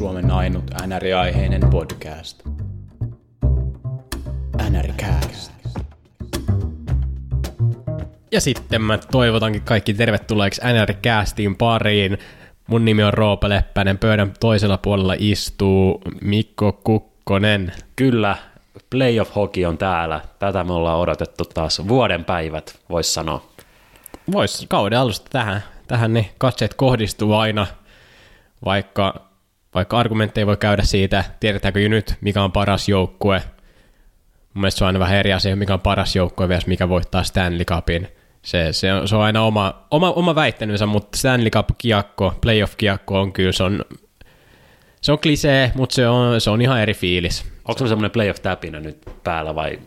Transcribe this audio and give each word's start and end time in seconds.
Suomen 0.00 0.30
ainut 0.30 0.64
NR-aiheinen 0.86 1.70
podcast. 1.70 2.42
NRCast. 4.70 5.52
Ja 8.32 8.40
sitten 8.40 8.82
mä 8.82 8.98
toivotankin 8.98 9.62
kaikki 9.62 9.94
tervetulleeksi 9.94 10.60
NR-castiin 10.60 11.56
pariin. 11.58 12.18
Mun 12.66 12.84
nimi 12.84 13.02
on 13.02 13.14
Roope 13.14 13.48
Leppänen, 13.48 13.98
pöydän 13.98 14.32
toisella 14.40 14.78
puolella 14.78 15.14
istuu 15.18 16.02
Mikko 16.20 16.72
Kukkonen. 16.72 17.72
Kyllä, 17.96 18.36
playoff 18.90 19.34
hockey 19.36 19.64
on 19.64 19.78
täällä. 19.78 20.20
Tätä 20.38 20.64
me 20.64 20.72
ollaan 20.72 20.98
odotettu 20.98 21.44
taas 21.44 21.88
vuoden 21.88 22.24
päivät, 22.24 22.78
voisi 22.90 23.12
sanoa. 23.12 23.42
Vois 24.32 24.66
kauden 24.68 24.98
alusta 24.98 25.30
tähän, 25.30 25.64
tähän 25.88 26.12
niin 26.12 26.26
katseet 26.38 26.74
kohdistuu 26.74 27.34
aina, 27.34 27.66
vaikka, 28.64 29.29
vaikka 29.74 29.98
argumentteja 29.98 30.46
voi 30.46 30.56
käydä 30.56 30.82
siitä, 30.82 31.24
tiedetäänkö 31.40 31.80
jo 31.80 31.88
nyt, 31.88 32.14
mikä 32.20 32.42
on 32.42 32.52
paras 32.52 32.88
joukkue. 32.88 33.42
Mun 34.54 34.60
mielestä 34.60 34.78
se 34.78 34.84
on 34.84 34.86
aina 34.86 34.98
vähän 34.98 35.16
eri 35.16 35.32
asia, 35.32 35.56
mikä 35.56 35.74
on 35.74 35.80
paras 35.80 36.16
joukkue 36.16 36.48
vielä, 36.48 36.62
mikä 36.66 36.88
voittaa 36.88 37.22
Stanley 37.22 37.64
Cupin. 37.64 38.08
Se, 38.42 38.72
se, 38.72 38.92
on, 38.92 39.08
se 39.08 39.16
on 39.16 39.22
aina 39.22 39.42
oma, 39.42 39.86
oma, 39.90 40.12
oma 40.12 40.34
väittelynsä, 40.34 40.86
mutta 40.86 41.18
Stanley 41.18 41.50
Cup-kiekko, 41.50 42.34
playoff-kiekko 42.40 43.20
on 43.20 43.32
kyllä, 43.32 43.52
se 43.52 43.62
on, 43.62 43.84
se 45.00 45.12
on 45.12 45.18
klisee, 45.18 45.72
mutta 45.74 45.94
se 45.94 46.08
on, 46.08 46.40
se 46.40 46.50
on 46.50 46.62
ihan 46.62 46.80
eri 46.80 46.94
fiilis. 46.94 47.44
Onko 47.64 47.78
se 47.78 47.88
semmoinen 47.88 48.10
playoff-täpinä 48.10 48.80
nyt 48.80 48.98
päällä 49.24 49.54
vai 49.54 49.78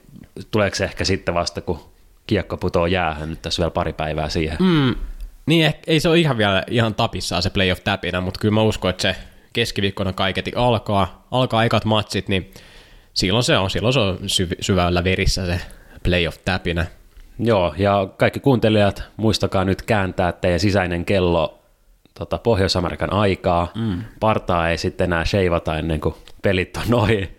tuleeko 0.52 0.75
se 0.75 0.84
ehkä 0.84 1.05
sitten 1.05 1.34
vasta, 1.34 1.61
kun 1.61 1.80
kiekko 2.27 2.58
putoo 2.58 2.86
jäähän 2.86 3.30
nyt 3.30 3.41
tässä 3.41 3.61
vielä 3.61 3.72
pari 3.72 3.94
päivää 3.94 4.30
siihen? 4.30 4.58
Mm, 4.59 4.95
niin, 5.45 5.73
ei 5.88 6.00
se 6.00 6.09
ole 6.09 6.20
ihan 6.20 6.38
vielä 6.38 6.63
ihan 6.70 6.95
tapissaan 6.95 7.41
se 7.41 7.50
playoff-täpinä, 7.50 8.22
mutta 8.22 8.39
kyllä 8.39 8.53
mä 8.53 8.61
uskon, 8.61 8.89
että 8.89 9.02
se 9.02 9.16
keskiviikkona 9.53 10.13
kaiketi 10.13 10.52
alkaa, 10.55 11.27
alkaa 11.31 11.63
ekat 11.63 11.85
matsit, 11.85 12.27
niin 12.27 12.52
silloin 13.13 13.44
se 13.44 13.57
on, 13.57 13.69
silloin 13.69 13.94
se 13.94 14.00
on 14.00 14.17
syv- 14.17 14.58
syvällä 14.61 15.03
verissä 15.03 15.45
se 15.45 15.61
playoff-täpinä. 16.03 16.86
Joo, 17.39 17.73
ja 17.78 18.08
kaikki 18.17 18.39
kuuntelijat, 18.39 19.03
muistakaa 19.17 19.66
nyt 19.66 19.81
kääntää 19.81 20.31
teidän 20.31 20.59
sisäinen 20.59 21.05
kello 21.05 21.59
tota, 22.13 22.38
Pohjois-Amerikan 22.38 23.13
aikaa. 23.13 23.72
Mm. 23.75 24.03
Partaa 24.19 24.69
ei 24.69 24.78
sitten 24.78 25.05
enää 25.05 25.25
sheivata 25.25 25.78
ennen 25.78 26.02
kuin 26.02 26.16
pelit 26.41 26.78
on 26.78 26.83
noin. 26.88 27.38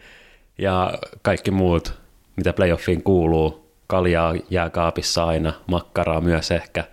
Ja 0.59 0.99
kaikki 1.23 1.51
muut, 1.51 1.93
mitä 2.37 2.53
playoffiin 2.53 3.03
kuuluu, 3.03 3.71
kaljaa 3.87 4.35
jääkaapissa 4.51 5.25
aina, 5.25 5.53
makkaraa 5.67 6.21
myös 6.21 6.51
ehkä. 6.51 6.85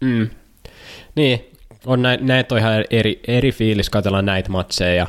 Mm. 0.00 0.30
Niin, 1.14 1.50
on 1.86 2.02
nä- 2.02 2.18
näitä 2.20 2.54
on 2.54 2.58
ihan 2.58 2.84
eri, 2.90 3.20
eri 3.28 3.52
fiilis 3.52 3.90
katsella 3.90 4.22
näitä 4.22 4.50
matseja 4.50 4.94
ja, 4.94 5.06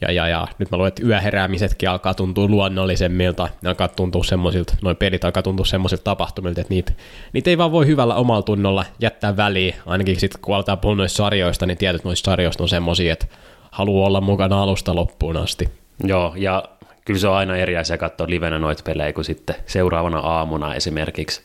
ja, 0.00 0.12
ja, 0.12 0.28
ja 0.28 0.46
nyt 0.58 0.70
mä 0.70 0.76
luulen, 0.76 0.88
että 0.88 1.06
yöheräämisetkin 1.06 1.90
alkaa 1.90 2.14
tuntua 2.14 2.48
luonnollisemmilta, 2.48 3.48
ne 3.62 3.68
alkaa 3.68 3.88
tuntua 3.88 4.24
semmoisilta, 4.24 4.74
noin 4.82 4.96
pelit 4.96 5.24
alkaa 5.24 5.42
tuntua 5.42 5.66
semmoisilta 5.66 6.04
tapahtumilta, 6.04 6.60
että 6.60 6.74
niitä, 6.74 6.92
niitä 7.32 7.50
ei 7.50 7.58
vaan 7.58 7.72
voi 7.72 7.86
hyvällä 7.86 8.14
omalla 8.14 8.42
tunnolla 8.42 8.84
jättää 9.00 9.36
väliin, 9.36 9.74
ainakin 9.86 10.20
sitten 10.20 10.40
kun 10.40 10.54
aletaan 10.54 10.78
puhua 10.78 10.96
noista 10.96 11.16
sarjoista, 11.16 11.66
niin 11.66 11.78
tietyt 11.78 12.04
noista 12.04 12.30
sarjoista 12.30 12.62
on 12.62 12.68
semmoisia, 12.68 13.12
että 13.12 13.26
haluaa 13.70 14.06
olla 14.06 14.20
mukana 14.20 14.62
alusta 14.62 14.94
loppuun 14.94 15.36
asti. 15.36 15.68
Joo, 16.04 16.34
ja 16.36 16.64
kyllä 17.04 17.20
se 17.20 17.28
on 17.28 17.34
aina 17.34 17.56
eri 17.56 17.76
asia 17.76 17.98
katsoa 17.98 18.26
livenä 18.30 18.58
noita 18.58 18.82
pelejä 18.82 19.12
kuin 19.12 19.24
sitten 19.24 19.56
seuraavana 19.66 20.18
aamuna 20.18 20.74
esimerkiksi 20.74 21.42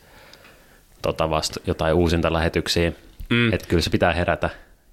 tota 1.02 1.30
vasta 1.30 1.60
jotain 1.66 1.94
uusinta 1.94 2.32
lähetyksiä. 2.32 2.92
Mm. 3.30 3.52
Että 3.52 3.68
kyllä 3.68 3.82
se 3.82 3.90
pitää 3.90 4.12
herätä 4.12 4.50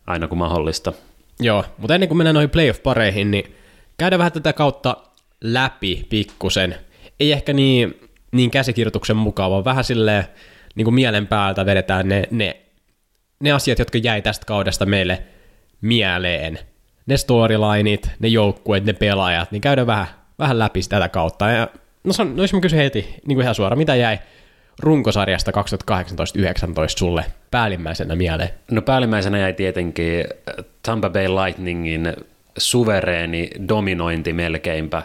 aina 0.08 0.28
kun 0.28 0.38
mahdollista. 0.38 0.94
Joo, 1.40 1.66
mutta 1.78 1.96
ennen 1.96 2.08
kuin 2.10 2.18
mennään 2.18 2.34
noihin 2.34 2.50
playoff-pareihin, 2.50 3.32
niin 3.32 3.56
käydään 3.98 4.18
vähän 4.18 4.32
tätä 4.32 4.54
kautta 4.54 4.98
läpi 5.42 6.06
pikkusen. 6.10 6.76
Ei 7.20 7.32
ehkä 7.32 7.54
niin, 7.54 8.00
niin 8.32 8.52
käsikirjoituksen 8.52 9.18
mukaan, 9.18 9.52
vaan 9.52 9.66
vähän 9.66 9.84
silleen 9.84 10.24
niin 10.76 10.86
kuin 10.86 10.94
mielen 10.96 11.28
päältä 11.28 11.66
vedetään 11.66 12.10
ne, 12.10 12.24
ne, 12.32 12.58
ne 13.40 13.52
asiat, 13.52 13.80
jotka 13.80 13.98
jäi 13.98 14.22
tästä 14.22 14.46
kaudesta 14.46 14.86
meille 14.86 15.24
mieleen. 15.82 16.60
Ne 17.06 17.18
storylineit, 17.18 18.10
ne 18.20 18.28
joukkueet, 18.28 18.86
ne 18.86 18.94
pelaajat, 18.94 19.52
niin 19.52 19.62
käydään 19.62 19.88
vähän, 19.88 20.08
vähän 20.40 20.60
läpi 20.60 20.80
tätä 20.90 21.10
kautta. 21.10 21.50
Ja, 21.50 21.68
no, 22.04 22.14
no 22.34 22.42
jos 22.44 22.54
mä 22.54 22.60
kysyn 22.60 22.80
heti 22.80 23.02
niin 23.02 23.36
kuin 23.36 23.42
ihan 23.42 23.56
suoraan, 23.56 23.78
mitä 23.78 23.96
jäi 23.96 24.20
runkosarjasta 24.80 25.52
2018-2019 25.52 25.56
sulle 26.98 27.26
päällimmäisenä 27.52 28.16
mieleen? 28.16 28.50
No 28.72 28.82
päällimmäisenä 28.82 29.38
jäi 29.38 29.54
tietenkin 29.54 30.26
Tampa 30.84 31.10
Bay 31.10 31.28
Lightningin 31.28 32.14
suvereeni 32.58 33.50
dominointi 33.70 34.34
melkeinpä. 34.34 35.04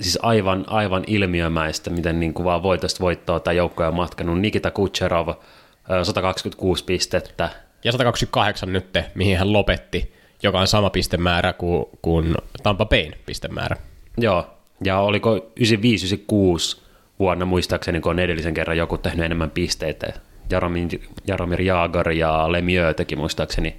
Siis 0.00 0.18
aivan, 0.22 0.64
aivan 0.66 1.04
ilmiömäistä, 1.06 1.90
miten 1.90 2.20
niin 2.20 2.34
kuin 2.34 2.44
vaan 2.44 2.62
voitosta 2.62 3.00
voittoa 3.00 3.40
tämä 3.40 3.54
joukkoja 3.54 3.88
on 3.88 3.94
matkanut. 3.94 4.40
Nikita 4.40 4.70
Kucherov, 4.70 5.28
126 6.02 6.84
pistettä. 6.84 7.48
Ja 7.84 7.92
128 7.92 8.72
nyt, 8.72 8.98
mihin 9.14 9.38
hän 9.38 9.52
lopetti, 9.52 10.12
joka 10.42 10.60
on 10.60 10.66
sama 10.66 10.90
pistemäärä 10.90 11.52
kuin, 11.52 11.86
kuin 12.02 12.34
Tampa 12.62 12.86
Bayn 12.86 13.14
pistemäärä. 13.26 13.76
Joo, 14.18 14.46
ja 14.84 14.98
oliko 14.98 15.36
95-96 15.36 16.85
vuonna 17.18 17.44
muistaakseni, 17.44 18.00
kun 18.00 18.10
on 18.10 18.18
edellisen 18.18 18.54
kerran 18.54 18.76
joku 18.76 18.98
tehnyt 18.98 19.24
enemmän 19.24 19.50
pisteitä. 19.50 20.06
Jaromir, 20.50 20.88
Jaromir 21.26 21.60
Jaagar 21.60 22.10
ja 22.10 22.52
Lemieux 22.52 22.96
teki 22.96 23.16
muistaakseni 23.16 23.76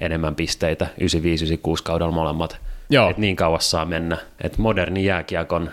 enemmän 0.00 0.34
pisteitä 0.34 0.86
95-96 1.00 1.82
kaudella 1.84 2.12
molemmat. 2.12 2.60
Joo. 2.90 3.10
Et 3.10 3.18
niin 3.18 3.36
kauas 3.36 3.70
saa 3.70 3.84
mennä. 3.84 4.18
Et 4.40 4.58
moderni 4.58 5.04
jääkiekon 5.04 5.70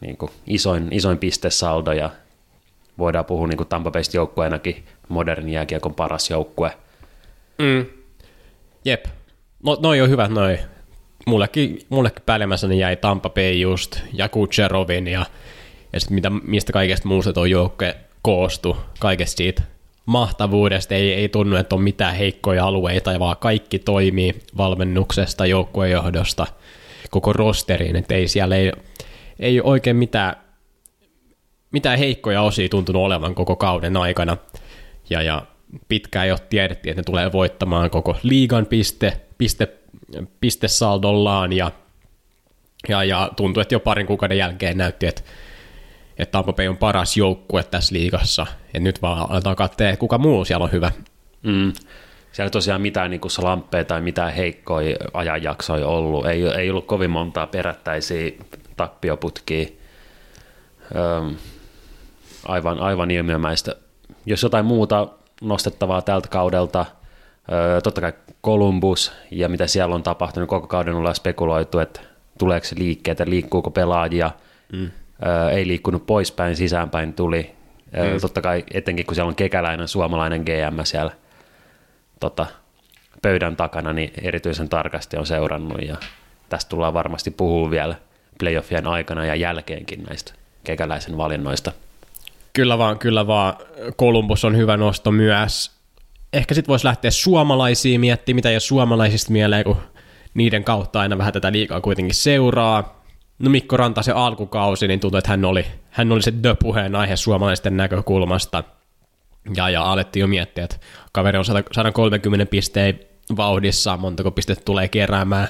niin 0.00 0.16
kuin 0.16 0.30
isoin, 0.46 0.88
isoin 0.90 1.18
pistesaldo 1.18 1.92
ja 1.92 2.10
voidaan 2.98 3.24
puhua 3.24 3.46
niin 3.46 3.56
kuin 3.56 3.68
Tampa 3.68 3.90
Baysta 3.90 4.16
joukkueenakin 4.16 4.84
moderni 5.08 5.52
jääkiekon 5.52 5.94
paras 5.94 6.30
joukkue. 6.30 6.72
Mm. 7.58 7.86
Jep. 8.84 9.04
No, 9.62 9.78
noi 9.82 10.00
on 10.00 10.10
hyvät 10.10 10.30
noi. 10.30 10.58
Mullekin, 11.26 11.78
mullekin 11.88 12.22
päällimmäisenä 12.26 12.74
jäi 12.74 12.96
Tampa 12.96 13.30
Bay 13.30 13.52
just 13.52 14.00
ja 14.12 14.28
Kutcherovin 14.28 15.06
ja 15.06 15.26
ja 15.94 16.00
sitten 16.00 16.14
mitä, 16.14 16.30
mistä 16.30 16.72
kaikesta 16.72 17.08
muusta 17.08 17.32
tuo 17.32 17.44
joukkue 17.44 17.96
koostui, 18.22 18.76
kaikesta 18.98 19.36
siitä 19.36 19.62
mahtavuudesta, 20.06 20.94
ei, 20.94 21.14
ei 21.14 21.28
tunnu, 21.28 21.56
että 21.56 21.74
on 21.74 21.82
mitään 21.82 22.14
heikkoja 22.14 22.64
alueita, 22.64 23.18
vaan 23.18 23.36
kaikki 23.36 23.78
toimii 23.78 24.34
valmennuksesta, 24.56 25.46
joukkuejohdosta, 25.46 26.46
koko 27.10 27.32
rosteriin, 27.32 27.96
että 27.96 28.14
ei 28.14 28.28
siellä 28.28 28.56
ei, 28.56 28.72
ei 29.38 29.60
oikein 29.60 29.96
mitään, 29.96 30.36
mitään 31.70 31.98
heikkoja 31.98 32.42
osia 32.42 32.68
tuntunut 32.68 33.02
olevan 33.02 33.34
koko 33.34 33.56
kauden 33.56 33.96
aikana, 33.96 34.36
ja, 35.10 35.22
ja 35.22 35.46
pitkään 35.88 36.28
jo 36.28 36.36
tiedettiin, 36.50 36.90
että 36.90 37.00
ne 37.00 37.04
tulee 37.04 37.32
voittamaan 37.32 37.90
koko 37.90 38.16
liigan 38.22 38.66
piste, 38.66 39.20
piste, 39.38 39.68
pistesaldollaan, 40.40 41.52
ja, 41.52 41.70
ja, 42.88 43.04
ja 43.04 43.30
tuntui, 43.36 43.62
että 43.62 43.74
jo 43.74 43.80
parin 43.80 44.06
kuukauden 44.06 44.38
jälkeen 44.38 44.78
näytti, 44.78 45.06
että 45.06 45.22
että 46.18 46.32
Tampa 46.32 46.52
Bay 46.52 46.68
on 46.68 46.76
paras 46.76 47.16
joukkue 47.16 47.62
tässä 47.62 47.94
liigassa, 47.94 48.46
ja 48.74 48.80
nyt 48.80 49.02
vaan 49.02 49.30
aletaan 49.30 49.56
katsoa, 49.56 49.96
kuka 49.96 50.18
muu 50.18 50.44
siellä 50.44 50.64
on 50.64 50.72
hyvä. 50.72 50.92
Mm. 51.42 51.72
Siellä 52.32 52.46
ei 52.46 52.50
tosiaan 52.50 52.80
mitään 52.80 53.10
niin 53.10 53.20
slamppeja 53.30 53.84
tai 53.84 54.00
mitään 54.00 54.32
heikkoja 54.32 54.96
ajanjaksoja 55.14 55.86
ollut. 55.86 56.26
Ei, 56.26 56.42
ei 56.42 56.70
ollut 56.70 56.86
kovin 56.86 57.10
montaa 57.10 57.46
perättäisiä 57.46 58.30
tappioputkia. 58.76 59.66
Öm, 60.96 61.36
aivan, 62.48 62.80
aivan 62.80 63.10
ilmiömäistä. 63.10 63.76
Jos 64.26 64.42
jotain 64.42 64.64
muuta 64.64 65.08
nostettavaa 65.40 66.02
tältä 66.02 66.28
kaudelta, 66.28 66.86
öö, 67.52 67.80
totta 67.80 68.00
kai 68.00 68.12
Columbus 68.44 69.12
ja 69.30 69.48
mitä 69.48 69.66
siellä 69.66 69.94
on 69.94 70.02
tapahtunut, 70.02 70.48
koko 70.48 70.66
kauden 70.66 70.94
ollaan 70.94 71.14
spekuloitu, 71.14 71.78
että 71.78 72.00
tuleeko 72.38 72.66
liikkeet, 72.76 73.18
liikkuuko 73.26 73.70
pelaajia, 73.70 74.30
mm 74.72 74.90
ei 75.52 75.66
liikkunut 75.66 76.06
poispäin, 76.06 76.56
sisäänpäin 76.56 77.14
tuli. 77.14 77.50
Mm. 77.92 78.20
Totta 78.20 78.40
kai 78.40 78.64
etenkin 78.74 79.06
kun 79.06 79.14
siellä 79.14 79.28
on 79.28 79.36
kekäläinen 79.36 79.88
suomalainen 79.88 80.40
GM 80.42 80.80
siellä 80.84 81.12
tota, 82.20 82.46
pöydän 83.22 83.56
takana, 83.56 83.92
niin 83.92 84.12
erityisen 84.22 84.68
tarkasti 84.68 85.16
on 85.16 85.26
seurannut 85.26 85.82
ja 85.82 85.96
tästä 86.48 86.68
tullaan 86.68 86.94
varmasti 86.94 87.30
puhua 87.30 87.70
vielä 87.70 87.94
playoffien 88.38 88.86
aikana 88.86 89.24
ja 89.24 89.34
jälkeenkin 89.34 90.02
näistä 90.02 90.32
kekäläisen 90.64 91.16
valinnoista. 91.16 91.72
Kyllä 92.52 92.78
vaan, 92.78 92.98
kyllä 92.98 93.26
vaan. 93.26 93.54
Columbus 93.98 94.44
on 94.44 94.56
hyvä 94.56 94.76
nosto 94.76 95.10
myös. 95.10 95.70
Ehkä 96.32 96.54
sitten 96.54 96.68
voisi 96.68 96.86
lähteä 96.86 97.10
suomalaisiin 97.10 98.00
miettimään, 98.00 98.36
mitä 98.36 98.50
jos 98.50 98.68
suomalaisista 98.68 99.32
mieleen, 99.32 99.64
kun 99.64 99.76
niiden 100.34 100.64
kautta 100.64 101.00
aina 101.00 101.18
vähän 101.18 101.32
tätä 101.32 101.52
liikaa 101.52 101.80
kuitenkin 101.80 102.14
seuraa 102.14 103.03
no 103.38 103.50
Mikko 103.50 103.76
se 104.00 104.12
alkukausi, 104.12 104.88
niin 104.88 105.00
tuntui, 105.00 105.18
että 105.18 105.30
hän 105.30 105.44
oli, 105.44 105.66
hän 105.90 106.12
oli 106.12 106.22
se 106.22 106.32
the 106.32 106.56
aihe 106.98 107.16
suomalaisten 107.16 107.76
näkökulmasta. 107.76 108.64
Ja, 109.56 109.70
ja 109.70 109.92
alettiin 109.92 110.20
jo 110.20 110.26
miettiä, 110.26 110.64
että 110.64 110.76
kaveri 111.12 111.38
on 111.38 111.44
130 111.44 112.46
pisteen 112.46 113.00
vauhdissa, 113.36 113.96
montako 113.96 114.30
pistettä 114.30 114.64
tulee 114.64 114.88
keräämään 114.88 115.48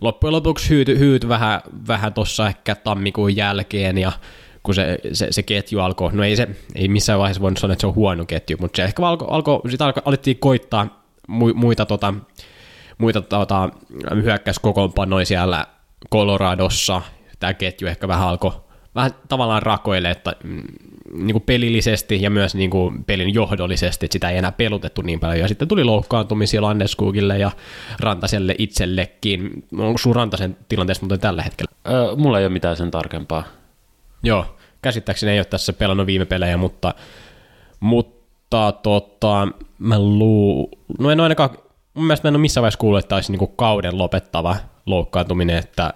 loppujen 0.00 0.32
lopuksi 0.32 0.70
hyyty, 0.70 0.98
hyyty 0.98 1.28
vähän, 1.28 1.60
vähän 1.88 2.12
tuossa 2.12 2.46
ehkä 2.46 2.74
tammikuun 2.74 3.36
jälkeen 3.36 3.98
ja 3.98 4.12
kun 4.62 4.74
se, 4.74 4.98
se, 5.12 5.26
se 5.30 5.42
ketju 5.42 5.80
alkoi, 5.80 6.12
no 6.12 6.24
ei 6.24 6.36
se 6.36 6.48
ei 6.74 6.88
missään 6.88 7.18
vaiheessa 7.18 7.42
voinut 7.42 7.58
sanoa, 7.58 7.72
että 7.72 7.80
se 7.80 7.86
on 7.86 7.94
huono 7.94 8.24
ketju, 8.24 8.56
mutta 8.60 8.76
se 8.76 8.84
ehkä 8.84 9.06
alkoi, 9.06 9.28
alko, 9.30 9.62
sitä 9.70 9.84
alko, 9.84 10.00
alettiin 10.04 10.38
koittaa 10.38 11.02
mu, 11.28 11.54
muita, 11.54 11.86
tota, 11.86 12.14
muita 12.98 13.20
tota, 13.20 13.68
hyökkäyskokoonpanoja 14.22 15.26
siellä 15.26 15.66
Coloradossa, 16.12 17.02
tämä 17.38 17.54
ketju 17.54 17.88
ehkä 17.88 18.08
vähän 18.08 18.28
alkoi 18.28 18.52
vähän 18.98 19.10
tavallaan 19.28 19.62
rakoille, 19.62 20.10
että 20.10 20.32
mm, 20.44 20.62
niin 21.12 21.32
kuin 21.32 21.42
pelillisesti 21.42 22.22
ja 22.22 22.30
myös 22.30 22.54
niin 22.54 22.70
kuin 22.70 23.04
pelin 23.04 23.34
johdollisesti, 23.34 24.06
että 24.06 24.12
sitä 24.12 24.30
ei 24.30 24.38
enää 24.38 24.52
pelutettu 24.52 25.02
niin 25.02 25.20
paljon. 25.20 25.38
Ja 25.38 25.48
sitten 25.48 25.68
tuli 25.68 25.84
loukkaantumisia 25.84 26.62
Landeskugille 26.62 27.38
ja 27.38 27.50
Rantaselle 28.00 28.54
itsellekin. 28.58 29.64
Onko 29.78 29.98
sun 29.98 30.16
Rantasen 30.16 30.56
tilanteessa 30.68 31.02
muuten 31.02 31.20
tällä 31.20 31.42
hetkellä? 31.42 31.72
Öö, 31.88 32.16
mulla 32.16 32.38
ei 32.38 32.44
ole 32.44 32.52
mitään 32.52 32.76
sen 32.76 32.90
tarkempaa. 32.90 33.44
Joo, 34.22 34.56
käsittääkseni 34.82 35.32
ei 35.32 35.38
ole 35.38 35.44
tässä 35.44 35.72
pelannut 35.72 36.06
viime 36.06 36.24
pelejä, 36.24 36.56
mutta, 36.56 36.94
mutta 37.80 38.72
tota, 38.72 39.48
mä 39.78 39.98
luu... 39.98 40.70
No 40.98 41.10
en 41.10 41.20
ainakaan, 41.20 41.50
mun 41.94 42.06
mielestä 42.06 42.26
mä 42.26 42.28
en 42.28 42.36
ole 42.36 42.40
missään 42.40 42.62
vaiheessa 42.62 42.78
kuullut, 42.78 43.04
että 43.04 43.14
olisi 43.14 43.32
niin 43.32 43.38
kuin 43.38 43.52
kauden 43.56 43.98
lopettava 43.98 44.56
loukkaantuminen, 44.86 45.56
että, 45.56 45.94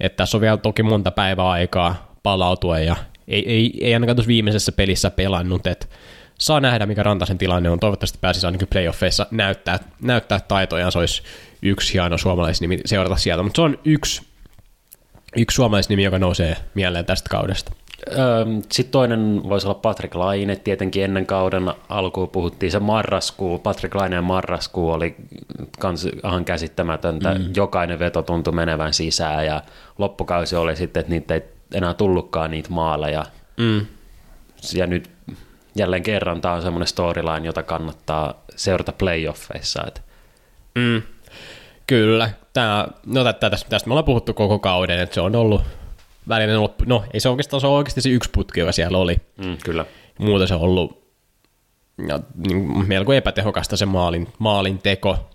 että 0.00 0.16
tässä 0.16 0.36
on 0.36 0.40
vielä 0.40 0.56
toki 0.56 0.82
monta 0.82 1.10
päivää 1.10 1.48
aikaa 1.48 2.12
palautua 2.22 2.78
ja 2.78 2.96
ei, 3.28 3.52
ei, 3.52 3.78
ei 3.80 3.94
ainakaan 3.94 4.16
tuossa 4.16 4.28
viimeisessä 4.28 4.72
pelissä 4.72 5.10
pelannut, 5.10 5.66
että 5.66 5.86
saa 6.38 6.60
nähdä, 6.60 6.86
mikä 6.86 7.02
Rantasen 7.02 7.38
tilanne 7.38 7.70
on. 7.70 7.80
Toivottavasti 7.80 8.18
pääsisi 8.20 8.46
ainakin 8.46 8.68
playoffeissa 8.68 9.26
näyttää, 9.30 9.78
näyttää 10.02 10.40
taitojaan. 10.40 10.92
Se 10.92 10.98
olisi 10.98 11.22
yksi 11.62 11.94
hieno 11.94 12.18
suomalaisnimi 12.18 12.78
seurata 12.84 13.16
sieltä, 13.16 13.42
mutta 13.42 13.56
se 13.56 13.62
on 13.62 13.78
yksi, 13.84 14.22
yksi 15.36 15.54
suomalaisnimi, 15.54 16.04
joka 16.04 16.18
nousee 16.18 16.56
mieleen 16.74 17.04
tästä 17.04 17.28
kaudesta. 17.30 17.72
Sitten 18.72 18.92
toinen 18.92 19.40
voisi 19.48 19.66
olla 19.66 19.78
Patrick 19.82 20.14
Laine. 20.14 20.56
Tietenkin 20.56 21.04
ennen 21.04 21.26
kauden 21.26 21.72
alkuun 21.88 22.28
puhuttiin 22.28 22.72
se 22.72 22.78
marraskuu. 22.78 23.58
Patrick 23.58 23.94
Laineen 23.94 24.24
marraskuu 24.24 24.90
oli 24.90 25.16
kans 25.78 26.04
ihan 26.24 26.44
käsittämätöntä. 26.44 27.34
Mm. 27.34 27.44
Jokainen 27.56 27.98
veto 27.98 28.22
tuntui 28.22 28.52
menevän 28.52 28.94
sisään 28.94 29.46
ja 29.46 29.62
loppukausi 29.98 30.56
oli 30.56 30.76
sitten, 30.76 31.00
että 31.00 31.10
niitä 31.10 31.34
ei 31.34 31.42
enää 31.74 31.94
tullutkaan 31.94 32.50
niitä 32.50 32.70
maaleja. 32.70 33.26
Mm. 33.56 33.86
Ja 34.74 34.86
nyt 34.86 35.10
jälleen 35.76 36.02
kerran 36.02 36.40
tämä 36.40 36.54
on 36.54 36.62
semmoinen 36.62 36.86
storyline, 36.86 37.46
jota 37.46 37.62
kannattaa 37.62 38.34
seurata 38.56 38.92
playoffeissa. 38.92 39.84
Että. 39.86 40.00
Mm. 40.74 41.02
Kyllä. 41.86 42.30
Tämä, 42.52 42.88
no 43.06 43.24
tästä, 43.24 43.68
tästä 43.68 43.88
me 43.88 43.92
ollaan 43.92 44.04
puhuttu 44.04 44.34
koko 44.34 44.58
kauden, 44.58 45.00
että 45.00 45.14
se 45.14 45.20
on 45.20 45.36
ollut 45.36 45.62
välinen 46.28 46.62
loppu. 46.62 46.84
No 46.86 47.04
ei 47.12 47.20
se 47.20 47.28
oikeastaan, 47.28 47.60
se 47.60 47.66
on 47.66 47.72
oikeasti 47.72 48.00
se 48.00 48.08
yksi 48.08 48.30
putki, 48.30 48.60
joka 48.60 48.72
siellä 48.72 48.98
oli. 48.98 49.16
Mm, 49.44 49.56
kyllä. 49.64 49.86
Muuten 50.18 50.48
se 50.48 50.54
on 50.54 50.60
ollut 50.60 51.06
ja, 52.08 52.20
niin, 52.46 52.88
melko 52.88 53.12
epätehokasta 53.12 53.76
se 53.76 53.86
maalin, 53.86 54.28
maalin 54.38 54.78
teko. 54.78 55.30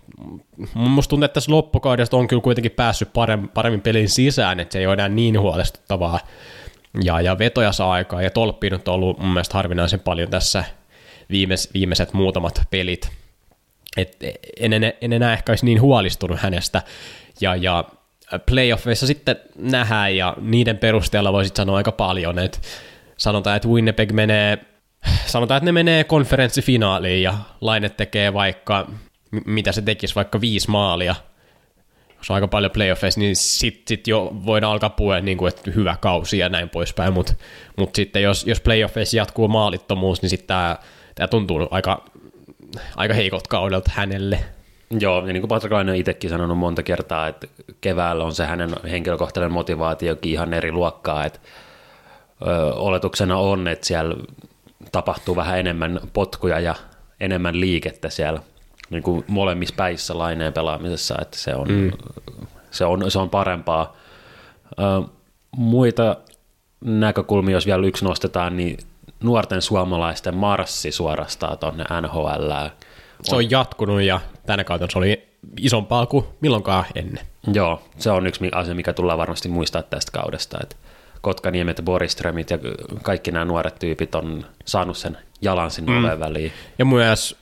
Musta 0.74 1.10
tuntuu, 1.10 1.24
että 1.24 1.34
tässä 1.34 1.52
loppukaudesta 1.52 2.16
on 2.16 2.28
kyllä 2.28 2.42
kuitenkin 2.42 2.72
päässyt 2.72 3.12
paremmin, 3.12 3.48
paremmin 3.48 3.80
pelin 3.80 4.08
sisään, 4.08 4.60
että 4.60 4.72
se 4.72 4.78
ei 4.78 4.86
ole 4.86 4.92
enää 4.94 5.08
niin 5.08 5.40
huolestuttavaa. 5.40 6.20
Ja, 7.04 7.20
ja 7.20 7.38
vetoja 7.38 7.72
saa 7.72 7.92
aikaa, 7.92 8.22
ja 8.22 8.30
tolppiinut 8.30 8.88
on 8.88 8.94
ollut 8.94 9.18
mun 9.18 9.32
mielestä 9.32 9.54
harvinaisen 9.58 10.00
paljon 10.00 10.30
tässä 10.30 10.64
viimeis, 11.30 11.70
viimeiset 11.74 12.12
muutamat 12.12 12.62
pelit. 12.70 13.10
Et 13.96 14.16
en, 14.60 14.72
en, 14.72 14.92
en 15.00 15.12
enää 15.12 15.32
ehkä 15.32 15.52
olisi 15.52 15.64
niin 15.64 15.80
huolistunut 15.80 16.38
hänestä. 16.40 16.82
Ja, 17.40 17.56
ja 17.56 17.84
playoffeissa 18.38 19.06
sitten 19.06 19.36
nähdään, 19.56 20.16
ja 20.16 20.36
niiden 20.40 20.78
perusteella 20.78 21.32
voisit 21.32 21.56
sanoa 21.56 21.76
aika 21.76 21.92
paljon, 21.92 22.38
että 22.38 22.58
sanotaan, 23.16 23.56
että 23.56 23.68
Winnipeg 23.68 24.12
menee 24.12 24.58
sanotaan, 25.26 25.58
että 25.58 25.64
ne 25.64 25.72
menee 25.72 26.04
konferenssifinaaliin 26.04 27.22
ja 27.22 27.34
Laine 27.60 27.88
tekee 27.88 28.32
vaikka, 28.32 28.90
mitä 29.46 29.72
se 29.72 29.82
tekisi, 29.82 30.14
vaikka 30.14 30.40
viisi 30.40 30.70
maalia, 30.70 31.14
se 32.22 32.32
on 32.32 32.34
aika 32.34 32.48
paljon 32.48 32.72
playoffeissa, 32.72 33.20
niin 33.20 33.36
sitten 33.36 33.82
sit 33.86 34.06
jo 34.08 34.32
voidaan 34.46 34.72
alkaa 34.72 34.90
puhua, 34.90 35.20
niin 35.20 35.38
kuin, 35.38 35.48
että 35.48 35.70
hyvä 35.70 35.96
kausi 36.00 36.38
ja 36.38 36.48
näin 36.48 36.68
poispäin, 36.68 37.12
mutta 37.12 37.34
mut 37.76 37.94
sitten 37.94 38.22
jos, 38.22 38.46
jos 38.46 38.60
playoffeissa 38.60 39.16
jatkuu 39.16 39.48
maalittomuus, 39.48 40.22
niin 40.22 40.30
sitten 40.30 40.46
tämä 41.14 41.28
tuntuu 41.30 41.68
aika, 41.70 42.04
aika 42.96 43.14
heikot 43.14 43.46
kaudelta 43.46 43.90
hänelle. 43.94 44.44
Joo, 45.00 45.26
ja 45.26 45.32
niin 45.32 45.40
kuin 45.40 45.48
Patrick 45.48 45.72
Laine 45.72 45.92
on 45.92 45.96
itsekin 45.96 46.30
sanonut 46.30 46.58
monta 46.58 46.82
kertaa, 46.82 47.28
että 47.28 47.46
keväällä 47.80 48.24
on 48.24 48.34
se 48.34 48.46
hänen 48.46 48.70
henkilökohtainen 48.90 49.52
motivaatiokin 49.52 50.32
ihan 50.32 50.54
eri 50.54 50.72
luokkaa, 50.72 51.24
että 51.24 51.38
ö, 52.46 52.74
oletuksena 52.74 53.36
on, 53.36 53.68
että 53.68 53.86
siellä 53.86 54.14
tapahtuu 54.92 55.36
vähän 55.36 55.58
enemmän 55.58 56.00
potkuja 56.12 56.60
ja 56.60 56.74
enemmän 57.20 57.60
liikettä 57.60 58.10
siellä 58.10 58.40
niin 58.90 59.02
kuin 59.02 59.24
molemmissa 59.28 59.74
päissä 59.76 60.18
laineen 60.18 60.52
pelaamisessa, 60.52 61.14
että 61.22 61.38
se 61.38 61.54
on, 61.54 61.68
mm. 61.68 61.92
se 62.70 62.84
on, 62.84 63.10
se 63.10 63.18
on 63.18 63.30
parempaa. 63.30 63.96
Ö, 64.78 64.82
muita 65.56 66.16
näkökulmia, 66.80 67.56
jos 67.56 67.66
vielä 67.66 67.86
yksi 67.86 68.04
nostetaan, 68.04 68.56
niin 68.56 68.78
nuorten 69.22 69.62
suomalaisten 69.62 70.36
marssi 70.36 70.92
suorastaan 70.92 71.58
tuonne 71.58 71.84
NHL. 72.00 72.50
Se 73.22 73.36
on 73.36 73.50
jatkunut 73.50 74.02
ja 74.02 74.20
tänä 74.46 74.64
kautta 74.64 74.86
se 74.90 74.98
oli 74.98 75.28
isompaa 75.60 76.06
kuin 76.06 76.24
milloinkaan 76.40 76.84
ennen. 76.94 77.24
Joo, 77.52 77.82
se 77.98 78.10
on 78.10 78.26
yksi 78.26 78.48
asia, 78.52 78.74
mikä 78.74 78.92
tullaan 78.92 79.18
varmasti 79.18 79.48
muistaa 79.48 79.82
tästä 79.82 80.12
kaudesta, 80.12 80.58
että 80.62 80.76
Kotkaniemet, 81.20 81.80
Boriströmit 81.84 82.50
ja 82.50 82.58
kaikki 83.02 83.30
nämä 83.30 83.44
nuoret 83.44 83.78
tyypit 83.78 84.14
on 84.14 84.46
saanut 84.64 84.96
sen 84.96 85.18
jalan 85.42 85.70
sinne 85.70 85.92
mm. 85.92 86.20
väliin. 86.20 86.52
Ja 86.78 86.84
myös 86.84 87.36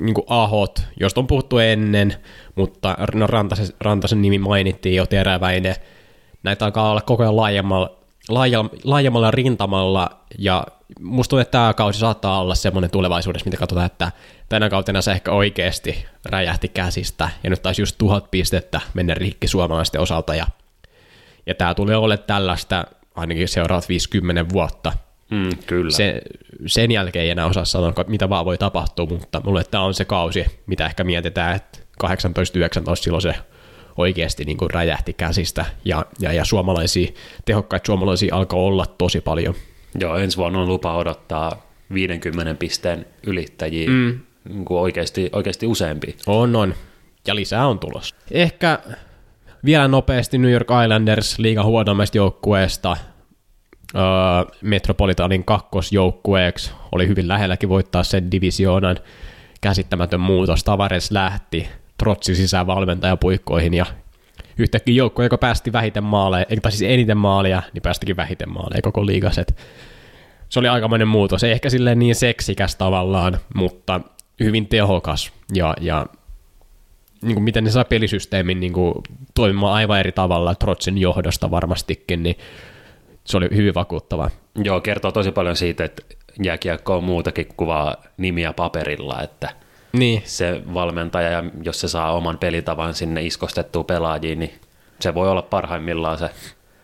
niin 0.00 0.14
kuin 0.14 0.24
ahot, 0.28 0.82
josta 1.00 1.20
on 1.20 1.26
puhuttu 1.26 1.58
ennen, 1.58 2.14
mutta 2.54 2.96
no 3.14 3.26
Rantasen, 3.26 3.66
Rantasen 3.80 4.22
nimi 4.22 4.38
mainittiin 4.38 4.96
jo 4.96 5.06
teräväinen. 5.06 5.74
Näitä 6.42 6.64
alkaa 6.64 6.90
olla 6.90 7.00
koko 7.00 7.22
ajan 7.22 7.36
laajemmalla, 7.36 7.98
laajemmalla 8.84 9.30
rintamalla, 9.30 10.10
ja 10.38 10.66
musta 11.00 11.30
tuntuu, 11.30 11.42
että 11.42 11.50
tämä 11.50 11.74
kausi 11.74 11.98
saattaa 11.98 12.40
olla 12.40 12.54
semmoinen 12.54 12.90
tulevaisuudessa, 12.90 13.44
mitä 13.44 13.56
katsotaan, 13.56 13.86
että 13.86 14.12
tänä 14.48 14.70
kautena 14.70 15.02
se 15.02 15.12
ehkä 15.12 15.32
oikeasti 15.32 16.06
räjähti 16.24 16.68
käsistä, 16.68 17.28
ja 17.44 17.50
nyt 17.50 17.62
taisi 17.62 17.82
just 17.82 17.98
tuhat 17.98 18.30
pistettä 18.30 18.80
mennä 18.94 19.14
rikki 19.14 19.48
suomalaisten 19.48 20.00
osalta, 20.00 20.34
ja, 20.34 20.46
ja 21.46 21.54
tämä 21.54 21.74
tulee 21.74 21.96
olemaan 21.96 22.26
tällaista 22.26 22.84
ainakin 23.14 23.48
seuraavat 23.48 23.88
50 23.88 24.48
vuotta. 24.52 24.92
Mm, 25.30 25.50
kyllä. 25.66 25.90
Se, 25.90 26.22
sen 26.66 26.90
jälkeen 26.90 27.24
ei 27.24 27.30
enää 27.30 27.46
osaa 27.46 27.64
sanoa, 27.64 27.92
mitä 28.06 28.28
vaan 28.28 28.44
voi 28.44 28.58
tapahtua, 28.58 29.06
mutta 29.06 29.40
mulle 29.44 29.64
tämä 29.64 29.84
on 29.84 29.94
se 29.94 30.04
kausi, 30.04 30.46
mitä 30.66 30.86
ehkä 30.86 31.04
mietitään, 31.04 31.56
että 31.56 31.78
18-19 32.04 32.06
silloin 32.96 33.22
se 33.22 33.34
oikeasti 33.96 34.44
niin 34.44 34.56
kuin 34.56 34.70
räjähti 34.70 35.12
käsistä 35.12 35.64
ja, 35.84 36.06
ja, 36.20 36.32
ja 36.32 36.44
suomalaisia, 36.44 37.12
tehokkaita 37.44 37.86
suomalaisia 37.86 38.36
alkoi 38.36 38.58
olla 38.58 38.86
tosi 38.86 39.20
paljon. 39.20 39.54
Joo, 40.00 40.16
ensi 40.16 40.36
vuonna 40.36 40.60
on 40.60 40.68
lupa 40.68 40.96
odottaa 40.96 41.66
50 41.94 42.54
pisteen 42.54 43.06
ylittäjiä 43.26 43.90
mm. 43.90 44.20
niin 44.48 44.64
kuin 44.64 44.80
oikeasti, 44.80 45.30
oikeasti 45.32 45.66
useampi. 45.66 46.16
On, 46.26 46.56
on. 46.56 46.74
Ja 47.26 47.34
lisää 47.34 47.66
on 47.66 47.78
tulossa. 47.78 48.16
Ehkä 48.30 48.78
vielä 49.64 49.88
nopeasti 49.88 50.38
New 50.38 50.52
York 50.52 50.68
Islanders 50.84 51.38
liiga 51.38 51.64
huonommasta 51.64 52.16
joukkueesta 52.16 52.96
öö, 53.94 54.02
Metropolitanin 54.62 55.44
kakkosjoukkueeksi. 55.44 56.72
Oli 56.92 57.08
hyvin 57.08 57.28
lähelläkin 57.28 57.68
voittaa 57.68 58.02
sen 58.02 58.30
divisioonan. 58.30 58.96
Käsittämätön 59.60 60.20
muutos. 60.20 60.64
Tavares 60.64 61.10
lähti 61.10 61.68
trotsi 62.02 62.34
sisään 62.34 62.66
valmentajapuikkoihin 62.66 63.74
ja 63.74 63.86
yhtäkkiä 64.58 64.94
joukkue, 64.94 65.24
joka 65.24 65.38
päästi 65.38 65.72
vähiten 65.72 66.04
maaleja, 66.04 66.46
tai 66.62 66.72
siis 66.72 66.92
eniten 66.92 67.16
maaleja, 67.16 67.62
niin 67.72 67.82
päästikin 67.82 68.16
vähiten 68.16 68.52
maaleja 68.52 68.82
koko 68.82 69.06
liigaset. 69.06 69.56
Se 70.48 70.58
oli 70.58 70.68
aikamoinen 70.68 71.08
muutos. 71.08 71.44
Ei 71.44 71.52
ehkä 71.52 71.70
silleen 71.70 71.98
niin 71.98 72.14
seksikäs 72.14 72.76
tavallaan, 72.76 73.38
mutta 73.54 74.00
hyvin 74.40 74.66
tehokas 74.66 75.32
ja, 75.54 75.74
ja 75.80 76.06
niin 77.22 77.34
kuin 77.34 77.44
miten 77.44 77.64
ne 77.64 77.70
saa 77.70 77.84
pelisysteemin 77.84 78.60
niin 78.60 78.72
kuin, 78.72 78.94
toimimaan 79.34 79.74
aivan 79.74 80.00
eri 80.00 80.12
tavalla 80.12 80.54
Trotsin 80.54 80.98
johdosta 80.98 81.50
varmastikin, 81.50 82.22
niin 82.22 82.36
se 83.24 83.36
oli 83.36 83.48
hyvin 83.54 83.74
vakuuttava. 83.74 84.30
Joo, 84.64 84.80
kertoo 84.80 85.12
tosi 85.12 85.32
paljon 85.32 85.56
siitä, 85.56 85.84
että 85.84 86.02
jääkiekko 86.42 86.96
on 86.96 87.04
muutakin 87.04 87.46
kuvaa 87.56 87.96
nimiä 88.16 88.52
paperilla, 88.52 89.22
että 89.22 89.61
niin. 89.92 90.22
se 90.24 90.62
valmentaja, 90.74 91.44
jos 91.62 91.80
se 91.80 91.88
saa 91.88 92.12
oman 92.12 92.38
pelitavan 92.38 92.94
sinne 92.94 93.26
iskostettua 93.26 93.84
pelaajiin, 93.84 94.38
niin 94.38 94.52
se 95.00 95.14
voi 95.14 95.30
olla 95.30 95.42
parhaimmillaan 95.42 96.18
se 96.18 96.30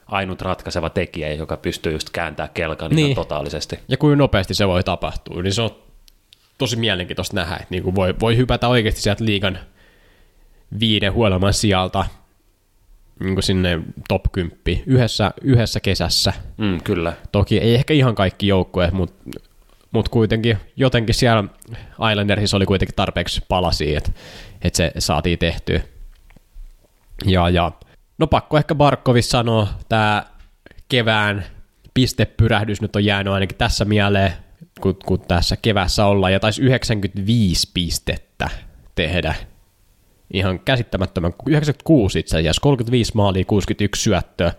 ainut 0.07 0.43
ratkaiseva 0.43 0.91
tekijä, 0.91 1.33
joka 1.33 1.57
pystyy 1.57 1.93
just 1.93 2.11
kääntämään 2.11 2.55
kelkan 2.55 2.91
niin. 2.91 3.15
totaalisesti. 3.15 3.79
Ja 3.89 3.97
kuin 3.97 4.19
nopeasti 4.19 4.55
se 4.55 4.69
voi 4.69 4.85
tapahtua, 4.85 5.43
niin 5.43 5.53
se 5.53 5.63
on 5.63 5.71
tosi 6.59 6.77
mielenkiintoista 6.77 7.37
nähdä, 7.37 7.57
että 7.57 7.67
niin 7.71 7.83
kuin 7.83 7.95
voi, 7.95 8.15
voi 8.21 8.37
hypätä 8.37 8.69
oikeasti 8.69 9.01
sieltä 9.01 9.25
liigan 9.25 9.59
viiden 10.81 11.13
huonomman 11.13 11.55
sijalta 11.55 12.05
niin 13.21 13.35
kuin 13.35 13.43
sinne 13.43 13.81
top 14.09 14.23
10 14.33 14.59
yhdessä, 14.87 15.31
yhdessä 15.43 15.81
kesässä. 15.81 16.33
Mm, 16.57 16.81
kyllä. 16.85 17.13
Toki 17.33 17.59
ei 17.59 17.75
ehkä 17.75 17.95
ihan 17.95 18.15
kaikki 18.15 18.47
joukkueet, 18.47 18.93
mutta 18.93 19.41
mut 19.91 20.09
kuitenkin 20.09 20.59
jotenkin 20.77 21.15
siellä 21.15 21.45
Islandersissa 22.11 22.57
oli 22.57 22.67
kuitenkin 22.67 22.97
tarpeeksi 22.97 23.43
palasia, 23.49 23.99
että 23.99 24.13
et 24.63 24.75
se 24.75 24.93
saatiin 24.99 25.39
tehtyä. 25.39 25.81
Ja, 27.25 27.49
ja 27.49 27.73
no 28.19 28.27
pakko 28.27 28.59
ehkä 28.59 28.75
Barkovissa 28.75 29.31
sanoa, 29.31 29.69
tämä 29.89 30.25
kevään 30.89 31.45
pistepyrähdys 31.95 32.81
nyt 32.83 32.97
on 32.97 33.05
jäänyt 33.05 33.33
ainakin 33.33 33.59
tässä 33.59 33.85
mieleen, 33.85 34.33
kun, 34.81 34.97
kun 35.07 35.21
tässä 35.21 35.57
kevässä 35.57 36.07
ollaan, 36.07 36.33
ja 36.33 36.41
taisi 36.41 36.63
95 36.63 37.71
pistettä 37.75 38.49
tehdä. 38.95 39.35
Ihan 40.33 40.61
käsittämättömän, 40.61 41.35
96 41.47 42.19
itse 42.19 42.39
asiassa, 42.39 42.61
35 42.61 43.13
maalia, 43.15 43.45
61 43.45 44.03
syöttöä. 44.03 44.53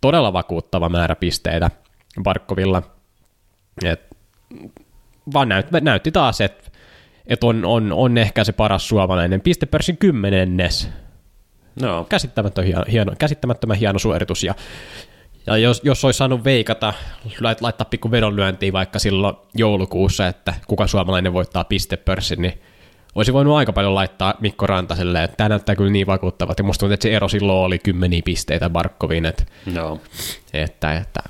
Todella 0.00 0.32
vakuuttava 0.32 0.88
määrä 0.88 1.16
pisteitä 1.16 1.70
Barkovilla. 2.22 2.95
Et, 3.84 4.00
vaan 5.32 5.48
näyt, 5.48 5.66
näytti 5.70 6.12
taas, 6.12 6.40
että 6.40 6.70
et 7.26 7.44
on, 7.44 7.64
on, 7.64 7.92
on, 7.92 8.18
ehkä 8.18 8.44
se 8.44 8.52
paras 8.52 8.88
suomalainen. 8.88 9.40
Pistepörssin 9.40 9.96
kymmenennes. 9.96 10.88
No. 11.82 12.06
Käsittämättömän 12.08 12.66
hieno, 12.66 12.84
hieno, 12.92 13.12
käsittämättömän 13.18 13.76
hieno 13.76 13.98
suoritus. 13.98 14.44
Ja 14.44 14.54
ja 15.46 15.56
jos, 15.56 15.80
jos 15.84 16.04
olisi 16.04 16.18
saanut 16.18 16.44
veikata, 16.44 16.94
laittaa 17.60 17.84
pikku 17.90 18.10
vedonlyöntiin 18.10 18.72
vaikka 18.72 18.98
silloin 18.98 19.36
joulukuussa, 19.54 20.26
että 20.26 20.54
kuka 20.66 20.86
suomalainen 20.86 21.32
voittaa 21.32 21.64
pistepörssin, 21.64 22.42
niin 22.42 22.60
olisi 23.14 23.32
voinut 23.32 23.56
aika 23.56 23.72
paljon 23.72 23.94
laittaa 23.94 24.34
Mikko 24.40 24.66
Rantaselle, 24.66 25.24
että 25.24 25.36
tämä 25.36 25.48
näyttää 25.48 25.76
kyllä 25.76 25.90
niin 25.90 26.06
vakuuttavat, 26.06 26.58
ja 26.58 26.64
musta 26.64 26.80
tuntuu, 26.80 26.94
että 26.94 27.02
se 27.02 27.16
ero 27.16 27.28
silloin 27.28 27.58
oli 27.58 27.78
kymmeniä 27.78 28.22
pisteitä 28.24 28.70
Barkoviin, 28.70 29.26
että, 29.26 29.44
no. 29.74 30.00
että, 30.52 30.92
että 30.92 31.20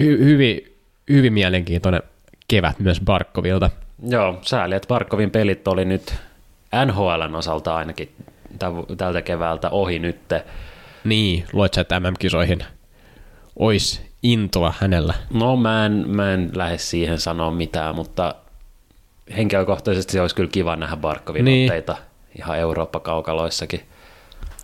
hy, 0.00 0.24
hyvin, 0.24 0.73
hyvin 1.08 1.32
mielenkiintoinen 1.32 2.02
kevät 2.48 2.78
myös 2.78 3.00
Barkovilta. 3.00 3.70
Joo, 4.08 4.38
sääli, 4.42 4.74
että 4.74 4.88
Barkovin 4.88 5.30
pelit 5.30 5.68
oli 5.68 5.84
nyt 5.84 6.14
NHLn 6.86 7.34
osalta 7.34 7.76
ainakin 7.76 8.14
tältä 8.96 9.22
keväältä 9.22 9.70
ohi 9.70 9.98
nytte. 9.98 10.44
Niin, 11.04 11.44
luet 11.52 11.74
sä, 11.74 11.80
että 11.80 12.00
MM-kisoihin 12.00 12.64
olisi 13.56 14.00
intoa 14.22 14.74
hänellä? 14.78 15.14
No 15.32 15.56
mä 15.56 15.86
en, 15.86 16.04
mä 16.06 16.34
en 16.34 16.50
lähde 16.54 16.78
siihen 16.78 17.20
sanoa 17.20 17.50
mitään, 17.50 17.94
mutta 17.94 18.34
henkilökohtaisesti 19.36 20.12
se 20.12 20.20
olisi 20.20 20.34
kyllä 20.34 20.50
kiva 20.52 20.76
nähdä 20.76 20.96
Barkovin 20.96 21.44
niin. 21.44 21.70
otteita 21.70 21.96
ihan 22.38 22.58
Eurooppa-kaukaloissakin. 22.58 23.80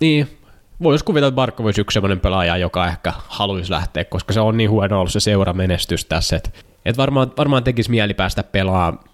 Niin, 0.01 0.40
voisi 0.83 1.05
kuvitella, 1.05 1.29
että 1.29 1.37
Barkov 1.37 1.67
olisi 1.67 1.81
yksi 1.81 1.95
sellainen 1.95 2.21
pelaaja, 2.21 2.57
joka 2.57 2.87
ehkä 2.87 3.13
haluaisi 3.29 3.71
lähteä, 3.71 4.05
koska 4.05 4.33
se 4.33 4.41
on 4.41 4.57
niin 4.57 4.71
huono 4.71 4.99
ollut 4.99 5.13
se 5.13 5.21
seura 5.21 5.53
menestys 5.53 6.05
tässä, 6.05 6.37
että 6.37 6.51
et 6.85 6.97
varmaan, 6.97 7.33
varmaan 7.39 7.65
tekisi 7.65 7.91
mieli 7.91 8.15
päästä 8.15 8.43
pelaa, 8.43 9.05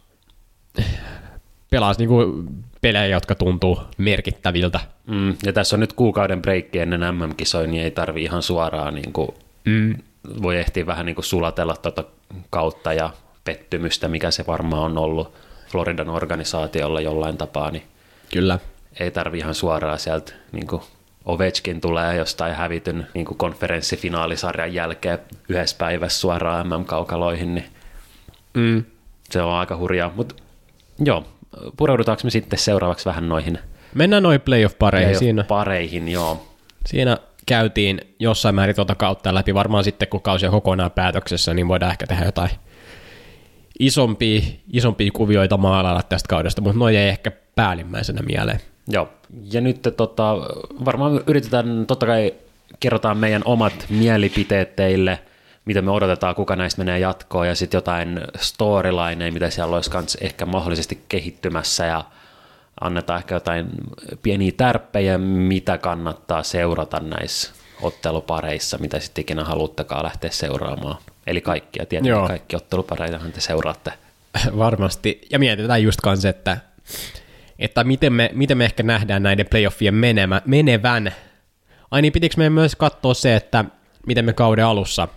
pelaa 1.70 1.94
niinku 1.98 2.44
pelejä, 2.80 3.06
jotka 3.06 3.34
tuntuu 3.34 3.78
merkittäviltä. 3.98 4.80
Mm, 5.06 5.36
ja 5.46 5.52
tässä 5.52 5.76
on 5.76 5.80
nyt 5.80 5.92
kuukauden 5.92 6.42
breikki 6.42 6.78
ennen 6.78 7.14
MM-kisoja, 7.14 7.66
niin 7.66 7.84
ei 7.84 7.90
tarvi 7.90 8.22
ihan 8.22 8.42
suoraan 8.42 8.94
niin 8.94 9.12
kuin 9.12 9.28
mm. 9.64 9.94
voi 10.42 10.56
ehtiä 10.56 10.86
vähän 10.86 11.06
niin 11.06 11.14
kuin 11.14 11.24
sulatella 11.24 11.76
tuota 11.76 12.04
kautta 12.50 12.92
ja 12.92 13.10
pettymystä, 13.44 14.08
mikä 14.08 14.30
se 14.30 14.44
varmaan 14.46 14.82
on 14.82 14.98
ollut 14.98 15.34
Floridan 15.68 16.08
organisaatiolla 16.08 17.00
jollain 17.00 17.36
tapaa, 17.36 17.70
niin 17.70 17.82
Kyllä. 18.32 18.58
ei 19.00 19.10
tarvi 19.10 19.38
ihan 19.38 19.54
suoraan 19.54 19.98
sieltä 19.98 20.32
niin 20.52 20.66
kuin 20.66 20.82
Ovechkin 21.26 21.80
tulee 21.80 22.16
jostain 22.16 22.54
hävityn 22.54 23.06
niin 23.14 23.26
kuin 23.26 23.38
konferenssifinaalisarjan 23.38 24.74
jälkeen 24.74 25.18
yhdessä 25.48 25.76
päivässä 25.78 26.20
suoraan 26.20 26.66
MM-kaukaloihin, 26.68 27.54
niin 27.54 27.66
mm. 28.54 28.84
se 29.30 29.42
on 29.42 29.52
aika 29.52 29.76
hurjaa. 29.76 30.12
Mutta 30.16 30.34
joo, 31.04 31.24
pureudutaanko 31.76 32.20
me 32.24 32.30
sitten 32.30 32.58
seuraavaksi 32.58 33.04
vähän 33.04 33.28
noihin 33.28 33.58
Mennään 33.94 34.22
noihin 34.22 34.40
playoff-pareihin 34.40 35.06
playoff 35.06 35.18
siinä. 35.18 35.44
pareihin, 35.44 36.08
joo. 36.08 36.46
Siinä 36.86 37.18
käytiin 37.46 38.00
jossain 38.18 38.54
määrin 38.54 38.76
tuota 38.76 38.94
kautta 38.94 39.34
läpi. 39.34 39.54
Varmaan 39.54 39.84
sitten, 39.84 40.08
kun 40.08 40.22
kausi 40.22 40.46
on 40.46 40.52
kokonaan 40.52 40.90
päätöksessä, 40.90 41.54
niin 41.54 41.68
voidaan 41.68 41.92
ehkä 41.92 42.06
tehdä 42.06 42.24
jotain 42.24 42.50
isompia, 43.78 44.40
isompia 44.72 45.10
kuvioita 45.12 45.56
maalailla 45.56 46.02
tästä 46.02 46.28
kaudesta, 46.28 46.62
mutta 46.62 46.78
noin 46.78 46.96
ei 46.96 47.08
ehkä 47.08 47.30
päällimmäisenä 47.30 48.22
mieleen. 48.22 48.60
Joo, 48.88 49.08
ja 49.52 49.60
nyt 49.60 49.82
tota, 49.96 50.36
varmaan 50.84 51.20
yritetään, 51.26 51.84
totta 51.86 52.06
kai 52.06 52.34
kerrotaan 52.80 53.18
meidän 53.18 53.42
omat 53.44 53.86
mielipiteet 53.88 54.76
teille, 54.76 55.18
mitä 55.64 55.82
me 55.82 55.90
odotetaan, 55.90 56.34
kuka 56.34 56.56
näistä 56.56 56.80
menee 56.84 56.98
jatkoon, 56.98 57.46
ja 57.46 57.54
sitten 57.54 57.78
jotain 57.78 58.20
storylineja, 58.36 59.32
mitä 59.32 59.50
siellä 59.50 59.74
olisi 59.74 59.90
kans 59.90 60.14
ehkä 60.20 60.46
mahdollisesti 60.46 61.04
kehittymässä, 61.08 61.84
ja 61.86 62.04
annetaan 62.80 63.18
ehkä 63.18 63.34
jotain 63.34 63.66
pieniä 64.22 64.52
tärppejä, 64.56 65.18
mitä 65.18 65.78
kannattaa 65.78 66.42
seurata 66.42 67.00
näissä 67.00 67.52
ottelupareissa, 67.82 68.78
mitä 68.78 69.00
sitten 69.00 69.22
ikinä 69.22 69.44
haluttakaan 69.44 70.04
lähteä 70.04 70.30
seuraamaan. 70.30 70.96
Eli 71.26 71.40
kaikkia, 71.40 71.86
tietenkin 71.86 72.10
Joo. 72.10 72.26
kaikki 72.26 72.56
ottelupareitahan 72.56 73.32
te 73.32 73.40
seuraatte. 73.40 73.92
Varmasti, 74.56 75.20
ja 75.30 75.38
mietitään 75.38 75.82
just 75.82 76.00
kanssa, 76.00 76.28
että, 76.28 76.56
että 77.58 77.84
miten, 77.84 78.12
me, 78.12 78.30
miten 78.32 78.58
me 78.58 78.64
ehkä 78.64 78.82
nähdään 78.82 79.22
näiden 79.22 79.46
playoffien 79.50 79.94
menemä, 79.94 80.42
menevän. 80.44 81.12
Ai 81.90 82.02
niin, 82.02 82.12
pitikö 82.12 82.34
meidän 82.36 82.52
myös 82.52 82.76
katsoa 82.76 83.14
se, 83.14 83.36
että 83.36 83.64
miten 84.06 84.24
me 84.24 84.32
kauden 84.32 84.64
alussa 84.64 85.08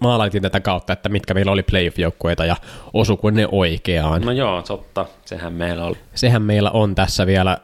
maalailtiin 0.00 0.42
tätä 0.42 0.60
kautta, 0.60 0.92
että 0.92 1.08
mitkä 1.08 1.34
meillä 1.34 1.52
oli 1.52 1.62
playoff-joukkueita 1.62 2.44
ja 2.44 2.56
osuko 2.92 3.30
ne 3.30 3.48
oikeaan. 3.52 4.22
No 4.22 4.32
joo, 4.32 4.62
totta. 4.62 5.06
Sehän 5.24 5.52
meillä 5.52 5.84
oli. 5.84 5.96
Sehän 6.14 6.42
meillä 6.42 6.70
on 6.70 6.94
tässä 6.94 7.26
vielä 7.26 7.58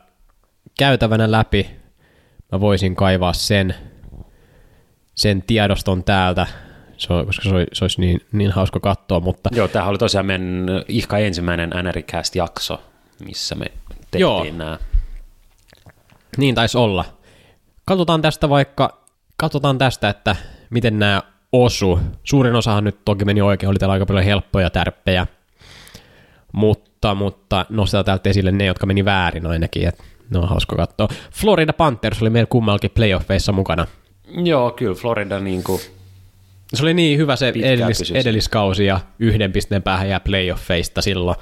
käytävänä 0.78 1.30
läpi. 1.30 1.70
Mä 2.52 2.60
voisin 2.60 2.96
kaivaa 2.96 3.32
sen, 3.32 3.74
sen 5.14 5.42
tiedoston 5.42 6.04
täältä, 6.04 6.46
se 6.96 7.12
on, 7.12 7.26
koska 7.26 7.42
se, 7.42 7.54
olisi, 7.54 7.70
se 7.72 7.84
olisi 7.84 8.00
niin, 8.00 8.20
niin 8.32 8.50
hauska 8.50 8.80
katsoa. 8.80 9.20
Mutta... 9.20 9.50
Joo, 9.52 9.68
tämä 9.68 9.86
oli 9.86 9.98
tosiaan 9.98 10.26
meidän 10.26 10.66
ihka 10.88 11.18
ensimmäinen 11.18 11.70
NRCast-jakso, 11.70 12.82
missä 13.24 13.54
me 13.54 13.64
tehtiin 13.64 14.20
Joo. 14.20 14.44
nämä. 14.44 14.78
Niin 16.36 16.54
taisi 16.54 16.78
olla. 16.78 17.04
Katsotaan 17.84 18.22
tästä 18.22 18.48
vaikka, 18.48 19.04
katsotaan 19.36 19.78
tästä, 19.78 20.08
että 20.08 20.36
miten 20.70 20.98
nämä 20.98 21.22
osu. 21.52 22.00
Suurin 22.24 22.54
osahan 22.54 22.84
nyt 22.84 22.98
toki 23.04 23.24
meni 23.24 23.42
oikein, 23.42 23.70
oli 23.70 23.78
täällä 23.78 23.92
aika 23.92 24.06
paljon 24.06 24.24
helppoja 24.24 24.70
tärppejä, 24.70 25.26
mutta, 26.52 27.14
mutta 27.14 27.66
nostetaan 27.68 28.04
täältä 28.04 28.30
esille 28.30 28.52
ne, 28.52 28.64
jotka 28.64 28.86
meni 28.86 29.04
väärin 29.04 29.46
ainakin, 29.46 29.88
että 29.88 30.04
ne 30.30 30.38
on 30.38 30.48
hauska 30.48 30.76
katsoa. 30.76 31.08
Florida 31.32 31.72
Panthers 31.72 32.22
oli 32.22 32.30
meillä 32.30 32.48
kummallakin 32.50 32.90
playoffeissa 32.90 33.52
mukana. 33.52 33.86
Joo, 34.44 34.70
kyllä 34.70 34.94
Florida 34.94 35.40
niin 35.40 35.64
kuin 35.64 35.80
se 36.74 36.82
oli 36.82 36.94
niin 36.94 37.18
hyvä 37.18 37.36
se 37.36 37.48
edellis, 37.48 38.10
edelliskausi 38.10 38.84
ja 38.84 39.00
yhden 39.18 39.52
pisteen 39.52 39.82
päähän 39.82 40.08
jää 40.08 40.20
playoffeista 40.20 41.02
silloin. 41.02 41.36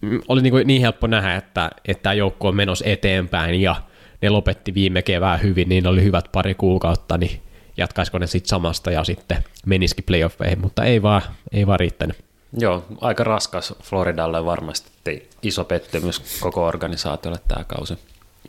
Mm, 0.00 0.20
oli 0.28 0.42
niin, 0.42 0.50
kuin 0.50 0.66
niin 0.66 0.82
helppo 0.82 1.06
nähdä, 1.06 1.34
että, 1.34 1.70
että 1.84 2.02
tämä 2.02 2.12
joukko 2.12 2.48
on 2.48 2.56
menossa 2.56 2.84
eteenpäin 2.88 3.60
ja 3.62 3.76
ne 4.22 4.28
lopetti 4.28 4.74
viime 4.74 5.02
kevään 5.02 5.42
hyvin, 5.42 5.68
niin 5.68 5.86
oli 5.86 6.02
hyvät 6.02 6.28
pari 6.32 6.54
kuukautta, 6.54 7.18
niin 7.18 7.40
jatkaisiko 7.76 8.18
ne 8.18 8.26
sitten 8.26 8.48
samasta 8.48 8.90
ja 8.90 9.04
sitten 9.04 9.44
menisikin 9.66 10.04
playoffeihin, 10.04 10.60
mutta 10.60 10.84
ei 10.84 11.02
vaan, 11.02 11.22
ei 11.52 11.66
vaan 11.66 11.80
riittänyt. 11.80 12.16
Joo, 12.58 12.84
aika 13.00 13.24
raskas 13.24 13.74
Floridalle 13.82 14.44
varmasti 14.44 15.28
iso 15.42 15.64
pettymys 15.64 16.40
koko 16.40 16.66
organisaatiolle 16.66 17.38
tämä 17.48 17.64
kausi. 17.64 17.98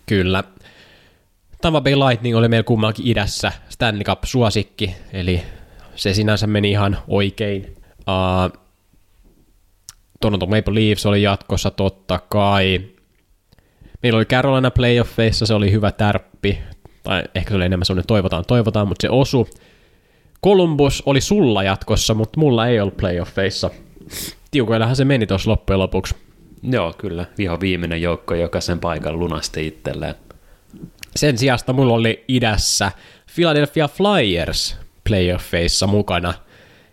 Kyllä. 0.06 0.44
Tampa 1.62 1.82
Bay 1.82 1.96
Lightning 1.96 2.38
oli 2.38 2.48
meillä 2.48 2.64
kummallakin 2.64 3.08
idässä 3.08 3.52
Stanley 3.70 4.04
Cup-suosikki, 4.04 4.96
eli 5.14 5.42
se 5.96 6.14
sinänsä 6.14 6.48
meni 6.48 6.72
ihan 6.72 6.98
oikein. 7.08 7.76
Uh, 8.00 8.67
Toronto 10.20 10.46
Maple 10.46 10.76
Leafs 10.76 11.06
oli 11.06 11.22
jatkossa 11.22 11.72
totta 11.72 12.20
kai. 12.30 12.82
Meillä 14.04 14.18
oli 14.18 14.26
Carolina 14.26 14.72
playoffeissa, 14.72 15.46
se 15.46 15.54
oli 15.54 15.72
hyvä 15.72 15.92
tärppi 15.92 16.60
tai 17.08 17.24
ehkä 17.36 17.50
se 17.50 17.56
oli 17.56 17.66
enemmän 17.66 17.86
sellainen 17.86 18.08
toivotaan, 18.08 18.44
toivotaan, 18.48 18.88
mutta 18.88 19.02
se 19.02 19.10
osu. 19.10 19.48
Columbus 20.44 21.04
oli 21.06 21.22
sulla 21.22 21.64
jatkossa, 21.64 22.14
mutta 22.14 22.40
mulla 22.40 22.68
ei 22.68 22.80
ollut 22.80 22.98
playoffeissa. 22.98 23.70
Tiukoillahan 24.52 24.96
se 24.96 25.06
meni 25.06 25.28
tuossa 25.28 25.52
loppujen 25.52 25.80
lopuksi. 25.80 26.16
Joo, 26.64 26.94
kyllä. 26.98 27.26
Viho 27.38 27.60
viimeinen 27.60 28.02
joukko, 28.02 28.36
joka 28.36 28.62
sen 28.62 28.80
paikan 28.80 29.20
lunasti 29.20 29.68
itselleen. 29.68 30.16
Sen 31.16 31.38
sijasta 31.38 31.74
mulla 31.74 31.94
oli 31.94 32.24
idässä 32.28 32.92
Philadelphia 33.36 33.88
Flyers 33.88 34.78
playoffeissa 35.10 35.88
mukana, 35.88 36.34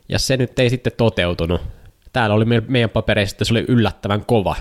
ja 0.09 0.19
se 0.19 0.37
nyt 0.37 0.59
ei 0.59 0.71
sitten 0.71 0.93
toteutunut. 0.97 1.61
Täällä 2.15 2.35
oli 2.35 2.45
meidän 2.69 2.91
papereissa, 2.91 3.35
että 3.35 3.45
se 3.45 3.53
oli 3.55 3.65
yllättävän 3.69 4.25
kova, 4.25 4.57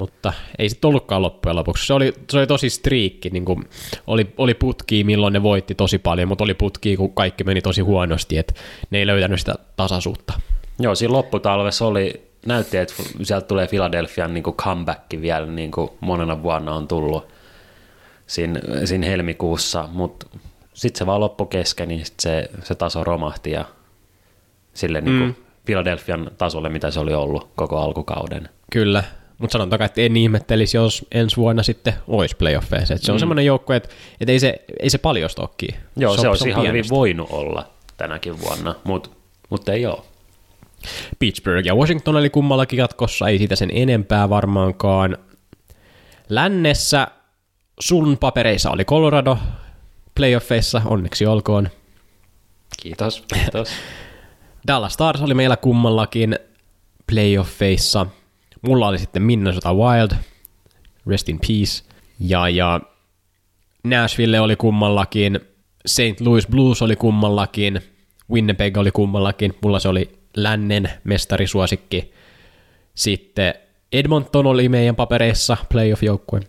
mutta 0.00 0.32
ei 0.58 0.68
sitten 0.68 0.88
ollutkaan 0.88 1.22
loppujen 1.22 1.56
lopuksi. 1.56 1.86
Se 1.86 1.92
oli, 1.94 2.12
se 2.30 2.38
oli 2.38 2.46
tosi 2.46 2.70
striikki, 2.70 3.30
niin 3.30 3.44
kuin 3.44 3.64
oli, 4.06 4.34
oli 4.38 4.54
putki, 4.54 5.04
milloin 5.04 5.32
ne 5.32 5.42
voitti 5.42 5.74
tosi 5.74 5.98
paljon, 5.98 6.28
mutta 6.28 6.44
oli 6.44 6.54
putki, 6.54 6.96
kun 6.96 7.14
kaikki 7.14 7.44
meni 7.44 7.60
tosi 7.60 7.80
huonosti, 7.80 8.38
että 8.38 8.54
ne 8.90 8.98
ei 8.98 9.06
löytänyt 9.06 9.38
sitä 9.38 9.54
tasaisuutta. 9.76 10.32
Joo, 10.78 10.94
siinä 10.94 11.12
lopputalvessa 11.12 11.86
oli, 11.86 12.30
näytti, 12.46 12.76
että 12.76 12.94
sieltä 13.22 13.46
tulee 13.46 13.66
Philadelphian 13.68 14.34
niin 14.34 14.44
kuin 14.44 14.56
comeback 14.56 15.02
vielä, 15.20 15.46
niin 15.46 15.70
kuin 15.70 15.90
monena 16.00 16.42
vuonna 16.42 16.74
on 16.74 16.88
tullut 16.88 17.28
siinä, 18.26 18.60
siinä 18.84 19.06
helmikuussa, 19.06 19.88
mutta 19.92 20.26
sitten 20.74 20.98
se 20.98 21.06
vaan 21.06 21.20
loppu 21.20 21.46
kesken, 21.46 21.88
niin 21.88 22.06
sit 22.06 22.20
se, 22.20 22.50
se 22.62 22.74
taso 22.74 23.04
romahti 23.04 23.50
ja 23.50 23.64
sille 24.74 25.00
niin 25.00 25.18
kuin 25.18 25.45
Philadelphian 25.66 26.30
tasolle, 26.38 26.68
mitä 26.68 26.90
se 26.90 27.00
oli 27.00 27.14
ollut 27.14 27.48
koko 27.56 27.78
alkukauden. 27.78 28.48
Kyllä, 28.72 29.04
mutta 29.38 29.52
sanotaan, 29.52 29.82
että 29.82 30.00
en 30.00 30.16
ihmettelisi, 30.16 30.76
jos 30.76 31.06
ensi 31.12 31.36
vuonna 31.36 31.62
sitten 31.62 31.94
olisi 32.08 32.36
playoffeissa. 32.36 32.94
Et 32.94 33.02
se 33.02 33.12
on 33.12 33.16
mm. 33.16 33.18
semmoinen 33.18 33.46
joukko, 33.46 33.72
että 33.72 33.88
et 34.20 34.28
ei, 34.28 34.40
se, 34.40 34.64
ei 34.80 34.90
se 34.90 34.98
paljon 34.98 35.30
stokki. 35.30 35.68
Joo, 35.96 36.16
se, 36.16 36.20
se 36.20 36.28
olisi 36.28 36.48
ihan 36.48 36.66
hyvin 36.66 36.84
voinut 36.90 37.30
olla 37.30 37.70
tänäkin 37.96 38.40
vuonna, 38.40 38.74
mutta 38.84 39.10
mut 39.50 39.68
ei 39.68 39.86
ole. 39.86 39.98
Pittsburgh 41.18 41.66
ja 41.66 41.74
Washington 41.74 42.16
oli 42.16 42.30
kummallakin 42.30 42.76
jatkossa, 42.76 43.28
ei 43.28 43.38
siitä 43.38 43.56
sen 43.56 43.70
enempää 43.72 44.28
varmaankaan. 44.28 45.18
Lännessä 46.28 47.08
sun 47.80 48.18
papereissa 48.18 48.70
oli 48.70 48.84
Colorado 48.84 49.38
playoffeissa, 50.14 50.82
onneksi 50.84 51.26
olkoon. 51.26 51.68
Kiitos, 52.82 53.24
kiitos. 53.34 53.68
Dallas 54.66 54.92
Stars 54.92 55.20
oli 55.20 55.34
meillä 55.34 55.56
kummallakin 55.56 56.38
playoffeissa. 57.12 58.06
Mulla 58.62 58.88
oli 58.88 58.98
sitten 58.98 59.22
Minnesota 59.22 59.74
Wild, 59.74 60.10
rest 61.06 61.28
in 61.28 61.38
peace. 61.38 61.84
Ja, 62.20 62.48
ja 62.48 62.80
Nashville 63.84 64.40
oli 64.40 64.56
kummallakin, 64.56 65.40
St. 65.86 66.20
Louis 66.20 66.46
Blues 66.46 66.82
oli 66.82 66.96
kummallakin, 66.96 67.80
Winnipeg 68.30 68.76
oli 68.76 68.90
kummallakin, 68.90 69.54
mulla 69.62 69.78
se 69.78 69.88
oli 69.88 70.18
lännen 70.36 70.90
mestarisuosikki. 71.04 72.12
Sitten 72.94 73.54
Edmonton 73.92 74.46
oli 74.46 74.68
meidän 74.68 74.96
papereissa 74.96 75.56
playoff-joukkue. 75.72 76.40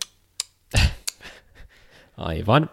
Aivan. 2.18 2.70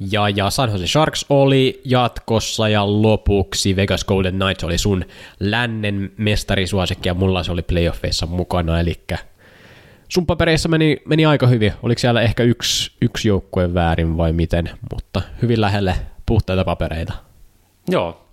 Ja, 0.00 0.28
ja 0.28 0.50
San 0.50 0.70
Jose 0.70 0.86
Sharks 0.86 1.26
oli 1.28 1.80
jatkossa 1.84 2.68
ja 2.68 3.02
lopuksi 3.02 3.76
Vegas 3.76 4.04
Golden 4.04 4.34
Knights 4.34 4.64
oli 4.64 4.78
sun 4.78 5.04
lännen 5.40 6.12
mestarisuosikki 6.16 7.08
ja 7.08 7.14
mulla 7.14 7.42
se 7.42 7.52
oli 7.52 7.62
playoffeissa 7.62 8.26
mukana, 8.26 8.80
eli 8.80 8.94
sun 10.08 10.26
papereissa 10.26 10.68
meni, 10.68 10.96
meni 11.04 11.26
aika 11.26 11.46
hyvin. 11.46 11.72
Oliko 11.82 11.98
siellä 11.98 12.22
ehkä 12.22 12.42
yksi, 12.42 12.92
yksi 13.02 13.28
joukkue 13.28 13.74
väärin 13.74 14.16
vai 14.16 14.32
miten, 14.32 14.70
mutta 14.92 15.22
hyvin 15.42 15.60
lähelle 15.60 15.94
puhtaita 16.26 16.64
papereita. 16.64 17.12
Joo, 17.88 18.24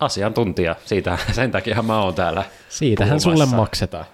asiantuntija. 0.00 0.76
Siitä, 0.84 1.18
sen 1.32 1.50
takia 1.50 1.82
mä 1.82 2.02
oon 2.02 2.14
täällä 2.14 2.44
Siitähän 2.68 3.20
sulle 3.20 3.46
maksetaan. 3.46 4.04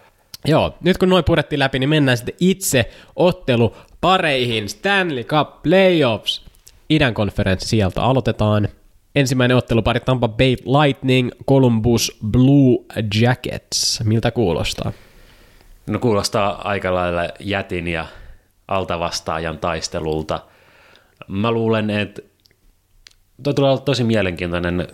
Joo, 0.44 0.74
nyt 0.80 0.98
kun 0.98 1.08
noin 1.08 1.24
purettiin 1.24 1.58
läpi, 1.58 1.78
niin 1.78 1.88
mennään 1.88 2.16
sitten 2.16 2.34
itse 2.40 2.90
ottelupareihin. 3.16 4.68
Stanley 4.68 5.24
Cup 5.24 5.62
Playoffs. 5.62 6.51
Idän 6.90 7.14
konferenssi 7.14 7.68
sieltä 7.68 8.02
aloitetaan. 8.02 8.68
Ensimmäinen 9.14 9.56
ottelupari 9.56 10.00
Tampa 10.00 10.28
Bay 10.28 10.56
Lightning, 10.64 11.30
Columbus 11.48 12.18
Blue 12.26 12.78
Jackets. 13.20 14.00
Miltä 14.04 14.30
kuulostaa? 14.30 14.92
No 15.86 15.98
kuulostaa 15.98 16.68
aika 16.68 16.94
lailla 16.94 17.28
jätin 17.40 17.88
ja 17.88 18.06
altavastaajan 18.68 19.58
taistelulta. 19.58 20.40
Mä 21.28 21.50
luulen, 21.50 21.90
että 21.90 22.22
Tuo 23.42 23.52
tulee 23.52 23.70
olla 23.70 23.80
tosi 23.80 24.04
mielenkiintoinen. 24.04 24.88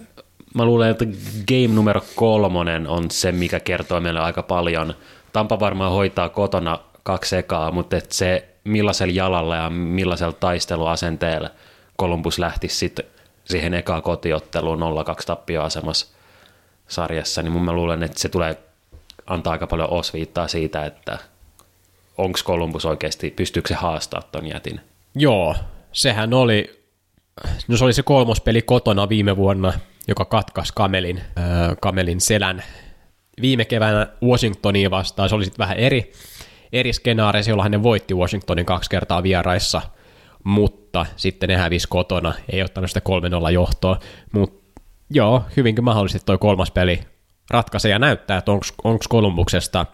Mä 0.55 0.65
luulen, 0.65 0.91
että 0.91 1.05
game 1.49 1.75
numero 1.75 2.01
kolmonen 2.15 2.87
on 2.87 3.11
se, 3.11 3.33
mikä 3.33 3.61
kertoo 3.61 4.01
meille 4.01 4.21
aika 4.21 4.43
paljon. 4.43 4.95
Tampa 5.33 5.61
varmaan 5.61 5.93
hoitaa 5.93 6.29
kotona 6.29 6.79
kaksi 7.03 7.37
ekaa, 7.37 7.71
mutta 7.71 7.97
et 7.97 8.13
se 8.13 8.49
millaisella 8.65 9.13
jalalla 9.13 9.57
ja 9.57 9.71
millaisella 9.71 10.33
taisteluasenteella 10.33 11.51
Columbus 12.01 12.39
lähti 12.39 12.69
sitten 12.69 13.05
siihen 13.45 13.75
ekaan 13.75 14.03
kotiotteluun 14.03 14.79
0-2 14.79 14.83
tappioasemassa 15.27 16.07
sarjassa, 16.89 17.43
niin 17.43 17.53
mun 17.53 17.65
mä 17.65 17.73
luulen, 17.73 18.03
että 18.03 18.21
se 18.21 18.29
tulee 18.29 18.59
antaa 19.27 19.53
aika 19.53 19.67
paljon 19.67 19.91
osviittaa 19.91 20.49
siitä, 20.49 20.87
että 20.87 21.19
onko 22.19 22.39
Columbus 22.45 22.85
oikeasti, 22.85 23.31
pystyykö 23.31 23.69
se 23.69 23.75
haastaa 23.75 24.23
ton 24.23 24.47
jätin? 24.47 24.81
Joo, 25.15 25.55
sehän 25.93 26.35
oli 26.35 26.79
no 27.69 27.77
se 27.77 27.85
oli 27.85 27.93
se 27.93 28.03
kolmos 28.03 28.41
peli 28.41 28.63
kotona 28.63 29.09
viime 29.09 29.37
vuonna, 29.37 29.73
joka 30.09 30.25
katkaisi 30.25 30.73
Kamelin, 30.77 31.19
äh, 31.19 31.45
Kamelin 31.81 32.21
selän 32.21 32.63
viime 33.41 33.65
keväänä 33.65 34.07
Washingtonia 34.25 34.91
vastaan. 34.91 35.29
Se 35.29 35.35
oli 35.35 35.45
sitten 35.45 35.63
vähän 35.65 35.77
eri, 35.77 36.13
eri 36.73 36.93
skenaario, 36.93 37.43
jolla 37.49 37.69
ne 37.69 37.83
voitti 37.83 38.15
Washingtonin 38.15 38.67
kaksi 38.67 38.91
kertaa 38.91 39.23
vieraissa, 39.23 39.83
mutta 40.45 41.07
sitten 41.17 41.49
ne 41.49 41.57
hävisi 41.57 41.89
kotona, 41.89 42.35
ei 42.53 42.63
ottanut 42.63 42.91
sitä 42.91 43.01
3-0 43.49 43.51
johtoa, 43.51 43.99
mutta 44.33 44.81
joo, 45.11 45.45
hyvinkin 45.57 45.85
mahdollisesti 45.85 46.27
toi 46.27 46.39
kolmas 46.39 46.71
peli 46.71 47.01
ratkaisee 47.51 47.91
ja 47.91 47.99
näyttää, 47.99 48.39
että 48.39 48.53
onko 48.53 48.99
Kolumbuksesta 49.09 49.87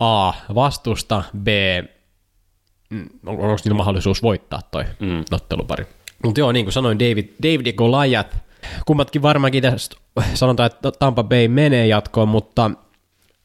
A 0.00 0.32
vastusta, 0.54 1.22
B 1.38 1.48
mm, 2.90 3.08
onko 3.26 3.56
niillä 3.64 3.76
mahdollisuus 3.76 4.22
voittaa 4.22 4.60
toi 4.70 4.84
mm. 5.00 5.24
ottelupari. 5.30 5.86
Mutta 6.24 6.40
joo, 6.40 6.52
niin 6.52 6.64
kuin 6.64 6.72
sanoin, 6.72 6.98
David, 6.98 7.28
David 7.42 7.66
ja 7.66 7.72
Goliath, 7.72 8.36
kummatkin 8.86 9.22
varmaankin 9.22 9.62
tästä 9.62 9.96
sanotaan, 10.34 10.66
että 10.66 10.92
Tampa 10.98 11.24
Bay 11.24 11.48
menee 11.48 11.86
jatkoon, 11.86 12.28
mutta, 12.28 12.70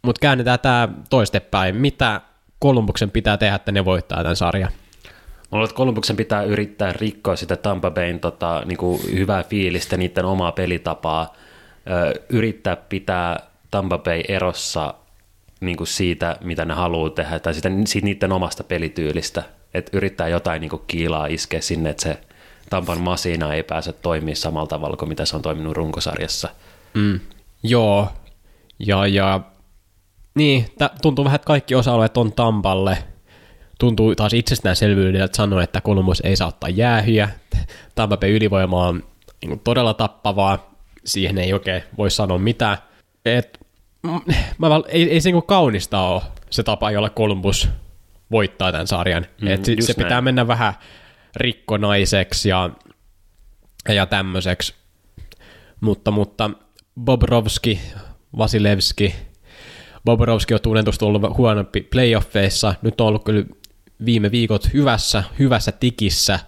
mutta 0.01 0.19
käännetään 0.19 0.60
tämä 0.60 0.89
toistepäin. 1.10 1.75
Mitä 1.75 2.21
Kolumbuksen 2.60 3.12
pitää 3.12 3.38
tehdä, 3.38 3.56
että 3.56 3.71
ne 3.71 3.86
voittaa 3.86 4.23
tämän 4.23 4.36
sarjan? 4.36 4.71
Mulla 5.52 5.66
että 5.66 5.76
Kolumbuksen 5.76 6.16
pitää 6.16 6.44
yrittää 6.44 6.94
rikkoa 6.94 7.36
sitä 7.36 7.56
Tampa 7.56 7.92
Bayn 7.92 8.20
tota, 8.20 8.62
niin 8.66 8.78
kuin 8.78 9.02
hyvää 9.12 9.44
fiilistä, 9.44 9.98
niiden 9.98 10.26
omaa 10.26 10.52
pelitapaa, 10.52 11.36
ö, 11.90 12.22
yrittää 12.30 12.76
pitää 12.76 13.40
Tampa 13.72 13.98
Bay 13.98 14.22
erossa 14.28 14.94
niin 15.60 15.78
kuin 15.78 15.88
siitä, 15.88 16.38
mitä 16.42 16.66
ne 16.66 16.74
haluaa 16.74 17.10
tehdä, 17.10 17.40
tai 17.40 17.54
siitä, 17.54 17.70
siitä 17.86 18.06
niiden 18.06 18.32
omasta 18.32 18.64
pelityylistä. 18.64 19.44
että 19.74 19.98
yrittää 19.98 20.28
jotain 20.28 20.62
niin 20.62 20.70
kuin 20.70 20.82
kiilaa 20.88 21.28
iskeä 21.28 21.62
sinne, 21.62 21.90
että 21.90 22.04
se 22.04 22.18
Tampan 22.70 23.02
masina 23.02 23.54
ei 23.54 23.64
pääse 23.64 23.94
toimimaan 23.94 24.36
samalla 24.36 24.68
tavalla 24.68 24.98
kuin 24.98 25.10
mitä 25.10 25.26
se 25.26 25.36
on 25.36 25.42
toiminut 25.42 25.78
runkosarjassa. 25.78 26.50
Mm. 26.94 27.20
Joo, 27.64 28.08
ja, 28.80 29.08
ja 29.08 29.42
niin, 30.36 30.66
tuntuu 31.02 31.26
vähän, 31.26 31.36
että 31.36 31.46
kaikki 31.46 31.76
osa-alueet 31.76 32.18
on 32.18 32.34
Tampalle. 32.34 32.98
Tuntuu 33.82 34.15
taas 34.15 34.34
itsestäänselvyydeltä 34.34 35.38
sanoa, 35.38 35.63
että 35.63 35.82
Columbus 35.82 36.22
ei 36.26 36.36
saa 36.36 36.48
ottaa 36.48 36.70
jäähyjä. 36.70 37.30
Tampa 37.96 38.17
Bay 38.17 38.36
ylivoima 38.36 38.88
on 38.88 39.04
niin 39.46 39.60
todella 39.60 39.94
tappavaa. 39.94 40.76
Siihen 41.06 41.38
ei 41.38 41.54
oikein 41.54 41.84
voi 41.98 42.12
sanoa 42.12 42.38
mitään. 42.38 42.78
Et, 43.26 43.60
mä, 44.58 44.67
ei, 44.88 45.12
ei 45.12 45.22
se 45.22 45.32
niin 45.32 45.44
kaunista 45.44 46.00
ole 46.00 46.22
se 46.50 46.63
tapa, 46.63 46.91
jolla 46.91 47.10
Columbus 47.10 47.70
voittaa 48.32 48.72
tämän 48.72 48.88
sarjan. 48.88 49.26
Mm, 49.41 49.48
Et 49.48 49.65
se, 49.65 49.76
se 49.80 49.94
pitää 49.94 50.22
mennä 50.22 50.48
vähän 50.48 50.74
rikkonaiseksi 51.36 52.50
ja, 52.50 52.70
ja 53.89 54.06
tämmöiseksi. 54.06 54.74
Mutta, 55.80 56.12
mutta 56.12 56.50
Bobrovski, 57.02 57.82
Vasilevski, 58.38 59.15
Bobrovski 60.06 60.54
on 60.54 60.62
tunnetusti 60.62 61.06
ollut 61.06 61.38
huonompi 61.38 61.82
playoffeissa, 61.82 62.76
nyt 62.82 63.02
on 63.02 63.08
ollut 63.08 63.24
kyllä 63.24 63.46
viime 64.06 64.32
viikot 64.32 64.74
hyvässä, 64.74 65.24
hyvässä 65.40 65.72
tikissä, 65.72 66.40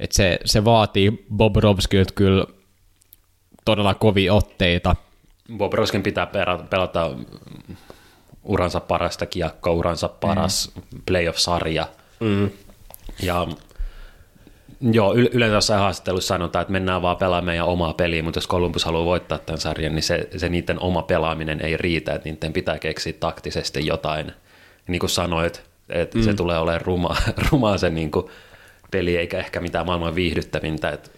että 0.00 0.16
se, 0.16 0.38
se 0.44 0.64
vaatii 0.64 1.26
Bobrovskilta 1.36 2.12
kyllä 2.14 2.46
todella 3.64 3.94
kovia 3.94 4.34
otteita. 4.34 4.96
Bobrovskin 5.56 6.02
pitää 6.02 6.26
pelata 6.70 7.10
uransa 8.42 8.80
parasta 8.80 9.26
kiekkoa, 9.26 9.72
uransa 9.72 10.08
paras 10.08 10.72
mm. 10.74 11.02
playoff-sarja. 11.06 11.86
Mm. 12.20 12.50
Ja 13.22 13.46
Joo, 14.92 15.14
yleensä 15.14 15.54
jossain 15.54 15.80
haastattelussa 15.80 16.34
sanotaan, 16.34 16.60
että 16.60 16.72
mennään 16.72 17.02
vaan 17.02 17.16
pelaamaan 17.16 17.44
meidän 17.44 17.66
omaa 17.66 17.94
peliä, 17.94 18.22
mutta 18.22 18.38
jos 18.38 18.48
Columbus 18.48 18.84
haluaa 18.84 19.04
voittaa 19.04 19.38
tämän 19.38 19.60
sarjan, 19.60 19.94
niin 19.94 20.02
se, 20.02 20.28
se 20.36 20.48
niiden 20.48 20.80
oma 20.80 21.02
pelaaminen 21.02 21.60
ei 21.60 21.76
riitä, 21.76 22.14
että 22.14 22.28
niiden 22.28 22.52
pitää 22.52 22.78
keksiä 22.78 23.12
taktisesti 23.20 23.86
jotain. 23.86 24.32
Niin 24.88 25.00
kuin 25.00 25.10
sanoit, 25.10 25.62
että 25.88 26.18
mm. 26.18 26.24
se 26.24 26.34
tulee 26.34 26.58
olemaan 26.58 26.80
ruma, 26.80 27.16
ruma 27.50 27.78
se 27.78 27.90
niin 27.90 28.10
kuin 28.10 28.26
peli, 28.90 29.16
eikä 29.16 29.38
ehkä 29.38 29.60
mitään 29.60 29.86
maailman 29.86 30.14
viihdyttävintä, 30.14 30.90
että 30.90 31.10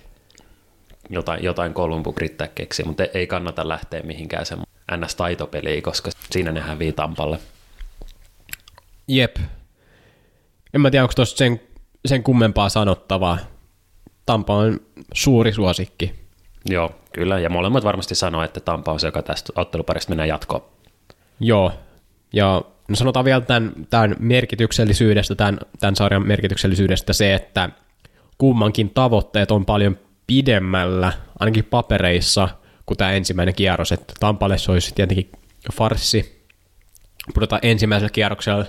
jotain, 1.11 1.45
jotain 1.45 1.75
Columbus 1.75 2.15
yrittää 2.17 2.49
keksiä, 2.49 2.87
mutta 2.87 3.05
ei 3.15 3.27
kannata 3.27 3.69
lähteä 3.69 4.03
mihinkään 4.03 4.47
sen 4.47 4.59
ns-taitopeliin, 4.97 5.83
koska 5.83 6.11
siinä 6.31 6.53
ne 6.53 6.61
hävii 6.61 6.93
Tampalle. 6.93 7.39
Jep. 9.09 9.37
En 10.75 10.81
mä 10.81 10.91
tiedä, 10.91 11.05
onko 11.05 11.15
tuossa 11.17 11.37
sen, 11.37 11.61
sen 12.07 12.23
kummempaa 12.23 12.69
sanottavaa. 12.69 13.39
Tampa 14.27 14.55
on 14.55 14.81
suuri 15.15 15.53
suosikki. 15.53 16.15
Joo, 16.71 16.91
kyllä. 17.13 17.39
Ja 17.39 17.51
molemmat 17.51 17.85
varmasti 17.85 18.15
sanoo, 18.15 18.43
että 18.43 18.61
Tampa 18.61 18.93
on 18.93 19.01
se, 19.01 19.07
joka 19.07 19.23
tästä 19.23 19.53
otteluparista 19.57 20.11
menee 20.11 20.27
jatkoon. 20.27 20.65
Joo. 21.41 21.73
Ja 22.33 22.63
no 22.89 22.97
sanotaan 22.97 23.25
vielä 23.25 23.41
tämän, 23.41 23.73
tämän 23.91 24.17
merkityksellisyydestä, 24.19 25.35
tämän, 25.35 25.59
tämän 25.81 25.97
sarjan 25.97 26.27
merkityksellisyydestä 26.27 27.13
se, 27.13 27.35
että 27.35 27.71
kummankin 28.39 28.91
tavoitteet 28.91 29.51
on 29.51 29.67
paljon 29.67 29.99
pidemmällä, 30.27 31.13
ainakin 31.39 31.65
papereissa, 31.65 32.49
kuin 32.87 32.99
tämä 32.99 33.13
ensimmäinen 33.13 33.55
kierros. 33.55 33.93
Että 33.93 34.15
Tampalle 34.21 34.59
se 34.59 34.73
olisi 34.73 34.95
tietenkin 34.95 35.33
farssi. 35.73 36.47
Pudotaan 37.35 37.61
ensimmäisellä 37.63 38.11
kierroksella 38.11 38.65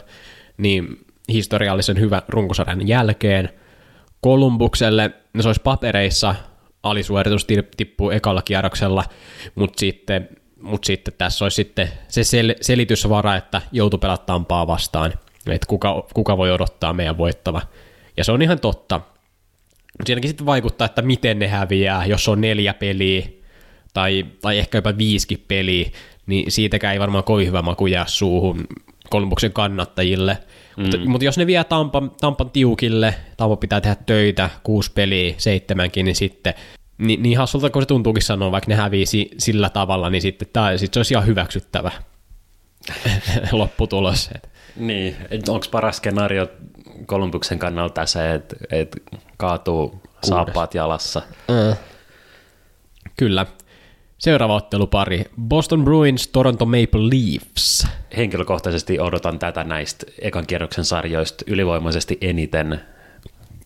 niin 0.58 1.06
historiallisen 1.30 2.00
hyvän 2.00 2.22
runkosarjan 2.28 2.88
jälkeen. 2.88 3.50
Kolumbukselle 4.22 5.12
no 5.34 5.42
se 5.42 5.50
olisi 5.50 5.62
papereissa 5.62 6.36
alisuoritus 6.84 7.48
tippuu 7.78 8.12
ekalla 8.12 8.42
kierroksella, 8.42 9.04
mutta 9.56 9.80
sitten, 9.80 10.30
mut 10.62 10.84
sitten 10.84 11.14
tässä 11.18 11.46
olisi 11.46 11.56
sitten 11.56 11.90
se 12.08 12.22
sel- 12.22 12.58
selitysvara, 12.62 13.36
että 13.36 13.62
joutuu 13.72 14.00
pelata 14.00 14.26
Tampaa 14.26 14.68
vastaan, 14.68 15.14
että 15.48 15.68
kuka, 15.68 16.08
kuka 16.14 16.38
voi 16.38 16.52
odottaa 16.52 16.94
meidän 16.94 17.18
voittava. 17.18 17.62
Ja 18.18 18.24
se 18.24 18.32
on 18.32 18.42
ihan 18.42 18.60
totta. 18.60 19.02
Siinäkin 20.06 20.30
sitten 20.30 20.46
vaikuttaa, 20.46 20.86
että 20.86 21.02
miten 21.02 21.40
ne 21.40 21.48
häviää, 21.48 22.06
jos 22.06 22.28
on 22.28 22.42
neljä 22.42 22.74
peliä 22.74 23.28
tai, 23.94 24.26
tai 24.42 24.58
ehkä 24.58 24.78
jopa 24.78 24.98
viisikin 24.98 25.46
peliä, 25.48 25.90
niin 26.28 26.52
siitäkään 26.52 26.94
ei 26.94 27.00
varmaan 27.00 27.24
kovin 27.24 27.48
hyvä 27.48 27.62
maku 27.62 27.88
jää 27.88 28.06
suuhun 28.08 28.68
Kolumbuksen 29.10 29.54
kannattajille. 29.54 30.38
Mm. 30.78 30.84
Mutta, 30.84 30.98
mutta 30.98 31.26
jos 31.26 31.38
ne 31.38 31.48
vie 31.48 31.64
Tampan, 31.64 32.12
Tampan 32.22 32.50
tiukille, 32.50 33.16
Tampa 33.38 33.56
pitää 33.56 33.82
tehdä 33.82 33.96
töitä, 34.06 34.50
kuusi 34.64 34.92
peliä, 34.92 35.34
seitsemänkin, 35.38 36.06
niin 36.06 36.16
sitten 36.16 36.54
niin, 36.98 37.24
niin 37.24 37.38
hassulta 37.38 37.70
kun 37.70 37.82
se 37.82 37.86
tuntuukin 37.86 38.24
sanoa, 38.24 38.52
vaikka 38.52 38.70
ne 38.70 38.76
hävisi 38.76 39.30
sillä 39.38 39.70
tavalla, 39.70 40.10
niin 40.10 40.22
sitten 40.22 40.48
tää, 40.54 40.78
sit 40.78 40.94
se 40.94 41.00
olisi 41.00 41.14
ihan 41.14 41.26
hyväksyttävä 41.28 41.92
lopputulos. 43.52 44.30
Niin, 44.76 45.16
onko 45.48 45.66
paras 45.72 45.98
skenaario 45.98 46.48
Kolumbuksen 47.06 47.60
kannalta 47.60 48.06
se, 48.06 48.34
että, 48.34 48.56
että 48.72 48.98
kaatuu 49.38 49.90
Kuudes. 49.90 50.10
saappaat 50.24 50.74
jalassa? 50.76 51.22
Mm. 51.48 51.76
Kyllä. 53.18 53.46
Seuraava 54.18 54.56
ottelupari. 54.56 55.26
Boston 55.42 55.84
Bruins, 55.84 56.28
Toronto 56.28 56.66
Maple 56.66 57.02
Leafs. 57.02 57.88
Henkilökohtaisesti 58.18 59.00
odotan 59.00 59.40
tätä 59.40 59.64
näistä 59.64 60.06
ekan 60.22 60.48
kierroksen 60.48 60.86
sarjoista 60.86 61.46
ylivoimaisesti 61.48 62.18
eniten. 62.22 62.82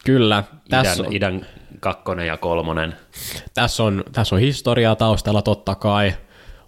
Kyllä. 0.06 0.44
Tässä 0.70 0.94
idän, 0.94 1.08
on, 1.08 1.14
idän 1.16 1.48
kakkonen 1.82 2.28
ja 2.28 2.38
kolmonen. 2.38 2.96
Tässä 3.54 3.84
on, 3.84 4.04
tässä 4.12 4.36
on 4.36 4.42
historiaa 4.42 4.96
taustalla 4.96 5.42
totta 5.42 5.76
kai. 5.76 6.14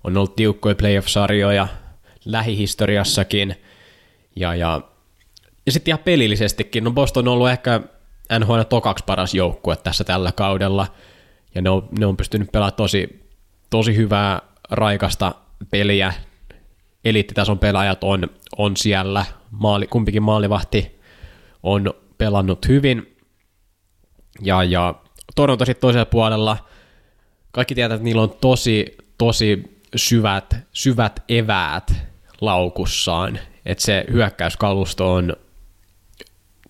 On 0.04 0.17
ollut 0.17 0.36
tiukkoja 0.36 0.76
playoff-sarjoja 0.76 1.67
lähihistoriassakin. 2.26 3.56
Ja, 4.36 4.56
ja, 4.56 4.82
ja 5.65 5.71
sitten 5.71 5.91
ihan 5.91 6.04
pelillisestikin. 6.04 6.84
No 6.84 6.91
Boston 6.91 7.28
on 7.28 7.34
ollut 7.34 7.49
ehkä 7.49 7.82
NHL 8.39 8.62
tokaksi 8.62 9.04
paras 9.06 9.34
joukkue 9.34 9.76
tässä 9.76 10.04
tällä 10.04 10.32
kaudella. 10.32 10.88
Ja 11.56 11.62
ne 11.62 11.69
on, 11.69 11.89
ne 11.99 12.06
on 12.06 12.17
pystynyt 12.17 12.52
pelaamaan 12.52 12.78
tosi, 12.78 13.28
tosi 13.69 13.95
hyvää 13.95 14.41
raikasta 14.69 15.36
peliä. 15.71 16.13
Eliittitason 17.06 17.60
pelaajat 17.60 18.04
on, 18.04 18.30
on 18.58 18.78
siellä. 18.78 19.26
Maali, 19.52 19.88
kumpikin 19.88 20.23
maalivahti 20.23 20.99
on 21.63 21.93
pelannut 22.17 22.67
hyvin. 22.67 23.12
Ja, 24.41 24.63
ja 24.63 24.96
Toronto 25.36 25.65
sitten 25.65 25.82
toisella 25.82 26.06
puolella, 26.06 26.58
kaikki 27.52 27.76
tietää, 27.76 27.96
että 27.96 28.04
niillä 28.04 28.22
on 28.22 28.36
tosi, 28.41 28.98
tosi 29.17 29.82
syvät, 29.96 30.56
syvät 30.74 31.24
eväät 31.30 31.93
laukussaan, 32.41 33.39
että 33.65 33.86
se 33.86 34.06
hyökkäyskalusto 34.12 35.13
on, 35.13 35.36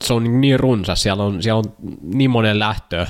se 0.04 0.14
on 0.14 0.42
niin 0.42 0.60
runsas, 0.60 1.04
siellä 1.04 1.24
on, 1.24 1.44
siellä 1.44 1.60
on 1.60 1.76
niin 2.02 2.30
monen 2.30 2.60
lähtö 2.60 3.08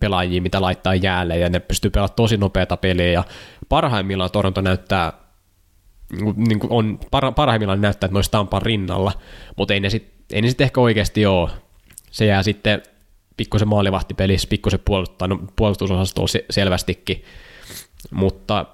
pelaajia, 0.00 0.42
mitä 0.42 0.60
laittaa 0.60 0.94
jäälle, 0.94 1.38
ja 1.38 1.48
ne 1.48 1.60
pystyy 1.60 1.90
pelaamaan 1.90 2.16
tosi 2.16 2.36
nopeata 2.36 2.76
peliä, 2.76 3.12
ja 3.12 3.24
parhaimmillaan 3.68 4.30
Toronto 4.30 4.60
näyttää, 4.60 5.12
niin 6.36 6.60
kuin 6.60 6.72
on, 6.72 6.98
parhaimmillaan 7.36 7.80
näyttää, 7.80 8.06
että 8.06 8.14
noista 8.14 8.38
Tampan 8.38 8.62
rinnalla, 8.62 9.12
mutta 9.56 9.74
ei 9.74 9.80
ne 9.80 9.90
sitten 9.90 10.48
sit 10.48 10.60
ehkä 10.60 10.80
oikeasti 10.80 11.26
ole. 11.26 11.50
Se 12.10 12.26
jää 12.26 12.42
sitten 12.42 12.82
pikkusen 13.40 13.68
maalivahtipelissä, 13.68 14.48
pikkusen 14.48 14.80
puolustaa, 14.84 15.28
no, 15.28 15.38
puolustusosastolla 15.56 16.28
selvästikin, 16.50 17.24
mutta 18.10 18.66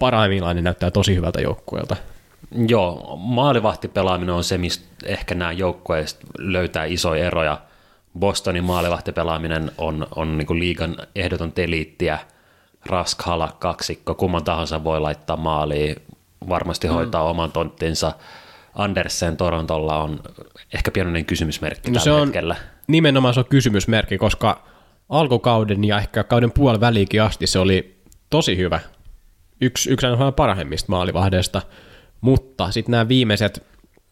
parhaimmillaan 0.00 0.56
ne 0.56 0.62
näyttää 0.62 0.90
tosi 0.90 1.14
hyvältä 1.14 1.40
joukkueelta. 1.40 1.96
Joo, 2.68 3.16
maalivahtipelaaminen 3.16 4.34
on 4.34 4.44
se, 4.44 4.58
mistä 4.58 4.84
ehkä 5.04 5.34
nämä 5.34 5.52
joukkueet 5.52 6.18
löytää 6.38 6.84
isoja 6.84 7.26
eroja. 7.26 7.60
Bostonin 8.18 8.64
maalivahtipelaaminen 8.64 9.70
on, 9.78 10.06
on 10.16 10.38
niin 10.38 10.58
liigan 10.58 10.96
ehdoton 11.14 11.52
teliittiä, 11.52 12.18
Rask, 12.86 13.22
Halak, 13.22 13.60
kaksikko, 13.60 14.14
kumman 14.14 14.44
tahansa 14.44 14.84
voi 14.84 15.00
laittaa 15.00 15.36
maaliin, 15.36 15.96
varmasti 16.48 16.88
mm. 16.88 16.94
hoitaa 16.94 17.22
oman 17.22 17.52
tonttinsa. 17.52 18.12
Andersen 18.74 19.36
Torontolla 19.36 20.02
on 20.02 20.20
ehkä 20.74 20.90
pienoinen 20.90 21.24
kysymysmerkki 21.24 21.90
no 21.90 21.94
tällä 21.94 22.04
se 22.04 22.12
on, 22.12 22.26
hetkellä. 22.26 22.56
Nimenomaan 22.92 23.34
se 23.34 23.40
on 23.40 23.46
kysymysmerkki, 23.46 24.18
koska 24.18 24.64
alkukauden 25.08 25.84
ja 25.84 25.98
ehkä 25.98 26.24
kauden 26.24 26.52
puolen 26.52 26.80
väliinkin 26.80 27.22
asti 27.22 27.46
se 27.46 27.58
oli 27.58 28.02
tosi 28.30 28.56
hyvä. 28.56 28.80
Yksi, 29.60 29.90
yksi 29.90 30.06
aina 30.06 30.32
parhaimmista 30.32 30.92
maalivahdeista, 30.92 31.62
mutta 32.20 32.70
sitten 32.70 32.90
nämä 32.90 33.08
viimeiset 33.08 33.66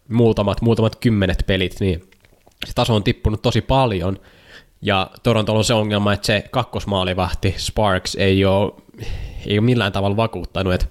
muutamat, 0.08 0.62
muutamat 0.62 0.96
kymmenet 0.96 1.44
pelit, 1.46 1.76
niin 1.80 2.10
se 2.66 2.72
taso 2.74 2.94
on 2.94 3.04
tippunut 3.04 3.42
tosi 3.42 3.60
paljon, 3.60 4.20
ja 4.82 5.10
Torontolla 5.22 5.58
on 5.58 5.64
se 5.64 5.74
ongelma, 5.74 6.12
että 6.12 6.26
se 6.26 6.44
kakkosmaalivahti 6.50 7.54
Sparks 7.58 8.14
ei 8.14 8.44
ole, 8.44 8.72
ei 9.46 9.58
ole 9.58 9.64
millään 9.64 9.92
tavalla 9.92 10.16
vakuuttanut, 10.16 10.74
että 10.74 10.86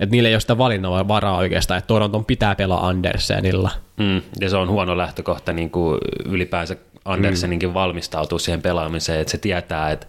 että 0.00 0.10
niillä 0.10 0.28
ei 0.28 0.34
ole 0.34 0.40
sitä 0.40 0.58
valinnanvaraa 0.58 1.08
varaa 1.08 1.36
oikeastaan, 1.36 1.78
että 1.78 1.86
Toronton 1.88 2.24
pitää 2.24 2.54
pelaa 2.54 2.88
Andersenilla. 2.88 3.70
Mm, 3.96 4.22
ja 4.40 4.50
se 4.50 4.56
on 4.56 4.68
huono 4.68 4.96
lähtökohta 4.96 5.52
niin 5.52 5.70
kuin 5.70 5.98
ylipäänsä 6.24 6.76
Anderseninkin 7.04 7.68
mm. 7.68 7.74
valmistautuu 7.74 8.38
siihen 8.38 8.62
pelaamiseen, 8.62 9.20
että 9.20 9.30
se 9.30 9.38
tietää, 9.38 9.90
että 9.90 10.06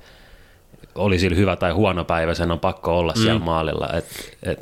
oli 0.95 1.19
sillä 1.19 1.37
hyvä 1.37 1.55
tai 1.55 1.71
huono 1.71 2.03
päivä, 2.03 2.33
sen 2.33 2.51
on 2.51 2.59
pakko 2.59 2.97
olla 2.97 3.13
mm. 3.15 3.21
siellä 3.21 3.39
maalilla. 3.39 3.89
Et, 3.93 4.37
et... 4.43 4.59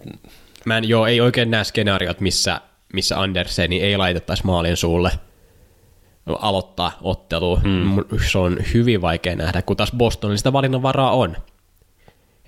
Mä 0.66 0.78
en, 0.78 0.90
joo, 0.90 1.06
ei 1.06 1.22
oikein 1.22 1.52
näe 1.52 1.64
skenaariot, 1.64 2.20
missä, 2.20 2.62
missä 2.94 3.20
Anderseni 3.20 3.82
ei 3.82 3.98
laitettaisi 3.98 4.46
maalin 4.46 4.78
suulle 4.78 5.12
aloittaa 6.40 6.92
ottelu. 7.02 7.60
Mm. 7.64 8.04
Se 8.32 8.38
on 8.38 8.58
hyvin 8.74 9.02
vaikea 9.02 9.36
nähdä, 9.36 9.62
kun 9.62 9.78
taas 9.78 9.92
Bostonilla 9.98 10.38
sitä 10.38 10.54
valinnanvaraa 10.54 11.12
on. 11.12 11.38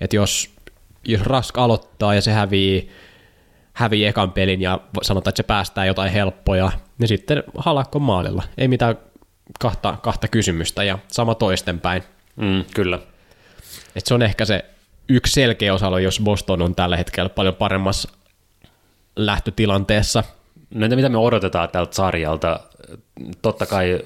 Että 0.00 0.16
jos 0.16 0.50
jos 1.04 1.20
Rask 1.20 1.58
aloittaa 1.58 2.14
ja 2.14 2.22
se 2.22 2.32
hävii, 2.32 2.90
hävii 3.72 4.06
ekan 4.06 4.32
pelin 4.32 4.60
ja 4.60 4.80
sanotaan, 5.02 5.30
että 5.30 5.36
se 5.36 5.46
päästää 5.46 5.86
jotain 5.86 6.12
helppoja, 6.12 6.72
niin 6.98 7.08
sitten 7.08 7.42
halakko 7.58 7.98
maalilla. 7.98 8.42
Ei 8.58 8.68
mitään 8.68 8.98
kahta, 9.60 9.96
kahta 10.02 10.28
kysymystä 10.28 10.84
ja 10.84 10.98
sama 11.08 11.34
toistenpäin. 11.34 12.02
Mm, 12.36 12.64
kyllä. 12.74 12.98
Et 13.96 14.06
se 14.06 14.14
on 14.14 14.22
ehkä 14.22 14.44
se 14.44 14.64
yksi 15.08 15.32
selkeä 15.32 15.74
osa 15.74 16.00
jos 16.00 16.20
Boston 16.24 16.62
on 16.62 16.74
tällä 16.74 16.96
hetkellä 16.96 17.28
paljon 17.28 17.54
paremmassa 17.54 18.08
lähtötilanteessa. 19.16 20.24
No 20.74 20.88
mitä 20.96 21.08
me 21.08 21.18
odotetaan 21.18 21.68
tältä 21.68 21.94
sarjalta? 21.94 22.60
Totta 23.42 23.66
kai 23.66 24.00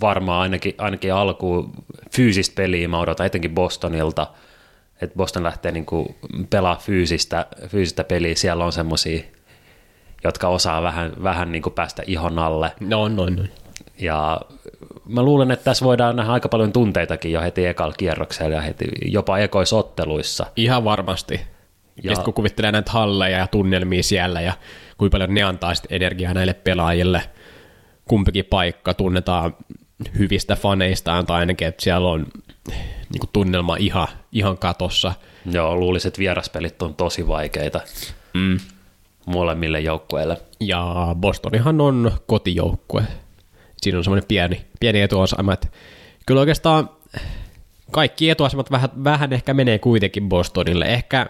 varmaan 0.00 0.40
ainakin, 0.40 0.74
ainakin 0.78 1.14
alkuun 1.14 1.72
fyysistä 2.10 2.54
peliä 2.54 2.88
mä 2.88 2.98
odotan 2.98 3.26
etenkin 3.26 3.54
Bostonilta– 3.54 4.26
että 5.04 5.16
Boston 5.16 5.42
lähtee 5.42 5.72
niin 5.72 5.86
kuin 5.86 6.14
pelaa 6.50 6.76
fyysistä, 6.76 7.46
fyysistä 7.68 8.04
peliä, 8.04 8.34
siellä 8.34 8.64
on 8.64 8.72
semmoisia, 8.72 9.22
jotka 10.24 10.48
osaa 10.48 10.82
vähän, 10.82 11.12
vähän 11.22 11.52
niin 11.52 11.62
kuin 11.62 11.72
päästä 11.72 12.02
ihon 12.06 12.38
alle. 12.38 12.72
No, 12.80 13.08
no, 13.08 13.26
no. 13.26 13.42
Ja 13.98 14.40
mä 15.08 15.22
luulen, 15.22 15.50
että 15.50 15.64
tässä 15.64 15.84
voidaan 15.84 16.16
nähdä 16.16 16.32
aika 16.32 16.48
paljon 16.48 16.72
tunteitakin 16.72 17.32
jo 17.32 17.40
heti 17.40 17.66
ekalla 17.66 17.94
kierroksella 17.98 18.54
ja 18.54 18.60
heti 18.60 18.84
jopa 19.04 19.38
ekoisotteluissa. 19.38 20.46
Ihan 20.56 20.84
varmasti. 20.84 21.40
Ja, 22.02 22.12
ja 22.12 22.16
kun 22.16 22.34
kuvittelee 22.34 22.72
näitä 22.72 22.92
halleja 22.92 23.38
ja 23.38 23.46
tunnelmia 23.46 24.02
siellä 24.02 24.40
ja 24.40 24.52
kuinka 24.98 25.14
paljon 25.14 25.34
ne 25.34 25.42
antaa 25.42 25.74
sitten 25.74 25.96
energiaa 25.96 26.34
näille 26.34 26.54
pelaajille, 26.54 27.22
kumpikin 28.04 28.44
paikka 28.44 28.94
tunnetaan 28.94 29.56
hyvistä 30.18 30.56
faneistaan 30.56 31.26
tai 31.26 31.40
ainakin, 31.40 31.68
että 31.68 31.82
siellä 31.82 32.08
on 32.08 32.26
niin 33.14 33.20
kuin 33.20 33.30
tunnelma 33.32 33.76
ihan, 33.76 34.08
ihan 34.32 34.58
katossa. 34.58 35.14
Joo, 35.50 35.76
luulisin, 35.76 36.08
että 36.08 36.18
vieraspelit 36.18 36.82
on 36.82 36.94
tosi 36.94 37.26
vaikeita. 37.28 37.80
Mm. 38.34 38.58
molemmille 39.26 39.80
joukkueille. 39.80 40.36
Ja 40.60 41.08
Bostonihan 41.20 41.80
on 41.80 42.12
kotijoukkue. 42.26 43.02
Siinä 43.76 43.98
on 43.98 44.04
semmoinen 44.04 44.28
pieni, 44.28 44.64
pieni 44.80 45.00
etuasema, 45.00 45.52
että 45.52 45.68
kyllä 46.26 46.40
oikeastaan 46.40 46.90
kaikki 47.90 48.30
etuasemat 48.30 48.70
vähän, 48.70 48.90
vähän 49.04 49.32
ehkä 49.32 49.54
menee 49.54 49.78
kuitenkin 49.78 50.28
Bostonille. 50.28 50.84
Ehkä, 50.84 51.26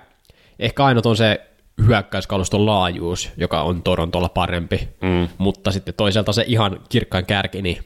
ehkä 0.59 0.85
ainut 0.85 1.07
on 1.07 1.17
se 1.17 1.41
hyökkäyskaluston 1.87 2.67
laajuus, 2.67 3.31
joka 3.37 3.63
on 3.63 3.83
Torontolla 3.83 4.29
parempi, 4.29 4.89
mm. 5.03 5.29
mutta 5.39 5.73
sitten 5.73 5.95
toisaalta 5.95 6.33
se 6.33 6.45
ihan 6.47 6.81
kirkkain 6.89 7.27
kärki, 7.27 7.63
niin, 7.63 7.79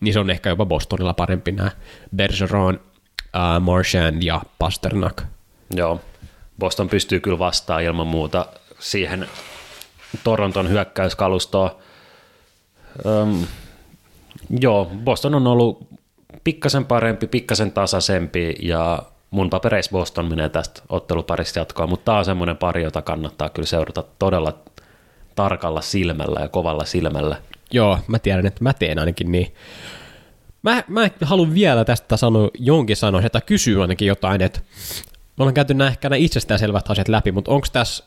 niin 0.00 0.12
se 0.12 0.20
on 0.20 0.30
ehkä 0.30 0.48
jopa 0.48 0.66
Bostonilla 0.66 1.14
parempi 1.14 1.52
nämä 1.52 1.70
Bergeron, 2.16 2.80
uh, 3.38 3.60
Marchand 3.60 4.22
ja 4.22 4.40
Pasternak. 4.58 5.22
Joo, 5.74 6.00
Boston 6.58 6.88
pystyy 6.88 7.20
kyllä 7.20 7.38
vastaamaan 7.38 7.84
ilman 7.84 8.06
muuta 8.06 8.46
siihen 8.78 9.28
Toronton 10.24 10.68
hyökkäyskalustoon. 10.68 11.70
Öm, 13.06 13.46
joo, 14.60 14.90
Boston 15.04 15.34
on 15.34 15.46
ollut 15.46 15.88
pikkasen 16.44 16.84
parempi, 16.84 17.26
pikkasen 17.26 17.72
tasaisempi 17.72 18.54
ja 18.62 19.02
mun 19.30 19.50
papereissa 19.50 19.90
Boston 19.92 20.28
menee 20.28 20.48
tästä 20.48 20.82
otteluparista 20.88 21.58
jatkoa, 21.58 21.86
mutta 21.86 22.04
tämä 22.04 22.18
on 22.18 22.24
semmoinen 22.24 22.56
pari, 22.56 22.82
jota 22.82 23.02
kannattaa 23.02 23.48
kyllä 23.48 23.66
seurata 23.66 24.04
todella 24.18 24.58
tarkalla 25.34 25.80
silmällä 25.80 26.40
ja 26.40 26.48
kovalla 26.48 26.84
silmällä. 26.84 27.36
Joo, 27.70 27.98
mä 28.06 28.18
tiedän, 28.18 28.46
että 28.46 28.64
mä 28.64 28.72
teen 28.72 28.98
ainakin 28.98 29.32
niin. 29.32 29.54
Mä, 30.62 30.84
mä 30.88 31.08
haluan 31.22 31.54
vielä 31.54 31.84
tästä 31.84 32.16
sanoa 32.16 32.50
jonkin 32.58 32.96
sanoa, 32.96 33.22
että 33.24 33.40
kysyy 33.40 33.82
ainakin 33.82 34.08
jotain, 34.08 34.42
että 34.42 34.60
me 35.36 35.42
ollaan 35.42 35.54
käyty 35.54 35.74
nämä 35.74 35.90
ehkä 35.90 36.08
nämä 36.08 36.16
itsestäänselvät 36.16 36.90
asiat 36.90 37.08
läpi, 37.08 37.32
mutta 37.32 37.50
onko 37.50 37.66
tässä 37.72 38.04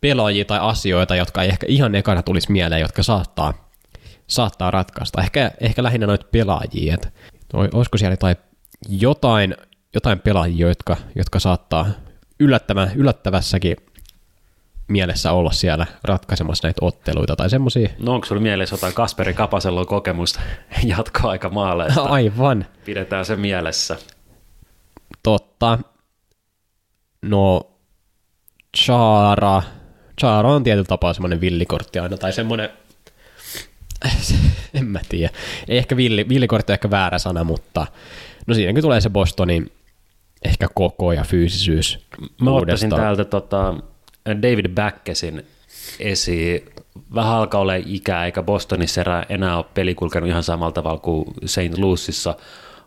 pelaajia 0.00 0.44
tai 0.44 0.58
asioita, 0.62 1.16
jotka 1.16 1.42
ei 1.42 1.48
ehkä 1.48 1.66
ihan 1.66 1.94
ekana 1.94 2.22
tulisi 2.22 2.52
mieleen, 2.52 2.80
jotka 2.80 3.02
saattaa, 3.02 3.70
saattaa 4.26 4.70
ratkaista. 4.70 5.22
Ehkä, 5.22 5.50
ehkä 5.60 5.82
lähinnä 5.82 6.06
noita 6.06 6.26
pelaajia, 6.32 6.94
että 6.94 7.08
olisiko 7.52 7.98
siellä 7.98 8.12
jotain, 8.12 8.36
jotain, 8.88 9.56
jotain 9.94 10.20
pelaajia, 10.20 10.68
jotka, 10.68 10.96
jotka 11.14 11.40
saattaa 11.40 11.86
yllättävä, 12.40 12.88
yllättävässäkin 12.94 13.76
mielessä 14.90 15.32
olla 15.32 15.50
siellä 15.50 15.86
ratkaisemassa 16.04 16.68
näitä 16.68 16.78
otteluita 16.84 17.36
tai 17.36 17.50
semmoisia. 17.50 17.88
No 17.98 18.14
onko 18.14 18.26
sulla 18.26 18.40
mielessä 18.40 18.74
jotain 18.74 18.94
Kasperi 18.94 19.34
Kapasellon 19.34 19.86
kokemusta 19.86 20.40
jatkoaika 20.96 21.48
maaleista? 21.48 22.02
Aivan. 22.02 22.66
Pidetään 22.84 23.24
se 23.24 23.36
mielessä. 23.36 23.96
Totta. 25.22 25.78
No, 27.22 27.70
Chara. 28.78 29.62
Chara 30.20 30.50
on 30.50 30.64
tietyllä 30.64 30.86
tapaa 30.86 31.12
semmoinen 31.12 31.40
villikortti 31.40 31.98
aina, 31.98 32.16
tai 32.16 32.32
semmoinen, 32.32 32.68
en 34.74 34.84
mä 34.84 35.00
tiedä. 35.08 35.32
Ei 35.68 35.78
ehkä 35.78 35.96
villi, 35.96 36.28
villikortti 36.28 36.72
on 36.72 36.74
ehkä 36.74 36.90
väärä 36.90 37.18
sana, 37.18 37.44
mutta 37.44 37.86
no 38.46 38.54
siinäkin 38.54 38.82
tulee 38.82 39.00
se 39.00 39.10
Bostonin 39.10 39.72
ehkä 40.44 40.68
koko 40.74 41.12
ja 41.12 41.24
fyysisyys. 41.24 42.06
Mä 42.40 42.50
ottaisin 42.50 42.90
täältä 42.90 43.24
tota, 43.24 43.74
David 44.26 44.68
Backesin 44.68 45.46
esiin. 45.98 46.64
Vähän 47.14 47.32
alkaa 47.32 47.60
olla 47.60 47.74
ikää, 47.74 48.24
eikä 48.24 48.42
Bostonissa 48.42 49.02
enää 49.28 49.56
ole 49.56 49.64
peli 49.74 49.94
kulkenut 49.94 50.28
ihan 50.28 50.42
samalla 50.42 50.72
tavalla 50.72 50.98
kuin 50.98 51.24
St. 51.44 51.78
Louisissa, 51.78 52.36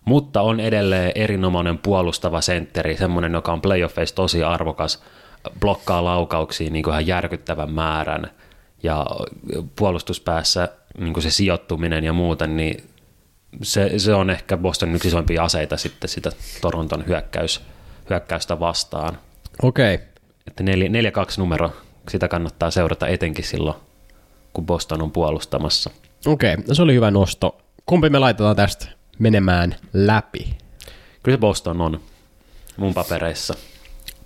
mutta 0.06 0.42
on 0.42 0.60
edelleen 0.60 1.12
erinomainen 1.16 1.78
puolustava 1.78 2.42
sentteri, 2.42 2.98
semmoinen, 2.98 3.34
joka 3.34 3.54
on 3.54 3.62
playoffeissa 3.62 4.16
tosi 4.16 4.44
arvokas, 4.44 5.04
blokkaa 5.60 6.04
laukauksia 6.04 6.70
niin 6.70 6.84
kuin 6.84 6.92
ihan 6.92 7.08
järkyttävän 7.08 7.72
määrän, 7.72 8.32
ja 8.84 9.06
puolustuspäässä 9.76 10.70
niin 10.98 11.14
kuin 11.14 11.24
se 11.24 11.32
sijoittuminen 11.32 12.04
ja 12.04 12.14
muuten, 12.14 12.58
niin 12.58 12.84
se, 13.62 14.00
se 14.00 14.14
on 14.14 14.30
ehkä 14.30 14.58
Bostonin 14.58 14.96
yksi 14.96 15.08
isoimpia 15.08 15.44
aseita 15.44 15.78
sitten 15.78 16.10
sitä 16.10 16.32
Toronton 16.62 17.06
hyökkäys, 17.08 17.62
hyökkäystä 18.10 18.60
vastaan. 18.60 19.18
Okei. 19.62 19.96
Okay. 19.96 20.13
Että 20.48 20.64
4-2 20.64 20.66
numero, 21.38 21.72
sitä 22.10 22.28
kannattaa 22.28 22.72
seurata 22.72 23.08
etenkin 23.08 23.46
silloin, 23.46 23.78
kun 24.54 24.66
Boston 24.66 25.02
on 25.02 25.12
puolustamassa. 25.12 25.90
Okei, 26.26 26.54
okay. 26.54 26.66
no 26.68 26.74
se 26.74 26.82
oli 26.82 26.94
hyvä 26.94 27.12
nosto. 27.12 27.58
Kumpi 27.86 28.10
me 28.10 28.20
laitetaan 28.20 28.56
tästä 28.56 28.88
menemään 29.20 29.76
läpi? 29.94 30.58
Kyllä 31.24 31.36
se 31.36 31.40
Boston 31.40 31.82
on 31.82 32.02
mun 32.78 32.94
papereissa. 32.94 33.54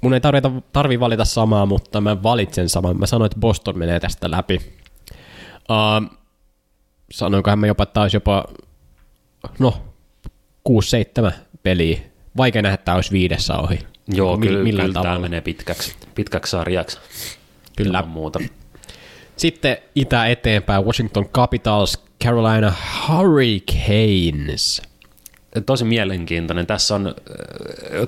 Mun 0.01 0.13
ei 0.13 0.21
tarvita, 0.21 0.51
tarvi 0.73 0.99
valita 0.99 1.25
samaa, 1.25 1.65
mutta 1.65 2.01
mä 2.01 2.23
valitsen 2.23 2.69
saman. 2.69 2.99
Mä 2.99 3.05
sanoin, 3.05 3.25
että 3.25 3.39
Boston 3.39 3.77
menee 3.77 3.99
tästä 3.99 4.31
läpi. 4.31 4.61
Uh, 5.69 6.17
sanoinkohan 7.11 7.59
mä 7.59 7.67
jopa, 7.67 7.83
että 7.83 8.01
olisi 8.01 8.17
jopa, 8.17 8.45
no, 9.59 9.81
6-7 10.69 11.31
peliä. 11.63 11.99
Vaikea 12.37 12.61
nähdä, 12.61 12.73
että 12.73 12.85
tämä 12.85 12.95
olisi 12.95 13.11
viidessä 13.11 13.57
ohi. 13.57 13.79
Joo, 14.07 14.35
niin, 14.35 14.53
kyllä, 14.53 14.83
kyllä 14.83 15.01
tämä 15.01 15.19
menee 15.19 15.41
pitkäksi, 15.41 15.95
pitkäksi 16.15 16.49
sarjaksi. 16.51 16.97
Kyllä. 17.77 17.99
Ilman 17.99 18.07
muuta. 18.07 18.39
Sitten 19.37 19.77
itä 19.95 20.27
eteenpäin 20.27 20.85
Washington 20.85 21.29
Capitals, 21.29 22.03
Carolina 22.23 22.73
Hurricanes. 23.07 24.81
Tosi 25.65 25.85
mielenkiintoinen. 25.85 26.67
Tässä 26.67 26.95
on, 26.95 27.15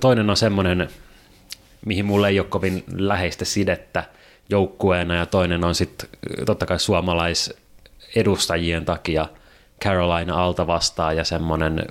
toinen 0.01 0.29
on 0.29 0.37
semmoinen, 0.37 0.89
mihin 1.85 2.05
mulle 2.05 2.27
ei 2.29 2.39
ole 2.39 2.47
kovin 2.47 2.83
läheistä 2.95 3.45
sidettä 3.45 4.03
joukkueena, 4.49 5.15
ja 5.15 5.25
toinen 5.25 5.63
on 5.63 5.75
sitten 5.75 6.09
totta 6.45 6.65
kai 6.65 6.79
suomalais 6.79 7.53
edustajien 8.15 8.85
takia 8.85 9.27
Carolina 9.83 10.43
alta 10.43 10.67
vastaan 10.67 11.17
ja 11.17 11.23
semmoinen, 11.23 11.85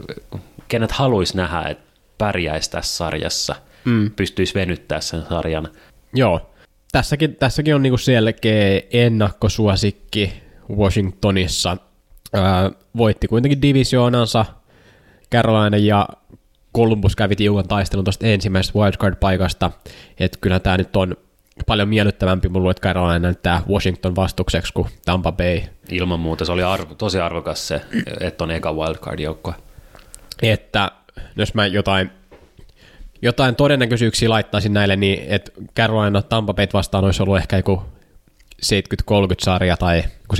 kenet 0.68 0.92
haluaisi 0.92 1.36
nähdä, 1.36 1.62
että 1.62 1.84
pärjäisi 2.18 2.70
tässä 2.70 2.96
sarjassa, 2.96 3.54
mm. 3.84 4.10
pystyisi 4.10 4.54
venyttää 4.54 5.00
sen 5.00 5.22
sarjan. 5.28 5.68
Joo, 6.14 6.50
tässäkin, 6.92 7.36
tässäkin 7.36 7.74
on 7.74 7.82
niinku 7.82 7.98
selkeä 7.98 8.82
ennakkosuosikki 8.90 10.42
Washingtonissa. 10.76 11.76
Öö, 12.36 12.42
voitti 12.96 13.28
kuitenkin 13.28 13.62
divisioonansa 13.62 14.44
Carolina 15.32 15.76
ja 15.76 16.08
Columbus 16.76 17.16
kävi 17.16 17.36
tiukan 17.36 17.68
taistelun 17.68 18.04
tuosta 18.04 18.26
ensimmäisestä 18.26 18.78
wildcard-paikasta, 18.78 19.70
että 20.20 20.38
kyllä 20.40 20.60
tämä 20.60 20.76
nyt 20.76 20.96
on 20.96 21.16
paljon 21.66 21.88
miellyttävämpi 21.88 22.48
mulle, 22.48 22.70
että 22.70 22.88
Carolina 22.88 23.18
näyttää 23.18 23.62
Washington 23.68 24.16
vastukseksi 24.16 24.72
kuin 24.72 24.88
Tampa 25.04 25.32
Bay. 25.32 25.60
Ilman 25.90 26.20
muuta 26.20 26.44
se 26.44 26.52
oli 26.52 26.62
arvo, 26.62 26.94
tosi 26.94 27.20
arvokas 27.20 27.68
se, 27.68 27.80
että 28.20 28.44
on 28.44 28.50
eka 28.50 28.72
wildcard-joukko. 28.72 29.54
Että 30.42 30.90
jos 31.36 31.54
mä 31.54 31.66
jotain, 31.66 32.10
jotain 33.22 33.56
todennäköisyyksiä 33.56 34.30
laittaisin 34.30 34.72
näille, 34.72 34.96
niin 34.96 35.24
että 35.28 35.52
Carolina 35.76 36.22
Tampa 36.22 36.54
Bay 36.54 36.66
vastaan 36.72 37.04
olisi 37.04 37.22
ollut 37.22 37.36
ehkä 37.36 37.56
joku 37.56 37.82
70-30 38.66 38.68
sarja 39.38 39.76
tai 39.76 40.02
75-25 40.34 40.38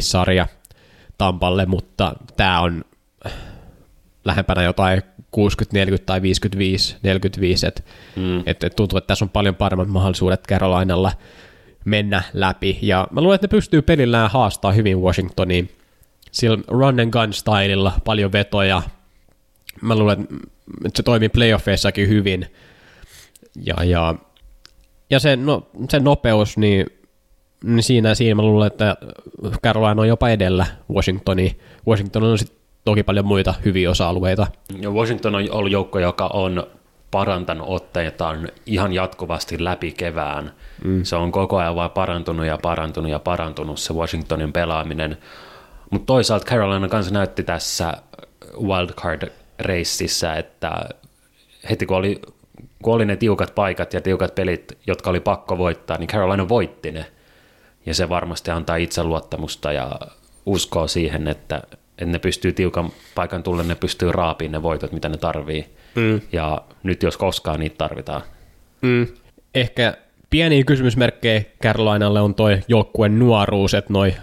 sarja 0.00 0.46
Tampalle, 1.18 1.66
mutta 1.66 2.16
tämä 2.36 2.60
on 2.60 2.84
lähempänä 4.24 4.62
jotain 4.62 5.02
60-40 5.36 5.38
tai 6.06 6.20
55-45, 6.20 6.22
että 7.66 7.82
mm. 8.16 8.42
et, 8.46 8.64
et 8.64 8.76
tuntuu, 8.76 8.98
että 8.98 9.08
tässä 9.08 9.24
on 9.24 9.28
paljon 9.28 9.54
paremmat 9.54 9.88
mahdollisuudet 9.88 10.46
Carolinalla 10.48 11.12
mennä 11.84 12.22
läpi, 12.32 12.78
ja 12.82 13.08
mä 13.10 13.20
luulen, 13.20 13.34
että 13.34 13.46
ne 13.46 13.50
pystyy 13.50 13.82
pelillään 13.82 14.30
haastaa 14.30 14.72
hyvin 14.72 14.98
Washingtoniin, 15.00 15.70
sillä 16.30 16.58
run 16.68 17.00
and 17.00 17.10
gun 17.10 17.32
stylilla 17.32 17.92
paljon 18.04 18.32
vetoja, 18.32 18.82
mä 19.84 19.96
luulen, 19.96 20.28
että 20.84 20.96
se 20.96 21.02
toimii 21.02 21.28
playoffeissakin 21.28 22.08
hyvin, 22.08 22.46
ja, 23.62 23.84
ja, 23.84 24.14
ja 25.10 25.18
se, 25.18 25.36
no, 25.36 25.66
se 25.90 26.00
nopeus, 26.00 26.58
niin, 26.58 26.86
niin 27.64 27.82
siinä, 27.82 28.14
siinä 28.14 28.34
mä 28.34 28.42
luulen, 28.42 28.66
että 28.66 28.96
Carolina 29.62 30.02
on 30.02 30.08
jopa 30.08 30.28
edellä 30.28 30.66
Washingtoni. 30.94 31.56
Washington 31.86 32.22
on 32.22 32.38
sitten 32.38 32.58
toki 32.84 33.02
paljon 33.02 33.26
muita 33.26 33.54
hyviä 33.64 33.90
osa-alueita. 33.90 34.46
Ja 34.80 34.90
Washington 34.90 35.34
on 35.34 35.44
ollut 35.50 35.72
joukko, 35.72 35.98
joka 35.98 36.26
on 36.26 36.66
parantanut 37.10 37.68
otteitaan 37.70 38.48
ihan 38.66 38.92
jatkuvasti 38.92 39.64
läpi 39.64 39.92
kevään. 39.92 40.52
Mm. 40.84 41.04
Se 41.04 41.16
on 41.16 41.32
koko 41.32 41.56
ajan 41.56 41.76
vaan 41.76 41.90
parantunut 41.90 42.46
ja 42.46 42.58
parantunut 42.62 43.10
ja 43.10 43.18
parantunut 43.18 43.78
se 43.78 43.94
Washingtonin 43.94 44.52
pelaaminen. 44.52 45.18
Mutta 45.90 46.06
toisaalta 46.06 46.46
Carolina 46.46 46.88
kanssa 46.88 47.14
näytti 47.14 47.42
tässä 47.42 47.94
wildcard-reississä, 49.54 50.34
että 50.34 50.88
heti 51.70 51.86
kun 51.86 51.96
oli, 51.96 52.20
kun 52.82 52.94
oli 52.94 53.04
ne 53.04 53.16
tiukat 53.16 53.54
paikat 53.54 53.92
ja 53.92 54.00
tiukat 54.00 54.34
pelit, 54.34 54.78
jotka 54.86 55.10
oli 55.10 55.20
pakko 55.20 55.58
voittaa, 55.58 55.98
niin 55.98 56.08
Carolina 56.08 56.48
voitti 56.48 56.92
ne. 56.92 57.06
Ja 57.86 57.94
se 57.94 58.08
varmasti 58.08 58.50
antaa 58.50 58.76
itseluottamusta 58.76 59.72
ja 59.72 60.00
uskoa 60.46 60.86
siihen, 60.86 61.28
että 61.28 61.62
että 61.98 62.12
ne 62.12 62.18
pystyy 62.18 62.52
tiukan 62.52 62.90
paikan 63.14 63.42
tulle, 63.42 63.62
ne 63.62 63.74
pystyy 63.74 64.12
raapiin 64.12 64.52
ne 64.52 64.62
voitot, 64.62 64.92
mitä 64.92 65.08
ne 65.08 65.16
tarvii. 65.16 65.66
Mm. 65.94 66.20
Ja 66.32 66.62
nyt 66.82 67.02
jos 67.02 67.16
koskaan 67.16 67.60
niitä 67.60 67.76
tarvitaan. 67.78 68.22
Mm. 68.80 69.06
Ehkä 69.54 69.96
pieniä 70.30 70.64
kysymysmerkkejä 70.64 71.44
Carolinalle 71.62 72.20
on 72.20 72.34
toi 72.34 72.60
joukkueen 72.68 73.18
nuoruus, 73.18 73.74
että 73.74 73.92
noi 73.92 74.14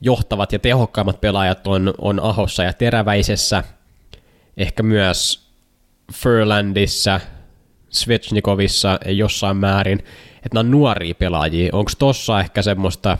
johtavat 0.00 0.52
ja 0.52 0.58
tehokkaimmat 0.58 1.20
pelaajat 1.20 1.66
on, 1.66 1.94
on 1.98 2.20
Ahossa 2.20 2.62
ja 2.62 2.72
Teräväisessä, 2.72 3.64
ehkä 4.56 4.82
myös 4.82 5.50
Furlandissa, 6.14 7.20
Svechnikovissa 7.90 8.98
jossain 9.06 9.56
määrin, 9.56 9.98
että 10.36 10.48
nämä 10.54 10.60
on 10.60 10.70
nuoria 10.70 11.14
pelaajia. 11.14 11.70
Onko 11.72 11.90
tossa 11.98 12.40
ehkä 12.40 12.62
semmoista, 12.62 13.18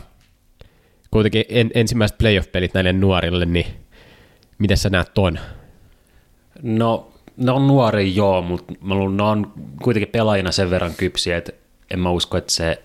kuitenkin 1.11 1.45
en, 1.49 1.71
ensimmäiset 1.73 2.17
playoff-pelit 2.17 2.73
näille 2.73 2.93
nuorille, 2.93 3.45
niin 3.45 3.65
miten 4.57 4.77
sä 4.77 4.89
näet 4.89 5.13
ton? 5.13 5.39
No, 6.61 7.11
ne 7.37 7.51
on 7.51 7.67
nuori 7.67 8.15
joo, 8.15 8.41
mutta 8.41 8.73
ne 9.15 9.23
on 9.23 9.53
kuitenkin 9.81 10.11
pelaajina 10.11 10.51
sen 10.51 10.69
verran 10.69 10.95
kypsiä, 10.95 11.37
että 11.37 11.51
en 11.91 11.99
mä 11.99 12.09
usko, 12.09 12.37
että 12.37 12.53
se 12.53 12.83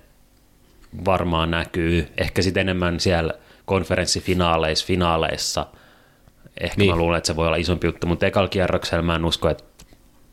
varmaan 1.05 1.51
näkyy. 1.51 2.09
Ehkä 2.19 2.43
sitten 2.43 2.61
enemmän 2.61 3.01
siellä 3.01 3.35
konferenssifinaaleissa, 3.65 4.87
finaaleissa. 4.87 5.67
Ehkä 6.61 6.79
niin. 6.79 6.91
mä 6.91 6.97
luulen, 6.97 7.19
että 7.19 7.27
se 7.27 7.37
voi 7.37 7.47
olla 7.47 7.57
isompi 7.57 7.87
juttu, 7.87 8.07
mutta 8.07 8.27
ekalla 8.27 8.49
kierroksella 8.49 9.03
mä 9.03 9.15
en 9.15 9.25
usko, 9.25 9.49
että 9.49 9.65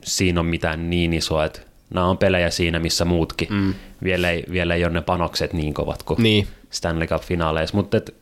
siinä 0.04 0.40
on 0.40 0.46
mitään 0.46 0.90
niin 0.90 1.14
isoa, 1.14 1.46
että 1.46 1.62
nämä 1.90 2.06
on 2.06 2.18
pelejä 2.18 2.50
siinä, 2.50 2.80
missä 2.80 3.06
muutkin. 3.06 3.48
Mm. 3.52 3.74
Vielä, 4.04 4.30
ei, 4.30 4.44
vielä 4.52 4.76
ei 4.76 4.86
ole 4.86 4.94
ne 4.94 5.02
panokset 5.02 5.54
niin 5.54 5.74
kovat 5.74 6.04
kuin 6.04 6.24
niin. 6.24 6.48
Stanley 6.70 7.08
Cup-finaaleissa, 7.08 7.76
mutta 7.76 7.98
et, 7.98 8.16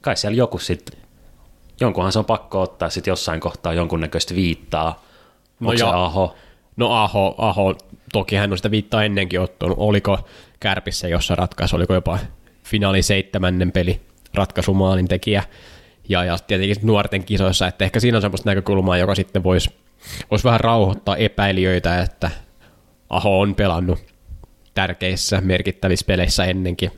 kai 0.00 0.16
siellä 0.16 0.36
joku 0.36 0.58
sitten, 0.58 0.98
jonkunhan 1.80 2.12
se 2.12 2.18
on 2.18 2.24
pakko 2.24 2.62
ottaa 2.62 2.90
sitten 2.90 3.12
jossain 3.12 3.40
kohtaa 3.40 3.74
jonkunnäköistä 3.74 4.34
viittaa. 4.34 5.04
No 5.60 5.68
Onko 5.68 5.78
se 5.78 5.84
Aho? 5.84 6.34
No 6.76 6.92
Aho, 6.92 7.34
Aho, 7.38 7.74
toki 8.12 8.36
hän 8.36 8.52
on 8.52 8.58
sitä 8.58 8.70
viittaa 8.70 9.04
ennenkin 9.04 9.40
ottanut. 9.40 9.78
Oliko 9.78 10.18
Kärpissä 10.60 11.08
jossa 11.08 11.34
ratkaisu, 11.34 11.76
oliko 11.76 11.94
jopa 11.94 12.18
finaali 12.64 13.02
seitsemännen 13.02 13.72
peli 13.72 14.00
ratkaisumaalin 14.34 15.08
tekijä. 15.08 15.42
Ja, 16.10 16.24
ja 16.24 16.38
tietenkin 16.38 16.76
nuorten 16.82 17.24
kisoissa, 17.24 17.66
että 17.66 17.84
ehkä 17.84 18.00
siinä 18.00 18.18
on 18.18 18.22
semmoista 18.22 18.50
näkökulmaa, 18.50 18.96
joka 18.96 19.14
sitten 19.14 19.42
voisi 19.42 19.70
vois 20.30 20.44
vähän 20.44 20.60
rauhoittaa 20.60 21.16
epäilijöitä, 21.16 22.02
että 22.02 22.30
Aho 23.10 23.40
on 23.40 23.54
pelannut 23.54 23.98
tärkeissä 24.74 25.40
merkittävissä 25.40 26.06
peleissä 26.06 26.44
ennenkin. 26.44 26.90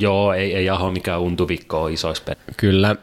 Joo, 0.00 0.32
ei, 0.32 0.54
ei 0.54 0.70
Aho 0.70 0.90
mikään 0.90 1.20
untuvikko 1.20 1.82
ole 1.82 1.92
isoissa 1.92 2.24
peleissä. 2.24 2.52
Kyllä. 2.56 2.96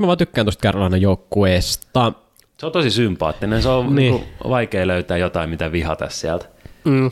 Mä 0.00 0.06
vaan 0.06 0.18
tykkään 0.18 0.44
tuosta 0.44 0.62
Carolina 0.62 0.96
joukkueesta. 0.96 2.12
Se 2.58 2.66
on 2.66 2.72
tosi 2.72 2.90
sympaattinen. 2.90 3.62
Se 3.62 3.68
on 3.68 3.94
niin. 3.94 4.14
Niin 4.14 4.24
vaikea 4.48 4.86
löytää 4.86 5.16
jotain, 5.16 5.50
mitä 5.50 5.72
vihata 5.72 6.08
sieltä. 6.08 6.46
Mm. 6.84 7.10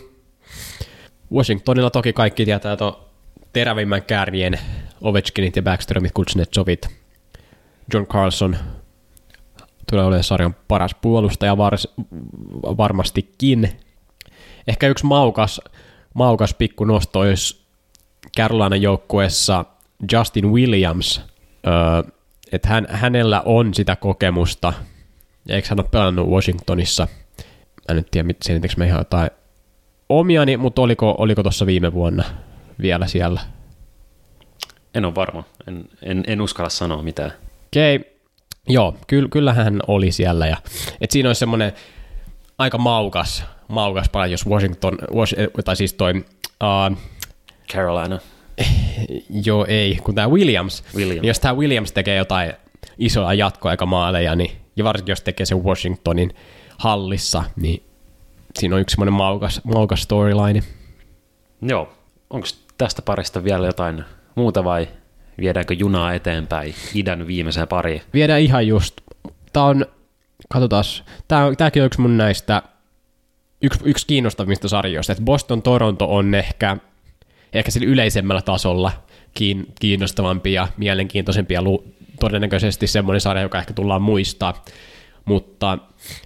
Washingtonilla 1.33 1.91
toki 1.91 2.13
kaikki 2.13 2.45
tietää 2.45 2.77
tuon 2.77 2.97
terävimmän 3.53 4.03
kärjen 4.03 4.59
Ovechkinit 5.01 5.57
ja 5.57 5.63
Backstromit, 5.63 6.13
Kuznetsovit. 6.15 6.99
John 7.95 8.07
Carlson 8.07 8.57
tulee 9.91 10.05
olemaan 10.05 10.25
sarjan 10.25 10.57
paras 10.69 10.95
puolustaja 10.95 11.57
vars, 11.57 11.89
varmastikin. 12.63 13.71
Ehkä 14.67 14.89
yksi 14.89 15.07
maukas, 15.07 15.61
maukas 16.15 16.55
pikku 16.55 16.85
nosto 16.85 17.19
olisi 17.21 17.67
Carolina 18.37 18.77
joukkueessa 18.77 19.65
Justin 20.13 20.53
Williams. 20.53 21.21
Öö, 21.67 22.13
että 22.53 22.69
hän, 22.69 22.87
hänellä 22.91 23.43
on 23.45 23.75
sitä 23.75 23.97
kokemusta. 23.97 24.73
Ja 25.49 25.55
eikö 25.55 25.69
hän 25.71 25.81
ole 25.81 25.89
pelannut 25.91 26.29
Washingtonissa? 26.29 27.09
Mä 27.39 27.85
en 27.89 27.97
nyt 27.97 28.11
tiedä, 28.11 28.35
selittekö 28.43 28.75
me 28.77 28.87
ihan 28.87 29.01
jotain 29.01 29.31
omiani, 30.09 30.57
mutta 30.57 30.83
oliko, 30.83 31.15
oliko 31.19 31.43
tuossa 31.43 31.67
viime 31.67 31.93
vuonna 31.93 32.25
vielä 32.81 33.07
siellä? 33.07 33.41
En 34.95 35.05
ole 35.05 35.15
varma. 35.15 35.45
En, 35.67 35.85
en, 36.03 36.25
en 36.27 36.41
uskalla 36.41 36.71
sanoa 36.71 37.03
mitään. 37.03 37.33
Okei. 37.69 37.97
Okay. 37.97 38.11
Joo, 38.69 38.95
ky, 39.07 39.29
kyllähän 39.29 39.65
hän 39.65 39.81
oli 39.87 40.13
siellä. 40.13 40.47
Ja, 40.47 40.57
et 41.01 41.11
siinä 41.11 41.29
olisi 41.29 41.39
semmoinen 41.39 41.73
aika 42.59 42.79
maukas, 42.79 43.45
maukas 43.69 44.09
pala, 44.09 44.27
jos 44.27 44.47
Washington, 44.47 44.99
was, 45.15 45.35
tai 45.65 45.77
siis 45.77 45.95
toi... 45.95 46.25
Uh, 46.65 46.99
Carolina. 47.73 48.19
Joo, 49.47 49.67
ei, 49.69 49.99
kun 50.05 50.15
tämä 50.15 50.29
Williams. 50.29 50.85
Williams. 50.95 51.21
Niin 51.21 51.29
jos 51.29 51.41
tämä 51.41 51.57
Williams 51.57 51.93
tekee 51.93 52.17
jotain 52.17 52.53
isoja 52.99 53.35
jatkoaikamaaleja, 53.35 54.35
niin, 54.35 54.51
ja 54.77 54.85
varsinkin 54.85 55.13
jos 55.13 55.21
tekee 55.21 55.47
sen 55.47 55.65
Washingtonin 55.65 56.35
hallissa, 56.79 57.45
niin 57.57 57.83
siinä 58.59 58.75
on 58.75 58.81
yksi 58.81 58.95
semmoinen 58.95 59.15
maukas, 59.15 59.61
maukas 59.65 60.03
storyline. 60.03 60.63
Joo. 61.63 61.93
Onko 62.31 62.47
tästä 62.79 63.03
parista 63.03 63.45
vielä 63.45 63.67
jotain 63.67 64.05
muuta 64.35 64.65
vai 64.65 64.89
viedäänkö 65.41 65.75
junaa 65.75 66.15
eteenpäin 66.15 66.75
idän 66.95 67.27
viimeiseen 67.27 67.69
pariin? 67.69 68.03
Viedään 68.15 68.41
ihan 68.41 68.67
just. 68.67 69.01
Tämä 69.53 69.67
on, 69.67 69.87
katsotaan, 70.49 70.85
tämä, 71.29 71.55
tämäkin 71.57 71.83
on 71.83 71.87
yksi 71.87 72.01
mun 72.01 72.17
näistä, 72.17 72.63
yksi, 73.63 73.81
yksi 73.85 74.07
kiinnostavista 74.07 74.69
sarjoista, 74.69 75.13
että 75.13 75.25
Boston 75.25 75.63
Toronto 75.63 76.17
on 76.17 76.35
ehkä, 76.35 76.77
ehkä 77.53 77.71
sillä 77.71 77.87
yleisemmällä 77.87 78.43
tasolla 78.43 78.93
kiinnostavampi 79.81 80.53
ja 80.53 80.69
mielenkiintoisempi 80.77 81.55
ja 81.55 81.61
todennäköisesti 82.21 82.87
semmoinen 82.87 83.21
sarja, 83.21 83.43
joka 83.43 83.59
ehkä 83.59 83.73
tullaan 83.73 84.03
muistaa, 84.03 84.65
mutta 85.25 85.79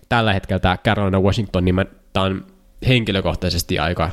tällä 0.09 0.33
hetkellä 0.33 0.61
tämä 0.61 0.77
Carolina 0.77 1.21
Washington, 1.21 1.65
niin 1.65 1.75
mä, 1.75 1.85
tämä 2.13 2.27
on 2.27 2.47
henkilökohtaisesti 2.89 3.79
aika, 3.79 4.11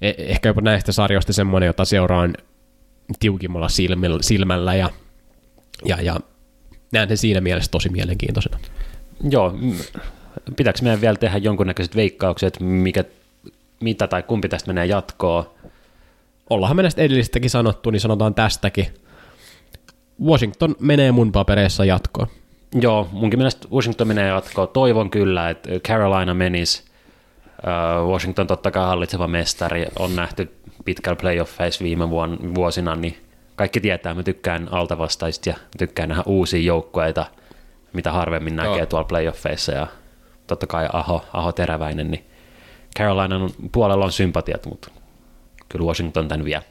e- 0.00 0.14
ehkä 0.18 0.48
jopa 0.48 0.60
näistä 0.60 0.92
sarjoista 0.92 1.32
semmoinen, 1.32 1.66
jota 1.66 1.84
seuraan 1.84 2.34
tiukimmalla 3.20 3.68
silmällä 4.20 4.74
ja, 4.74 4.90
ja, 5.84 6.02
ja 6.02 6.20
näen 6.92 7.08
sen 7.08 7.16
siinä 7.16 7.40
mielessä 7.40 7.70
tosi 7.70 7.88
mielenkiintoisena. 7.88 8.58
Joo, 9.30 9.54
pitääkö 10.56 10.78
meidän 10.82 11.00
vielä 11.00 11.16
tehdä 11.16 11.38
jonkunnäköiset 11.38 11.96
veikkaukset, 11.96 12.60
mikä, 12.60 13.04
mitä 13.80 14.06
tai 14.06 14.22
kumpi 14.22 14.48
tästä 14.48 14.66
menee 14.66 14.86
jatkoon? 14.86 15.50
Ollaanhan 16.50 16.76
me 16.76 16.82
näistä 16.82 17.02
edellistäkin 17.02 17.50
sanottu, 17.50 17.90
niin 17.90 18.00
sanotaan 18.00 18.34
tästäkin. 18.34 18.86
Washington 20.24 20.74
menee 20.80 21.12
mun 21.12 21.32
papereissa 21.32 21.84
jatkoon. 21.84 22.28
Joo, 22.80 23.08
munkin 23.12 23.38
mielestä 23.38 23.68
Washington 23.72 24.08
menee 24.08 24.28
jatkoon. 24.28 24.68
Toivon 24.68 25.10
kyllä, 25.10 25.50
että 25.50 25.70
Carolina 25.80 26.34
menisi. 26.34 26.82
Washington 28.06 28.46
totta 28.46 28.70
kai 28.70 28.86
hallitseva 28.86 29.28
mestari 29.28 29.86
on 29.98 30.16
nähty 30.16 30.57
pitkällä 30.84 31.16
playoffeissa 31.16 31.84
viime 31.84 32.10
vuosina, 32.54 32.96
niin 32.96 33.16
kaikki 33.56 33.80
tietää, 33.80 34.14
mä 34.14 34.22
tykkään 34.22 34.68
altavastaista 34.70 35.48
ja 35.48 35.56
tykkään 35.78 36.08
nähdä 36.08 36.22
uusia 36.26 36.60
joukkueita, 36.60 37.26
mitä 37.92 38.12
harvemmin 38.12 38.56
näkee 38.56 38.76
Joo. 38.76 38.86
tuolla 38.86 39.04
playoffeissa 39.04 39.72
ja 39.72 39.86
totta 40.46 40.66
kai 40.66 40.88
Aho, 40.92 41.24
Aho 41.32 41.52
Teräväinen, 41.52 42.10
niin 42.10 42.24
Carolinan 42.98 43.50
puolella 43.72 44.04
on 44.04 44.12
sympatiat, 44.12 44.66
mutta 44.66 44.90
kyllä 45.68 45.84
Washington 45.84 46.28
tämän 46.28 46.44
vie. 46.44 46.62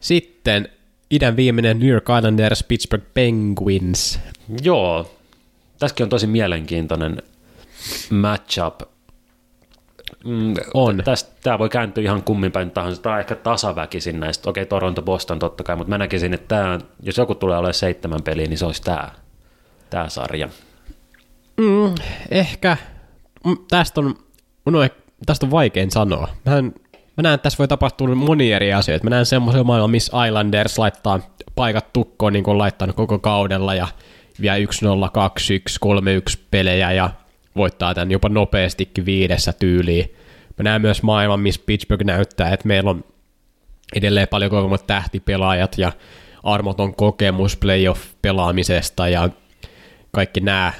Sitten 0.00 0.68
idän 1.10 1.36
viimeinen 1.36 1.78
New 1.78 1.88
York 1.88 2.04
Islanders 2.18 2.62
Pittsburgh 2.62 3.06
Penguins. 3.14 4.20
Joo, 4.62 5.10
tässäkin 5.78 6.04
on 6.04 6.10
tosi 6.10 6.26
mielenkiintoinen 6.26 7.22
matchup. 8.10 8.80
Mm, 10.24 10.54
on. 10.74 11.02
Tästä, 11.04 11.32
tämä 11.42 11.58
voi 11.58 11.68
kääntyä 11.68 12.04
ihan 12.04 12.22
kummin 12.22 12.52
päin 12.52 12.70
tahansa. 12.70 13.02
Tämä 13.02 13.14
on 13.14 13.20
ehkä 13.20 13.34
tasaväkisin 13.34 14.20
näistä. 14.20 14.50
Okei, 14.50 14.66
Toronto, 14.66 15.02
Boston 15.02 15.38
totta 15.38 15.64
kai, 15.64 15.76
mutta 15.76 15.88
mä 15.88 15.98
näkisin, 15.98 16.34
että 16.34 16.48
tämä, 16.48 16.78
jos 17.02 17.16
joku 17.16 17.34
tulee 17.34 17.56
olemaan 17.58 17.74
seitsemän 17.74 18.22
peliä, 18.22 18.46
niin 18.46 18.58
se 18.58 18.66
olisi 18.66 18.82
tämä, 18.82 19.10
tämä 19.90 20.08
sarja. 20.08 20.48
Mm, 21.56 21.94
ehkä. 22.30 22.76
Tästä 23.68 24.00
on, 24.00 24.14
no, 24.66 24.78
tästä 25.26 25.46
on 25.46 25.50
vaikein 25.50 25.90
sanoa. 25.90 26.28
Mä, 26.44 26.58
en, 26.58 26.74
mä 27.16 27.22
näen, 27.22 27.34
että 27.34 27.42
tässä 27.42 27.58
voi 27.58 27.68
tapahtua 27.68 28.14
monia 28.14 28.56
eri 28.56 28.72
asioita. 28.72 29.04
Mä 29.04 29.10
näen 29.10 29.26
semmoisen 29.26 29.66
maailman, 29.66 29.90
missä 29.90 30.26
Islanders 30.26 30.78
laittaa 30.78 31.20
paikat 31.54 31.92
tukkoon, 31.92 32.32
niin 32.32 32.44
kuin 32.44 32.52
on 32.52 32.58
laittanut 32.58 32.96
koko 32.96 33.18
kaudella, 33.18 33.74
ja 33.74 33.88
vie 34.40 34.58
1-0, 34.58 34.64
2-1, 34.64 36.32
3-1 36.36 36.40
pelejä, 36.50 36.92
ja 36.92 37.10
voittaa 37.56 37.94
tämän 37.94 38.10
jopa 38.10 38.28
nopeastikin 38.28 39.06
viidessä 39.06 39.52
tyyliin. 39.52 40.14
Mä 40.58 40.62
näen 40.62 40.82
myös 40.82 41.02
maailman, 41.02 41.40
missä 41.40 41.62
Pittsburgh 41.66 42.04
näyttää, 42.04 42.52
että 42.52 42.68
meillä 42.68 42.90
on 42.90 43.04
edelleen 43.96 44.28
paljon 44.28 44.50
kovemmat 44.50 44.86
tähtipelaajat 44.86 45.78
ja 45.78 45.92
armoton 46.42 46.94
kokemus 46.94 47.56
playoff-pelaamisesta 47.56 49.08
ja 49.08 49.28
kaikki 50.10 50.40
nämä, 50.40 50.72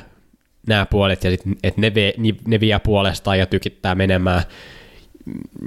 nämä 0.68 0.86
puolet, 0.86 1.24
ja 1.24 1.30
sit, 1.30 1.42
että 1.62 1.80
ne, 1.80 1.94
vie, 1.94 2.12
ne 2.46 2.60
vie 2.60 2.78
puolestaan 2.78 3.38
ja 3.38 3.46
tykittää 3.46 3.94
menemään 3.94 4.42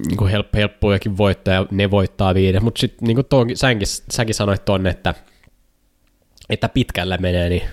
niin 0.08 0.28
help, 0.32 0.54
helppojakin 0.54 1.18
voittaa, 1.18 1.68
ne 1.72 1.92
voittaa 1.92 2.34
viiden, 2.34 2.64
mutta 2.64 2.80
sitten 2.80 3.08
niin 3.08 3.16
kuin 3.16 3.58
säkin, 3.58 3.88
säkin 4.12 4.36
sanoit 4.36 4.66
tuonne, 4.66 4.90
että, 4.90 5.14
että 6.50 6.70
pitkällä 6.70 7.18
menee, 7.18 7.50
niin 7.50 7.64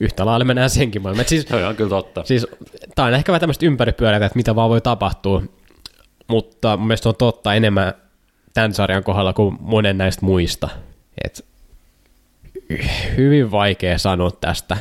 yhtä 0.00 0.26
lailla 0.26 0.44
mennään 0.44 0.70
senkin 0.70 1.02
maailmaan. 1.02 1.28
Siis, 1.28 1.46
se 1.48 1.66
on 1.66 1.76
kyllä 1.76 1.90
totta. 1.90 2.24
Siis, 2.24 2.46
tämä 2.94 3.08
on 3.08 3.14
ehkä 3.14 3.32
vähän 3.32 3.40
tämmöistä 3.40 3.66
ympäripyöreitä, 3.66 4.26
että 4.26 4.36
mitä 4.36 4.54
vaan 4.54 4.70
voi 4.70 4.80
tapahtua. 4.80 5.42
mutta 6.28 6.76
mun 6.76 6.86
mielestä 6.86 7.08
on 7.08 7.16
totta 7.16 7.54
enemmän 7.54 7.94
tämän 8.54 8.74
sarjan 8.74 9.04
kohdalla 9.04 9.32
kuin 9.32 9.56
monen 9.60 9.98
näistä 9.98 10.26
muista. 10.26 10.68
Et 11.24 11.44
hyvin 13.16 13.50
vaikea 13.50 13.98
sanoa 13.98 14.30
tästä. 14.30 14.76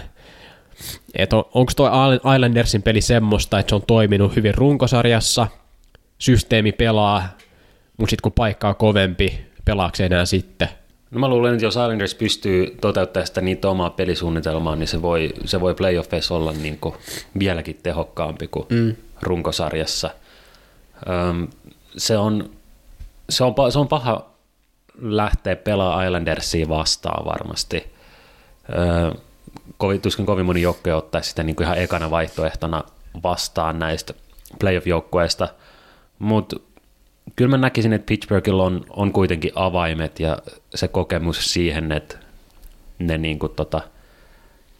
Et 1.14 1.34
on, 1.34 1.44
onko 1.54 1.72
tuo 1.76 1.90
Islandersin 2.36 2.82
peli 2.82 3.02
semmoista, 3.02 3.60
että 3.60 3.70
se 3.70 3.76
on 3.76 3.82
toiminut 3.88 4.36
hyvin 4.36 4.56
runkosarjassa, 4.56 5.48
systeemi 6.18 6.72
pelaa, 6.72 7.30
mutta 7.98 8.10
sitten 8.10 8.24
kun 8.24 8.32
paikka 8.32 8.70
on 8.70 8.76
kovempi, 8.76 9.46
pelaako 9.66 10.04
enää 10.04 10.26
sitten? 10.26 10.70
No 11.14 11.20
mä 11.20 11.28
luulen, 11.28 11.54
että 11.54 11.66
jos 11.66 11.76
Islanders 11.76 12.16
pystyy 12.16 12.78
toteuttamaan 12.82 13.28
sitä 13.28 13.42
niitä 13.42 13.70
omaa 13.70 13.90
pelisuunnitelmaa, 13.90 14.76
niin 14.76 14.88
se 14.88 15.02
voi, 15.02 15.34
se 15.46 15.62
voi 15.62 15.76
playoffeissa 15.76 16.36
olla 16.36 16.52
niin 16.52 16.78
kuin 16.78 16.96
vieläkin 17.40 17.80
tehokkaampi 17.84 18.48
kuin 18.48 18.66
mm. 18.70 18.96
runkosarjassa. 19.22 20.10
Öm, 21.10 21.48
se, 21.98 22.18
on, 22.18 22.50
se, 23.30 23.44
on, 23.44 23.72
se 23.72 23.80
on 23.80 23.88
paha 23.88 24.26
lähteä 25.02 25.56
pelaamaan 25.56 26.06
Islandersia 26.06 26.70
vastaan 26.70 27.26
varmasti. 27.26 27.94
Öö, 28.70 29.12
kovin, 29.78 30.02
tuskin 30.02 30.26
kovin 30.26 30.46
moni 30.46 30.62
joukkue 30.62 30.94
ottaisi 30.94 31.30
sitä 31.30 31.44
niin 31.44 31.56
kuin 31.56 31.66
ihan 31.66 31.78
ekana 31.78 32.12
vaihtoehtona 32.12 32.84
vastaan 33.24 33.80
näistä 33.80 34.14
playoff-joukkueista, 34.60 35.48
mutta 36.20 36.56
kyllä 37.36 37.50
mä 37.50 37.58
näkisin, 37.58 37.94
että 37.94 38.06
Pittsburghilla 38.06 38.64
on, 38.64 38.86
on 38.90 39.12
kuitenkin 39.12 39.52
avaimet 39.56 40.20
ja 40.20 40.38
se 40.76 40.88
kokemus 40.88 41.54
siihen, 41.54 41.92
että 41.92 42.18
ne 43.00 43.18
niin 43.18 43.40
kuin 43.40 43.52
tota, 43.56 43.82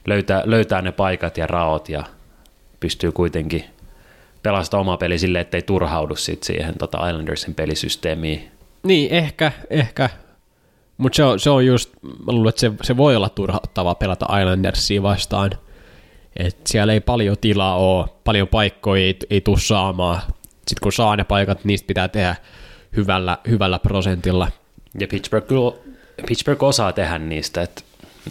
löytää, 0.06 0.42
löytää 0.46 0.82
ne 0.82 0.92
paikat 0.92 1.38
ja 1.38 1.48
raot 1.48 1.90
ja 1.90 2.04
pystyy 2.80 3.12
kuitenkin 3.12 3.64
pelastaa 4.44 4.80
oma 4.80 4.98
peli 4.98 5.20
silleen, 5.20 5.42
ettei 5.42 5.62
turhaudu 5.62 6.16
sit 6.16 6.44
siihen 6.44 6.78
tota 6.78 7.10
Islandersin 7.10 7.56
pelisysteemiin. 7.56 8.52
Niin, 8.84 9.12
ehkä, 9.12 9.52
ehkä. 9.70 10.10
Mutta 10.98 11.16
se 11.16 11.24
on, 11.24 11.40
se 11.40 11.50
on 11.50 11.66
just, 11.66 11.94
mä 12.02 12.32
luulen, 12.32 12.50
että 12.50 12.62
se, 12.62 12.72
se 12.84 12.98
voi 12.98 13.16
olla 13.16 13.30
turhauttavaa 13.30 13.96
pelata 13.96 14.40
Islandersia 14.40 15.04
vastaan. 15.04 15.52
Et 16.36 16.58
siellä 16.68 16.94
ei 16.94 17.00
paljon 17.00 17.38
tilaa 17.42 17.76
ole, 17.76 18.08
paljon 18.24 18.48
paikkoja 18.48 19.04
ei, 19.04 19.18
ei 19.30 19.42
tule 19.42 19.60
saamaan. 19.60 20.22
Sitten 20.68 20.82
kun 20.84 20.94
saa 20.94 21.16
ne 21.16 21.24
paikat, 21.24 21.66
niistä 21.66 21.88
pitää 21.88 22.08
tehdä 22.08 22.36
hyvällä, 22.96 23.38
hyvällä 23.48 23.80
prosentilla. 23.80 24.52
Ja 25.00 25.08
Pittsburgh, 25.08 25.48
Pittsburgh 26.28 26.64
osaa 26.64 26.94
tehdä 26.94 27.20
niistä, 27.20 27.62
että 27.62 27.82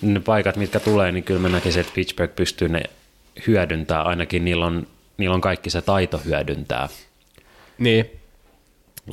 ne 0.03 0.21
paikat, 0.21 0.57
mitkä 0.57 0.81
tulee, 0.81 1.13
niin 1.13 1.25
kyllä 1.25 1.41
mä 1.41 1.49
näkisin, 1.49 1.81
että 1.81 1.93
Pittsburgh 1.95 2.35
pystyy 2.37 2.69
ne 2.69 2.83
hyödyntää, 3.47 4.03
ainakin 4.03 4.45
niillä 4.45 4.67
on, 4.67 4.87
niillä 5.17 5.35
on 5.35 5.41
kaikki 5.41 5.71
se 5.71 5.83
taito 5.83 6.21
hyödyntää. 6.25 6.89
Niin. 7.79 8.11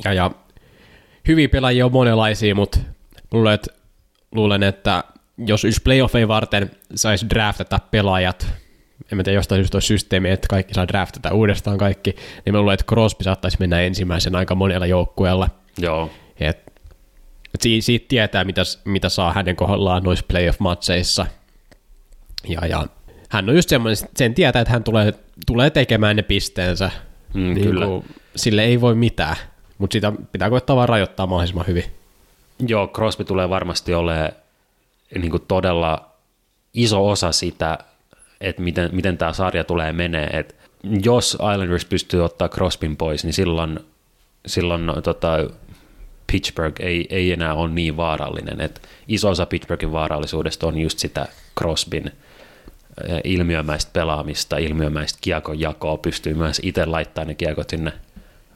Ja, 0.04 0.12
ja 0.12 0.30
hyviä 1.28 1.48
pelaajia 1.48 1.86
on 1.86 1.92
monenlaisia, 1.92 2.54
mutta 2.54 2.78
luulen, 3.30 3.54
että, 3.54 3.72
luulen, 4.32 4.62
että 4.62 5.04
jos 5.38 5.64
yksi 5.64 5.82
playoffeja 5.82 6.28
varten 6.28 6.70
saisi 6.94 7.30
draftata 7.30 7.80
pelaajat, 7.90 8.46
en 9.12 9.16
mä 9.16 9.22
tiedä, 9.22 9.38
jostain 9.38 9.58
syystä 9.58 9.76
olisi 9.76 9.86
systeemi, 9.86 10.30
että 10.30 10.46
kaikki 10.50 10.74
saa 10.74 10.88
draftata 10.88 11.34
uudestaan 11.34 11.78
kaikki, 11.78 12.16
niin 12.44 12.54
mä 12.54 12.60
luulen, 12.60 12.74
että 12.74 12.86
Crosby 12.86 13.24
saattaisi 13.24 13.56
mennä 13.60 13.80
ensimmäisen 13.80 14.34
aika 14.34 14.54
monella 14.54 14.86
joukkueella. 14.86 15.48
Joo. 15.78 16.10
Et, 16.40 16.72
et 17.54 17.60
siitä, 17.60 17.84
siitä 17.84 18.06
tietää, 18.08 18.44
mitä, 18.44 18.62
mitä 18.84 19.08
saa 19.08 19.32
hänen 19.32 19.56
kohdallaan 19.56 20.02
noissa 20.02 20.24
playoff-matseissa. 20.28 21.26
Ja, 22.48 22.66
ja 22.66 22.86
hän 23.28 23.48
on 23.48 23.56
just 23.56 23.68
semmoinen, 23.68 24.08
sen 24.16 24.34
tietää, 24.34 24.62
että 24.62 24.72
hän 24.72 24.84
tulee, 24.84 25.14
tulee 25.46 25.70
tekemään 25.70 26.16
ne 26.16 26.22
pisteensä. 26.22 26.90
Mm, 27.34 27.40
niin 27.40 27.66
kyllä. 27.66 27.86
Kuin, 27.86 28.04
sille 28.36 28.64
ei 28.64 28.80
voi 28.80 28.94
mitään, 28.94 29.36
mutta 29.78 29.92
sitä 29.94 30.12
pitää 30.32 30.50
koettaa 30.50 30.76
vaan 30.76 30.88
rajoittaa 30.88 31.26
mahdollisimman 31.26 31.66
hyvin. 31.66 31.84
Joo, 32.66 32.88
Crosby 32.88 33.24
tulee 33.24 33.50
varmasti 33.50 33.94
olemaan 33.94 34.32
niin 35.14 35.32
todella 35.48 36.10
iso 36.74 37.08
osa 37.08 37.32
sitä, 37.32 37.78
että 38.40 38.62
miten, 38.62 38.90
miten 38.92 39.18
tämä 39.18 39.32
sarja 39.32 39.64
tulee 39.64 39.92
menee. 39.92 40.26
Et 40.26 40.56
jos 41.02 41.32
Islanders 41.32 41.84
pystyy 41.84 42.24
ottaa 42.24 42.48
Crosbyn 42.48 42.96
pois, 42.96 43.24
niin 43.24 43.32
silloin, 43.32 43.80
silloin 44.46 44.90
tota, 45.02 45.36
Pittsburgh 46.32 46.80
ei, 46.80 47.06
ei 47.10 47.32
enää 47.32 47.54
ole 47.54 47.70
niin 47.70 47.96
vaarallinen. 47.96 48.60
Et 48.60 48.88
iso 49.08 49.28
osa 49.28 49.46
Pittsburghin 49.46 49.92
vaarallisuudesta 49.92 50.66
on 50.66 50.78
just 50.78 50.98
sitä 50.98 51.26
Crosbyn 51.58 52.06
eh, 52.06 53.20
ilmiömäistä 53.24 53.90
pelaamista, 53.92 54.56
ilmiömäistä 54.56 55.18
kiekon 55.20 55.60
jakoa, 55.60 55.96
pystyy 55.96 56.34
myös 56.34 56.60
itse 56.64 56.86
laittamaan 56.86 57.28
ne 57.28 57.34
kiekot 57.34 57.70
sinne 57.70 57.92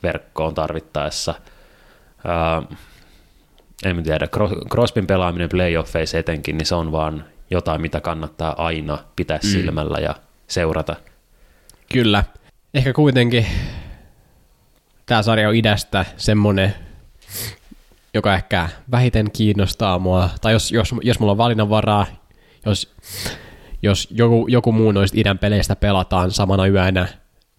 verkkoon 0.02 0.54
tarvittaessa. 0.54 1.34
Uh, 2.24 2.76
en 3.84 4.02
tiedä, 4.02 4.28
Crosbyn 4.70 5.06
pelaaminen 5.06 5.48
playoffeissa 5.48 6.18
etenkin, 6.18 6.58
niin 6.58 6.66
se 6.66 6.74
on 6.74 6.92
vaan 6.92 7.24
jotain, 7.50 7.80
mitä 7.80 8.00
kannattaa 8.00 8.64
aina 8.64 8.98
pitää 9.16 9.38
mm. 9.42 9.48
silmällä 9.48 9.98
ja 9.98 10.14
seurata. 10.46 10.96
Kyllä. 11.92 12.24
Ehkä 12.74 12.92
kuitenkin 12.92 13.46
tämä 15.06 15.22
sarja 15.22 15.48
on 15.48 15.54
idästä 15.54 16.04
semmonen, 16.16 16.74
joka 18.14 18.34
ehkä 18.34 18.68
vähiten 18.90 19.30
kiinnostaa 19.30 19.98
mua. 19.98 20.30
Tai 20.40 20.52
jos, 20.52 20.72
jos, 20.72 20.94
jos 21.02 21.20
mulla 21.20 21.32
on 21.32 21.38
valinnanvaraa, 21.38 22.06
jos, 22.66 22.94
jos 23.82 24.08
joku, 24.10 24.46
joku 24.48 24.72
muu 24.72 24.92
noista 24.92 25.20
idän 25.20 25.38
peleistä 25.38 25.76
pelataan 25.76 26.30
samana 26.30 26.66
yönä, 26.66 27.08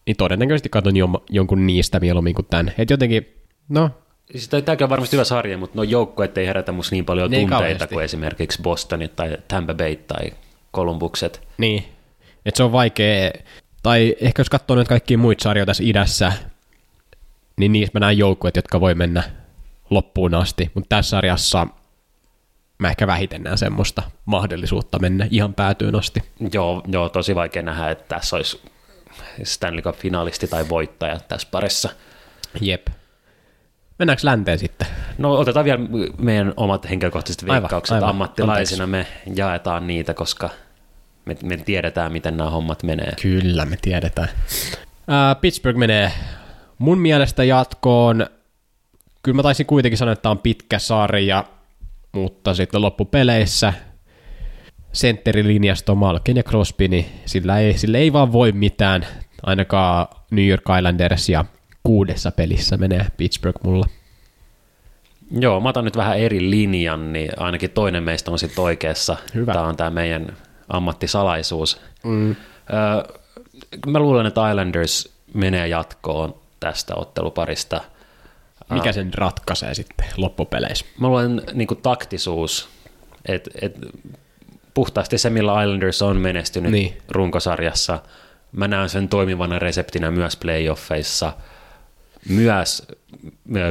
niin 0.05 0.17
todennäköisesti 0.17 0.69
katson 0.69 0.93
jonkun 1.29 1.67
niistä 1.67 1.99
mieluummin 1.99 2.35
kuin 2.35 2.47
tämän. 2.49 2.73
Et 2.77 2.89
jotenkin, 2.89 3.43
no, 3.69 3.89
Siis 4.31 4.49
tämäkin 4.49 4.83
on 4.83 4.89
varmasti 4.89 5.15
hyvä 5.15 5.23
sarja, 5.23 5.57
mutta 5.57 5.77
no 5.77 5.83
joukkueet 5.83 6.37
ei 6.37 6.47
herätä 6.47 6.71
musta 6.71 6.95
niin 6.95 7.05
paljon 7.05 7.31
niin 7.31 7.41
tunteita 7.49 7.63
kauheasti. 7.63 7.93
kuin 7.93 8.05
esimerkiksi 8.05 8.61
Bostonit 8.61 9.15
tai 9.15 9.37
Tampa 9.47 9.73
Bay 9.73 9.95
tai 9.95 10.31
Columbukset. 10.73 11.47
Niin, 11.57 11.85
että 12.45 12.57
se 12.57 12.63
on 12.63 12.71
vaikea, 12.71 13.31
tai 13.83 14.15
ehkä 14.21 14.39
jos 14.39 14.49
katsoo 14.49 14.75
nyt 14.75 14.87
kaikkia 14.87 15.17
muita 15.17 15.43
sarjoja 15.43 15.65
tässä 15.65 15.83
idässä, 15.85 16.33
niin 17.57 17.71
niissä 17.71 17.91
mä 17.93 17.99
näen 17.99 18.17
joukkueet, 18.17 18.55
jotka 18.55 18.79
voi 18.79 18.95
mennä 18.95 19.23
loppuun 19.89 20.33
asti, 20.33 20.71
mutta 20.73 20.95
tässä 20.95 21.09
sarjassa 21.09 21.67
mä 22.77 22.89
ehkä 22.89 23.07
vähiten 23.07 23.43
näen 23.43 23.57
semmoista 23.57 24.03
mahdollisuutta 24.25 24.99
mennä 24.99 25.27
ihan 25.31 25.53
päätyyn 25.53 25.95
asti. 25.95 26.19
Joo, 26.53 26.83
joo 26.87 27.09
tosi 27.09 27.35
vaikea 27.35 27.61
nähdä, 27.61 27.89
että 27.89 28.15
tässä 28.15 28.35
olisi 28.35 28.61
Stanley 29.43 29.81
Cup-finalisti 29.81 30.47
tai 30.47 30.69
voittaja 30.69 31.19
tässä 31.19 31.47
parissa. 31.51 31.89
Jep. 32.61 32.87
Mennäänkö 33.99 34.25
länteen 34.25 34.59
sitten? 34.59 34.87
No 35.17 35.33
otetaan 35.33 35.65
vielä 35.65 35.79
meidän 36.17 36.53
omat 36.57 36.89
henkilökohtaiset 36.89 37.47
veikkaukset. 37.47 37.93
Aivan, 37.93 38.03
aivan. 38.03 38.09
Ammattilaisina 38.09 38.83
Anteeksi. 38.83 39.13
me 39.25 39.33
jaetaan 39.35 39.87
niitä, 39.87 40.13
koska 40.13 40.49
me, 41.25 41.37
me 41.43 41.57
tiedetään, 41.57 42.11
miten 42.11 42.37
nämä 42.37 42.49
hommat 42.49 42.83
menee. 42.83 43.11
Kyllä, 43.21 43.65
me 43.65 43.77
tiedetään. 43.81 44.29
Uh, 44.87 45.41
Pittsburgh 45.41 45.79
menee 45.79 46.11
mun 46.77 46.97
mielestä 46.99 47.43
jatkoon. 47.43 48.27
Kyllä 49.23 49.35
mä 49.35 49.43
taisin 49.43 49.65
kuitenkin 49.65 49.97
sanoa, 49.97 50.11
että 50.11 50.21
tämä 50.21 50.31
on 50.31 50.39
pitkä 50.39 50.79
sarja, 50.79 51.43
mutta 52.11 52.53
sitten 52.53 52.81
loppupeleissä 52.81 53.73
sentterilinjasto 54.91 55.95
Malkin 55.95 56.37
ja 56.37 56.43
Crosby, 56.43 56.87
niin 56.87 57.05
sillä 57.25 57.59
ei, 57.59 57.77
sillä 57.77 57.97
ei 57.97 58.13
vaan 58.13 58.31
voi 58.31 58.51
mitään, 58.51 59.05
ainakaan 59.43 60.07
New 60.31 60.47
York 60.47 60.63
Islanders 60.77 61.29
ja 61.29 61.45
kuudessa 61.85 62.31
pelissä 62.31 62.77
menee 62.77 63.05
Pittsburgh 63.17 63.63
mulla. 63.63 63.85
Joo, 65.31 65.59
mä 65.59 65.69
otan 65.69 65.85
nyt 65.85 65.97
vähän 65.97 66.17
eri 66.17 66.49
linjan, 66.49 67.13
niin 67.13 67.31
ainakin 67.37 67.69
toinen 67.69 68.03
meistä 68.03 68.31
on 68.31 68.39
sitten 68.39 68.63
oikeassa. 68.63 69.17
Hyvä. 69.35 69.53
Tämä 69.53 69.65
on 69.65 69.77
tämä 69.77 69.89
meidän 69.89 70.37
ammattisalaisuus. 70.69 71.81
Mm. 72.03 72.29
Öö, 72.29 73.15
mä 73.87 73.99
luulen, 73.99 74.25
että 74.25 74.49
Islanders 74.49 75.13
menee 75.33 75.67
jatkoon 75.67 76.35
tästä 76.59 76.95
otteluparista. 76.95 77.81
Mikä 78.69 78.91
sen 78.91 79.13
ratkaisee 79.13 79.73
sitten 79.73 80.07
loppupeleissä? 80.17 80.85
Mä 80.99 81.07
luulen 81.07 81.41
niin 81.53 81.67
kuin 81.67 81.81
taktisuus, 81.81 82.69
että 83.25 83.49
et, 83.61 83.79
puhtaasti 84.73 85.17
se, 85.17 85.29
millä 85.29 85.63
Islanders 85.63 86.01
on 86.01 86.17
menestynyt 86.17 86.71
niin. 86.71 86.97
runkosarjassa. 87.09 87.99
Mä 88.51 88.67
näen 88.67 88.89
sen 88.89 89.09
toimivana 89.09 89.59
reseptinä 89.59 90.11
myös 90.11 90.35
playoffeissa– 90.35 91.33
myös 92.29 92.87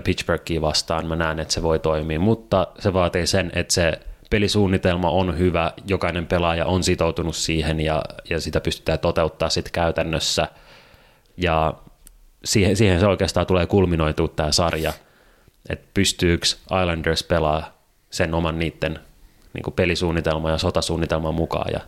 Pittsburghia 0.05 0.61
vastaan. 0.61 1.07
Mä 1.07 1.17
näen, 1.17 1.41
että 1.41 1.55
se 1.55 1.63
voi 1.63 1.79
toimia, 1.79 2.21
mutta 2.21 2.67
se 2.79 2.93
vaatii 2.93 3.27
sen, 3.27 3.53
että 3.55 3.75
se 3.75 4.01
pelisuunnitelma 4.31 5.11
on 5.11 5.39
hyvä, 5.39 5.73
jokainen 5.87 6.27
pelaaja 6.27 6.67
on 6.67 6.83
sitoutunut 6.83 7.37
siihen 7.37 7.81
ja, 7.81 8.03
ja 8.31 8.41
sitä 8.41 8.61
pystytään 8.61 8.99
toteuttaa 8.99 9.49
sitten 9.49 9.73
käytännössä. 9.73 10.49
Ja 11.37 11.75
siihen, 12.45 12.77
siihen 12.77 13.01
se 13.01 13.07
oikeastaan 13.07 13.47
tulee 13.47 13.67
kulminoitua 13.67 14.29
tämä 14.29 14.53
sarja, 14.53 14.93
että 15.69 15.87
pystyykö 15.95 16.47
Islanders 16.81 17.23
pelaa 17.23 17.79
sen 18.11 18.35
oman 18.35 18.59
niiden 18.59 18.99
niin 19.55 19.75
pelisuunnitelman 19.77 20.53
ja 20.53 20.59
sotasuunnitelman 20.59 21.35
mukaan 21.35 21.73
ja 21.73 21.81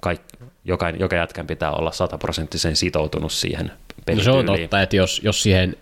kaikki, 0.00 0.36
joka, 0.64 0.90
joka 0.90 1.16
jätkän 1.16 1.46
pitää 1.46 1.72
olla 1.72 1.92
sataprosenttisen 1.92 2.76
sitoutunut 2.76 3.32
siihen 3.32 3.72
no 4.16 4.22
se 4.22 4.30
on 4.30 4.46
totta, 4.46 4.82
että 4.82 4.96
jos, 4.96 5.20
jos 5.24 5.42
siihen 5.42 5.76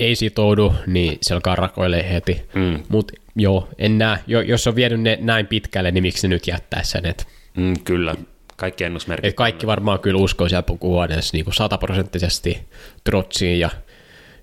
ei 0.00 0.16
sitoudu, 0.16 0.74
niin 0.86 1.18
se 1.22 1.34
alkaa 1.34 1.56
rakoilee 1.56 2.10
heti. 2.12 2.42
Mm. 2.54 2.82
Mutta 2.88 3.12
joo, 3.36 3.68
en 3.78 3.98
näe. 3.98 4.18
Jo, 4.26 4.40
jos 4.40 4.66
on 4.66 4.74
vienyt 4.76 5.00
ne 5.00 5.18
näin 5.20 5.46
pitkälle, 5.46 5.90
niin 5.90 6.02
miksi 6.02 6.28
ne 6.28 6.34
nyt 6.34 6.46
jättää 6.46 6.82
sen? 6.82 7.06
Et, 7.06 7.26
Mm, 7.56 7.74
kyllä, 7.84 8.14
kaikki 8.56 8.84
ennusmerkit. 8.84 9.28
et 9.28 9.34
kaikki 9.36 9.66
varmaan 9.66 9.98
kyllä 10.00 10.20
uskoo 10.20 10.48
siellä 10.48 10.62
pukuhuoneessa 10.62 11.36
niin 11.36 11.44
sataprosenttisesti 11.52 12.58
Trotsiin 13.04 13.60
ja, 13.60 13.70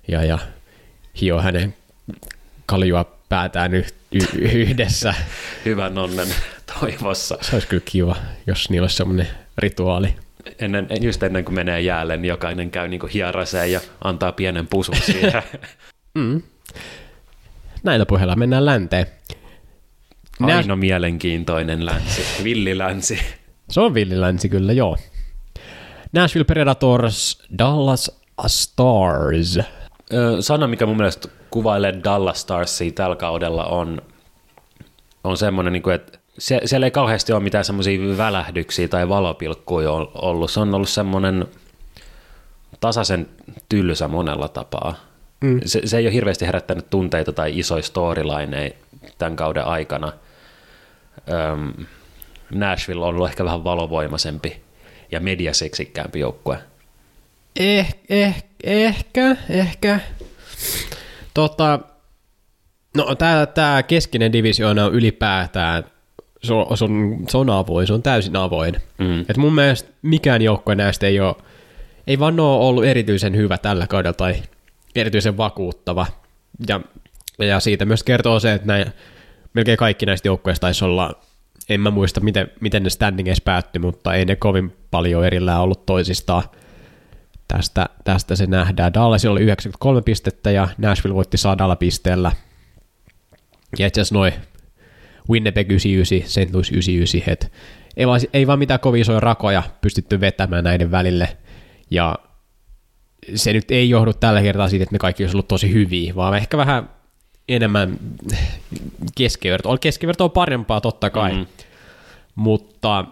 ja, 0.08 0.24
ja 0.24 0.38
hio 1.20 1.40
hänen 1.40 1.74
kaljua 2.66 3.16
päätään 3.28 3.74
yh, 3.74 3.86
y, 4.12 4.18
yhdessä. 4.38 5.14
Hyvän 5.64 5.98
onnen 5.98 6.28
toivossa. 6.80 7.38
Se 7.40 7.56
olisi 7.56 7.68
kyllä 7.68 7.82
kiva, 7.84 8.16
jos 8.46 8.70
niillä 8.70 8.84
olisi 8.84 8.96
semmoinen 8.96 9.28
rituaali. 9.58 10.14
Ennen, 10.58 10.88
just 11.00 11.22
ennen 11.22 11.44
kuin 11.44 11.54
menee 11.54 11.80
jäälle, 11.80 12.16
niin 12.16 12.28
jokainen 12.28 12.70
käy 12.70 12.88
niin 12.88 13.08
hieraseen 13.14 13.72
ja 13.72 13.80
antaa 14.04 14.32
pienen 14.32 14.66
pusun 14.66 14.96
siihen. 14.96 15.42
Näillä 17.82 18.06
puheilla 18.06 18.36
mennään 18.36 18.64
länteen. 18.66 19.06
Nää- 20.40 20.56
Aino 20.56 20.76
mielenkiintoinen 20.76 21.86
länsi, 21.86 22.44
villilänsi. 22.44 23.18
Se 23.70 23.80
on 23.80 23.94
villilänsi 23.94 24.48
kyllä, 24.48 24.72
joo. 24.72 24.96
Nashville 26.12 26.44
Predators, 26.44 27.42
Dallas 27.58 28.10
Stars. 28.46 29.58
Sana, 30.40 30.66
mikä 30.66 30.86
mun 30.86 30.96
mielestä 30.96 31.28
kuvailee 31.50 32.00
Dallas 32.04 32.40
Starsia 32.40 32.92
tällä 32.92 33.16
kaudella 33.16 33.64
on, 33.64 34.02
on 35.24 35.36
semmoinen, 35.36 35.72
niin 35.72 35.82
kuin, 35.82 35.94
että 35.94 36.18
se, 36.38 36.60
siellä 36.64 36.86
ei 36.86 36.90
kauheasti 36.90 37.32
ole 37.32 37.42
mitään 37.42 37.64
semmoisia 37.64 38.16
välähdyksiä 38.16 38.88
tai 38.88 39.08
valopilkkuja 39.08 39.90
ol- 39.90 40.06
ollut. 40.14 40.50
Se 40.50 40.60
on 40.60 40.74
ollut 40.74 40.88
semmoinen 40.88 41.46
tasaisen 42.80 43.28
tylsä 43.68 44.08
monella 44.08 44.48
tapaa. 44.48 44.94
Mm. 45.40 45.60
Se, 45.64 45.80
se 45.84 45.98
ei 45.98 46.06
ole 46.06 46.12
hirveästi 46.12 46.46
herättänyt 46.46 46.90
tunteita 46.90 47.32
tai 47.32 47.58
isoja 47.58 47.82
storylineja 47.82 48.70
tämän 49.18 49.36
kauden 49.36 49.64
aikana. 49.64 50.12
Öm, 51.32 51.86
Nashville 52.50 53.04
on 53.04 53.08
ollut 53.08 53.28
ehkä 53.28 53.44
vähän 53.44 53.64
valovoimaisempi 53.64 54.62
ja 55.12 55.20
mediaseksikkäämpi 55.20 56.20
joukkue. 56.20 56.58
Eh, 57.56 57.94
eh, 58.08 58.44
ehkä, 58.64 59.36
ehkä. 59.50 60.00
Tota, 61.34 61.78
no 62.96 63.14
tää 63.54 63.82
keskinen 63.82 64.32
divisioona 64.32 64.84
on 64.84 64.94
ylipäätään, 64.94 65.84
se 66.44 66.54
on, 66.54 66.76
se 66.78 66.84
on, 66.84 67.24
se 67.28 67.38
on 67.38 67.50
avoin, 67.50 67.86
se 67.86 67.92
on 67.92 68.02
täysin 68.02 68.36
avoin. 68.36 68.74
Mm. 68.98 69.20
Et 69.20 69.36
mun 69.36 69.54
mielestä 69.54 69.90
mikään 70.02 70.42
joukkue 70.42 70.74
näistä 70.74 71.06
ei 71.06 71.20
ole, 71.20 71.34
ei 72.06 72.18
vaan 72.18 72.40
ole 72.40 72.64
ollut 72.64 72.84
erityisen 72.84 73.36
hyvä 73.36 73.58
tällä 73.58 73.86
kaudella 73.86 74.14
tai 74.14 74.34
erityisen 74.94 75.36
vakuuttava. 75.36 76.06
Ja, 76.68 76.80
ja 77.38 77.60
siitä 77.60 77.84
myös 77.84 78.02
kertoo 78.02 78.40
se, 78.40 78.52
että 78.52 78.66
näin, 78.66 78.86
melkein 79.54 79.78
kaikki 79.78 80.06
näistä 80.06 80.28
joukkueista 80.28 80.60
taisi 80.60 80.84
olla, 80.84 81.14
en 81.68 81.80
mä 81.80 81.90
muista 81.90 82.20
miten, 82.20 82.50
miten 82.60 82.82
ne 82.82 82.90
standingeissa 82.90 83.44
päättyi, 83.44 83.80
mutta 83.80 84.14
ei 84.14 84.24
ne 84.24 84.36
kovin 84.36 84.76
paljon 84.90 85.24
erillään 85.24 85.60
ollut 85.60 85.86
toisistaan. 85.86 86.42
Tästä, 87.48 87.88
tästä 88.04 88.36
se 88.36 88.46
nähdään. 88.46 88.94
Dallasilla 88.94 89.32
oli 89.32 89.42
93 89.42 90.02
pistettä 90.02 90.50
ja 90.50 90.68
Nashville 90.78 91.14
voitti 91.14 91.36
sadalla 91.36 91.76
pisteellä. 91.76 92.32
Ja 93.78 93.86
itse 93.86 94.00
asiassa 94.00 94.14
noin 94.14 94.32
Winnipeg 95.30 95.70
99, 95.70 96.28
St. 96.46 96.52
Louis 96.54 96.70
99, 96.72 97.32
et 97.32 97.52
ei, 97.96 98.06
vaan, 98.06 98.20
ei 98.32 98.46
vaan 98.46 98.58
mitään 98.58 98.80
kovin 98.80 99.00
isoja 99.00 99.20
rakoja 99.20 99.62
pystytty 99.80 100.20
vetämään 100.20 100.64
näiden 100.64 100.90
välille. 100.90 101.36
Ja 101.90 102.14
se 103.34 103.52
nyt 103.52 103.70
ei 103.70 103.90
johdu 103.90 104.12
tällä 104.12 104.42
kertaa 104.42 104.68
siitä, 104.68 104.82
että 104.82 104.94
ne 104.94 104.98
kaikki 104.98 105.22
olisi 105.22 105.36
ollut 105.36 105.48
tosi 105.48 105.72
hyviä, 105.72 106.14
vaan 106.14 106.36
ehkä 106.36 106.56
vähän 106.56 106.90
enemmän 107.48 107.98
keskiverto. 109.16 109.76
Keskiverto 109.80 110.24
on 110.24 110.30
parempaa 110.30 110.80
totta 110.80 111.10
kai, 111.10 111.30
Mhm. 111.32 111.40
mm. 111.40 111.46
mutta, 112.34 113.04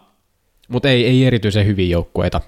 mutta 0.69 0.89
ei, 0.89 1.07
ei 1.07 1.25
erityisen 1.25 1.67
hyviä 1.67 1.87
joukkueita 1.89 2.41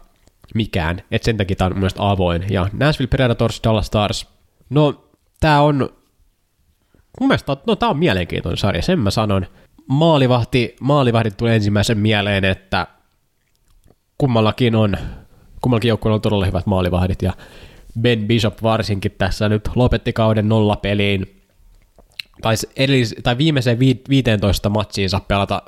mikään. 0.55 1.03
Et 1.11 1.23
sen 1.23 1.37
takia 1.37 1.57
tämä 1.57 1.67
on 1.67 1.79
mun 1.79 1.91
avoin. 1.99 2.45
Ja 2.51 2.69
Nashville 2.73 3.09
Predators, 3.09 3.61
Dallas 3.65 3.87
Stars. 3.87 4.27
No, 4.71 5.05
tämä 5.41 5.61
on 5.61 5.91
mun 7.21 7.29
mielestä 7.29 7.57
no, 7.67 7.77
tämä 7.77 7.91
on 7.91 7.99
mielenkiintoinen 7.99 8.59
sarja, 8.59 8.83
sen 8.83 8.99
mä 8.99 9.11
sanon. 9.11 9.47
Maalivahti, 9.87 10.77
maalivahdit 10.81 11.37
tulee 11.37 11.55
ensimmäisen 11.55 11.99
mieleen, 11.99 12.45
että 12.45 12.87
kummallakin 14.19 14.75
on, 14.75 14.97
kummallakin 15.61 15.89
joukkueella 15.89 16.15
on 16.15 16.21
todella 16.21 16.47
hyvät 16.47 16.67
maalivahdit, 16.67 17.23
ja 17.23 17.33
Ben 18.01 18.27
Bishop 18.27 18.63
varsinkin 18.63 19.15
tässä 19.19 19.49
nyt 19.49 19.71
lopetti 19.75 20.13
kauden 20.13 20.49
nolla 20.49 20.77
peliin, 20.77 21.43
tai, 22.43 22.55
edellis, 22.77 23.15
tai 23.23 23.39
viimeiseen 23.39 23.79
vi, 23.79 24.03
15 24.09 24.69
matsiin 24.69 25.11
saa 25.11 25.21
pelata 25.21 25.63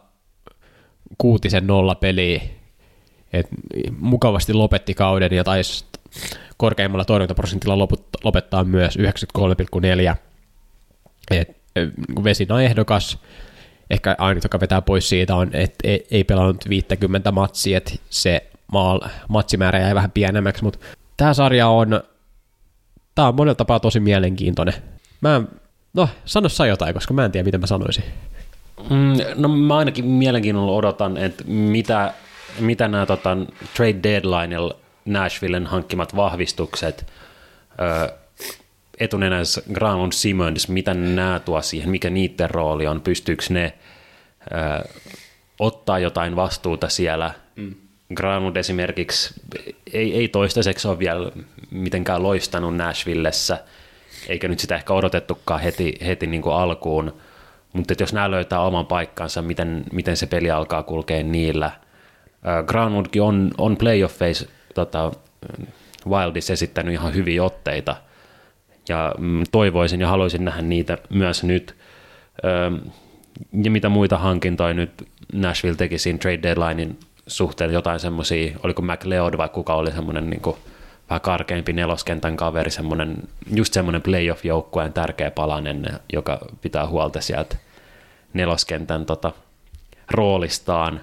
kuutisen 1.19 1.67
nolla 1.67 1.95
peliä, 1.95 2.41
et 3.33 3.47
mukavasti 3.99 4.53
lopetti 4.53 4.95
kauden 4.95 5.33
ja 5.33 5.45
taisi 5.45 5.85
korkeimmalla 6.57 7.05
torjuntaprosentilla 7.05 7.89
lopettaa 8.25 8.65
myös 8.65 8.99
93,4 8.99 10.17
et, 11.31 11.57
niin 11.77 12.25
vesina 12.25 12.63
ehdokas. 12.63 13.19
Ehkä 13.91 14.15
ainut, 14.19 14.45
joka 14.45 14.61
vetää 14.61 14.83
pois 14.83 15.09
siitä 15.09 15.37
on, 15.37 15.51
että 15.53 15.89
ei, 15.89 16.07
ei 16.11 16.25
pelannut 16.25 16.69
50 16.69 17.33
matsia, 17.33 17.79
että 17.79 17.93
se 18.11 18.51
maal, 18.73 19.01
matsimäärä 19.29 19.79
jäi 19.79 19.95
vähän 19.95 20.11
pienemmäksi, 20.11 20.65
mutta 20.65 20.79
tämä 21.17 21.35
sarja 21.35 21.69
on, 21.69 22.01
tämä 23.15 23.29
on 23.29 23.35
monella 23.35 23.55
tapaa 23.55 23.81
tosi 23.81 24.01
mielenkiintoinen. 24.01 24.75
Mä, 25.21 25.43
no, 25.95 26.09
sano 26.25 26.49
sä 26.49 26.67
jotain, 26.67 26.95
koska 26.95 27.15
mä 27.15 27.25
en 27.25 27.33
tiedä, 27.33 27.45
mitä 27.45 27.59
mä 27.59 27.67
sanoisin. 27.67 28.05
Mm, 28.91 29.13
no 29.35 29.49
mä 29.49 29.77
ainakin 29.77 30.05
mielenkiinnolla 30.05 30.73
odotan, 30.73 31.17
että 31.17 31.45
mitä, 31.47 32.15
mitä 32.61 32.89
nämä 32.89 33.07
tota, 33.07 33.37
trade 33.77 33.99
deadlineilla 34.03 34.77
Nashvillen 35.05 35.67
hankkimat 35.67 36.17
vahvistukset, 36.17 37.07
ö, 37.81 38.15
etunenässä 39.01 39.63
Granlund 39.73 40.13
Simmons, 40.13 40.69
mitä 40.69 40.95
nämä 40.95 41.41
tuo 41.45 41.63
siihen, 41.63 41.91
mikä 41.91 42.11
niiden 42.11 42.51
rooli 42.51 42.87
on, 42.87 43.01
pystyykö 43.01 43.45
ne 43.51 43.73
ö, 44.53 44.89
ottaa 45.59 45.99
jotain 45.99 46.37
vastuuta 46.37 46.89
siellä. 46.89 47.31
Mm. 47.57 47.75
Granlund 48.15 48.57
esimerkiksi 48.57 49.35
ei, 49.93 50.15
ei 50.15 50.29
toistaiseksi 50.29 50.89
ole 50.89 50.99
vielä 50.99 51.31
mitenkään 51.71 52.23
loistanut 52.23 52.77
Nashvillessä, 52.77 53.59
eikä 54.29 54.49
nyt 54.49 54.61
sitä 54.61 54.75
ehkä 54.75 54.93
odotettukaan 54.93 55.61
heti, 55.61 55.99
heti 56.07 56.27
niin 56.27 56.43
kuin 56.43 56.55
alkuun, 56.55 57.17
mutta 57.73 57.95
jos 57.99 58.13
nämä 58.13 58.31
löytää 58.31 58.61
oman 58.61 58.87
paikkansa, 58.87 59.43
miten, 59.43 59.85
miten 59.93 60.17
se 60.17 60.27
peli 60.27 60.51
alkaa 60.51 60.83
kulkea 60.83 61.23
niillä. 61.23 61.71
Granlundkin 62.67 63.23
on, 63.23 63.51
on 63.59 63.77
playoffeissa 63.77 64.49
tota, 64.75 65.13
Wildis 66.09 66.51
esittänyt 66.51 66.95
ihan 66.95 67.15
hyviä 67.15 67.45
otteita, 67.45 67.97
ja 68.89 69.15
mm, 69.19 69.43
toivoisin 69.53 70.01
ja 70.01 70.09
haluaisin 70.09 70.45
nähdä 70.45 70.63
niitä 70.63 70.99
myös 71.11 71.45
nyt. 71.45 71.75
Ähm, 72.45 72.75
ja 73.63 73.71
mitä 73.71 73.89
muita 73.89 74.19
hankintoja 74.19 74.75
nyt 74.75 75.09
Nashville 75.33 75.77
teki 75.77 75.99
siinä 75.99 76.19
trade 76.19 76.43
deadlinein 76.43 76.99
suhteen, 77.27 77.73
jotain 77.73 78.01
semmoisia, 78.01 78.57
oliko 78.63 78.83
McLeod 78.83 79.37
vai 79.37 79.49
kuka 79.49 79.75
oli 79.75 79.93
semmoinen 79.93 80.31
niin 80.31 80.43
vähän 81.11 81.21
karkeampi 81.21 81.73
neloskentän 81.73 82.37
kaveri, 82.37 82.71
semmoinen, 82.71 83.17
just 83.55 83.73
semmoinen 83.73 84.03
playoff-joukkueen 84.03 84.93
tärkeä 84.93 85.31
palanen, 85.31 85.87
joka 86.13 86.39
pitää 86.61 86.87
huolta 86.87 87.21
sieltä 87.21 87.57
neloskentän 88.33 89.07
tota, 89.07 89.33
roolistaan. 90.11 91.01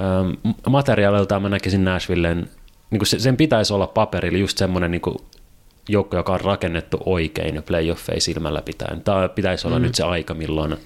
Öm, 0.00 0.54
materiaaliltaan 0.68 1.42
mä 1.42 1.48
näkisin 1.48 1.84
Nashvillen, 1.84 2.50
niin 2.90 3.06
se, 3.06 3.18
sen 3.18 3.36
pitäisi 3.36 3.72
olla 3.72 3.86
paperilla 3.86 4.38
just 4.38 4.58
semmoinen 4.58 4.90
niin 4.90 5.02
joukko, 5.92 6.16
joka 6.16 6.32
on 6.32 6.40
rakennettu 6.40 6.98
oikein 7.06 7.62
playoffeja 7.62 8.20
silmällä 8.20 8.62
pitäen. 8.62 9.00
Tämä 9.00 9.28
pitäisi 9.28 9.66
olla 9.66 9.78
mm. 9.78 9.82
nyt 9.82 9.94
se 9.94 10.04
aika, 10.04 10.34
milloin 10.34 10.76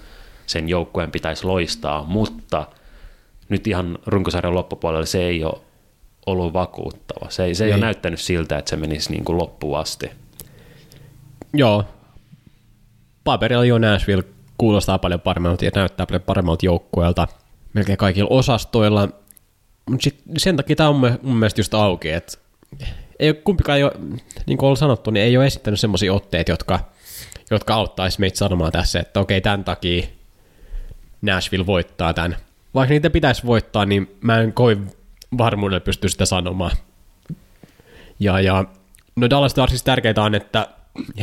sen 0.45 0.69
joukkueen 0.69 1.11
pitäisi 1.11 1.45
loistaa, 1.45 2.03
mutta 2.03 2.67
nyt 3.49 3.67
ihan 3.67 3.99
runkosarjan 4.05 4.55
loppupuolella 4.55 5.05
se 5.05 5.23
ei 5.23 5.43
ole 5.43 5.61
ollut 6.25 6.53
vakuuttava. 6.53 7.29
Se 7.29 7.43
ei, 7.43 7.55
se 7.55 7.63
ei, 7.63 7.69
ei. 7.69 7.73
ole 7.73 7.81
näyttänyt 7.81 8.19
siltä, 8.19 8.57
että 8.57 8.69
se 8.69 8.75
menisi 8.75 9.11
niin 9.11 9.25
kuin 9.25 9.37
loppuun 9.37 9.79
asti. 9.79 10.11
Joo. 11.53 11.85
Paperilla 13.23 13.65
jo 13.65 13.77
Nashville 13.77 14.23
kuulostaa 14.57 14.99
paljon 14.99 15.21
paremmalta 15.21 15.65
ja 15.65 15.71
näyttää 15.75 16.05
paljon 16.05 16.21
paremmalta 16.21 16.65
joukkueelta 16.65 17.27
melkein 17.73 17.97
kaikilla 17.97 18.29
osastoilla. 18.29 19.09
Mutta 19.89 20.09
sen 20.37 20.57
takia 20.57 20.75
tämä 20.75 20.89
on 20.89 20.95
mun 21.21 21.37
mielestä 21.37 21.59
just 21.59 21.73
auki, 21.73 22.09
että 22.09 22.37
ei 23.19 23.29
ole 23.29 23.35
kumpikaan, 23.35 23.79
jo, 23.79 23.91
niin 24.45 24.57
kuin 24.57 24.69
on 24.69 24.77
sanottu, 24.77 25.11
niin 25.11 25.25
ei 25.25 25.37
ole 25.37 25.45
esittänyt 25.45 25.79
semmoisia 25.79 26.13
otteita, 26.13 26.51
jotka, 26.51 26.79
jotka 27.51 27.73
auttaisi 27.75 28.19
meitä 28.19 28.37
sanomaan 28.37 28.71
tässä, 28.71 28.99
että 28.99 29.19
okei, 29.19 29.41
tämän 29.41 29.63
takia 29.63 30.07
Nashville 31.21 31.65
voittaa 31.65 32.13
tämän. 32.13 32.37
Vaikka 32.73 32.93
niitä 32.93 33.09
pitäisi 33.09 33.45
voittaa, 33.45 33.85
niin 33.85 34.15
mä 34.21 34.39
en 34.39 34.53
kovin 34.53 34.91
varmuudella 35.37 35.79
pysty 35.79 36.09
sitä 36.09 36.25
sanomaan. 36.25 36.71
Ja, 38.19 38.39
ja 38.39 38.65
no 39.15 39.29
Dallas 39.29 39.51
Starsissa 39.51 39.85
tärkeintä 39.85 40.23
on, 40.23 40.35
että 40.35 40.67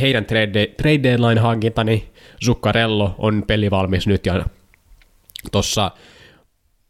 heidän 0.01 0.25
trade, 0.25 0.67
trade 0.77 1.03
deadline-hankinta, 1.03 1.83
niin 1.83 2.13
Zuccarello 2.45 3.15
on 3.17 3.43
pelivalmis 3.47 4.07
nyt 4.07 4.25
ja 4.25 4.45
tuossa 5.51 5.91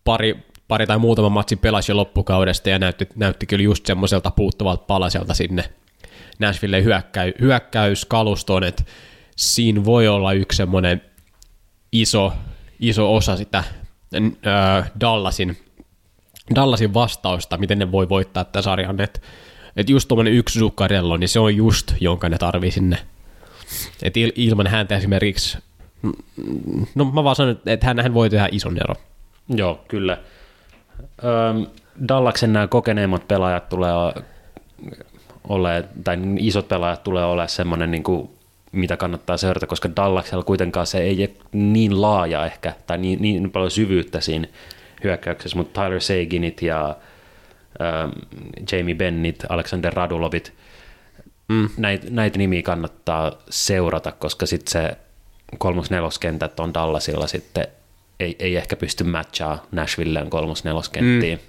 pari, 0.03 0.37
pari 0.73 0.87
tai 0.87 0.97
muutama 0.97 1.29
matsi 1.29 1.55
pelasi 1.55 1.91
jo 1.91 1.95
loppukaudesta 1.95 2.69
ja 2.69 2.79
näytti, 2.79 3.07
näytti 3.15 3.45
kyllä 3.45 3.63
just 3.63 3.85
semmoiselta 3.85 4.31
puuttuvalta 4.31 4.83
palaselta 4.87 5.33
sinne 5.33 5.63
Nashville 6.39 6.83
hyökkäy, 6.83 7.33
hyökkäyskalustoon, 7.41 8.63
että 8.63 8.83
siinä 9.35 9.85
voi 9.85 10.07
olla 10.07 10.33
yksi 10.33 10.57
semmoinen 10.57 11.01
iso, 11.91 12.33
iso 12.79 13.15
osa 13.15 13.37
sitä 13.37 13.63
Dallasin, 14.99 15.57
Dallasin 16.55 16.93
vastausta, 16.93 17.57
miten 17.57 17.79
ne 17.79 17.91
voi 17.91 18.09
voittaa 18.09 18.43
tätä 18.43 18.61
sarjan, 18.61 19.01
että 19.01 19.19
et 19.75 19.89
just 19.89 20.07
tuommoinen 20.07 20.33
yksi 20.33 20.59
Zuccarello, 20.59 21.17
niin 21.17 21.29
se 21.29 21.39
on 21.39 21.55
just, 21.55 21.93
jonka 21.99 22.29
ne 22.29 22.37
tarvii 22.37 22.71
sinne. 22.71 22.97
Et 24.03 24.17
il, 24.17 24.31
ilman 24.35 24.67
häntä 24.67 24.97
esimerkiksi, 24.97 25.57
no 26.95 27.05
mä 27.05 27.23
vaan 27.23 27.35
sanon, 27.35 27.59
että 27.65 27.87
hän, 27.87 27.99
hän 27.99 28.13
voi 28.13 28.29
tehdä 28.29 28.49
ison 28.51 28.77
ero. 28.77 28.95
Joo, 29.49 29.85
kyllä. 29.87 30.17
Öm, 31.23 31.65
Dallaksen 32.07 32.53
nämä 32.53 32.67
kokeneemmat 32.67 33.27
pelaajat 33.27 33.69
tulee 33.69 33.91
ole, 35.47 35.85
tai 36.03 36.17
isot 36.39 36.67
pelaajat 36.67 37.03
tulee 37.03 37.25
olemaan 37.25 37.49
semmoinen, 37.49 37.91
niin 37.91 38.03
kuin, 38.03 38.29
mitä 38.71 38.97
kannattaa 38.97 39.37
seurata, 39.37 39.67
koska 39.67 39.89
Dallaksella 39.95 40.43
kuitenkaan 40.43 40.87
se 40.87 40.97
ei 40.97 41.17
ole 41.19 41.47
niin 41.51 42.01
laaja 42.01 42.45
ehkä, 42.45 42.73
tai 42.87 42.97
niin, 42.97 43.21
niin 43.21 43.51
paljon 43.51 43.71
syvyyttä 43.71 44.21
siinä 44.21 44.47
hyökkäyksessä, 45.03 45.57
mutta 45.57 45.81
Tyler 45.81 46.01
Saginit 46.01 46.61
ja 46.61 46.95
ähm, 47.81 48.09
Jamie 48.71 48.95
Bennit, 48.95 49.43
Alexander 49.49 49.93
Radulovit, 49.93 50.53
mm. 51.47 51.69
näitä 51.77 52.07
näit 52.09 52.37
nimiä 52.37 52.61
kannattaa 52.61 53.31
seurata, 53.49 54.11
koska 54.11 54.45
sitten 54.45 54.71
se 54.71 54.97
kolmos-neloskentät 55.57 56.59
on 56.59 56.73
Dallasilla 56.73 57.27
sitten, 57.27 57.67
ei, 58.23 58.35
ei 58.39 58.55
ehkä 58.55 58.75
pysty 58.75 59.03
matchaa 59.03 59.65
Nashvilleen 59.71 60.29
kolmos-neloskenttiin. 60.29 61.37
Mm. 61.37 61.43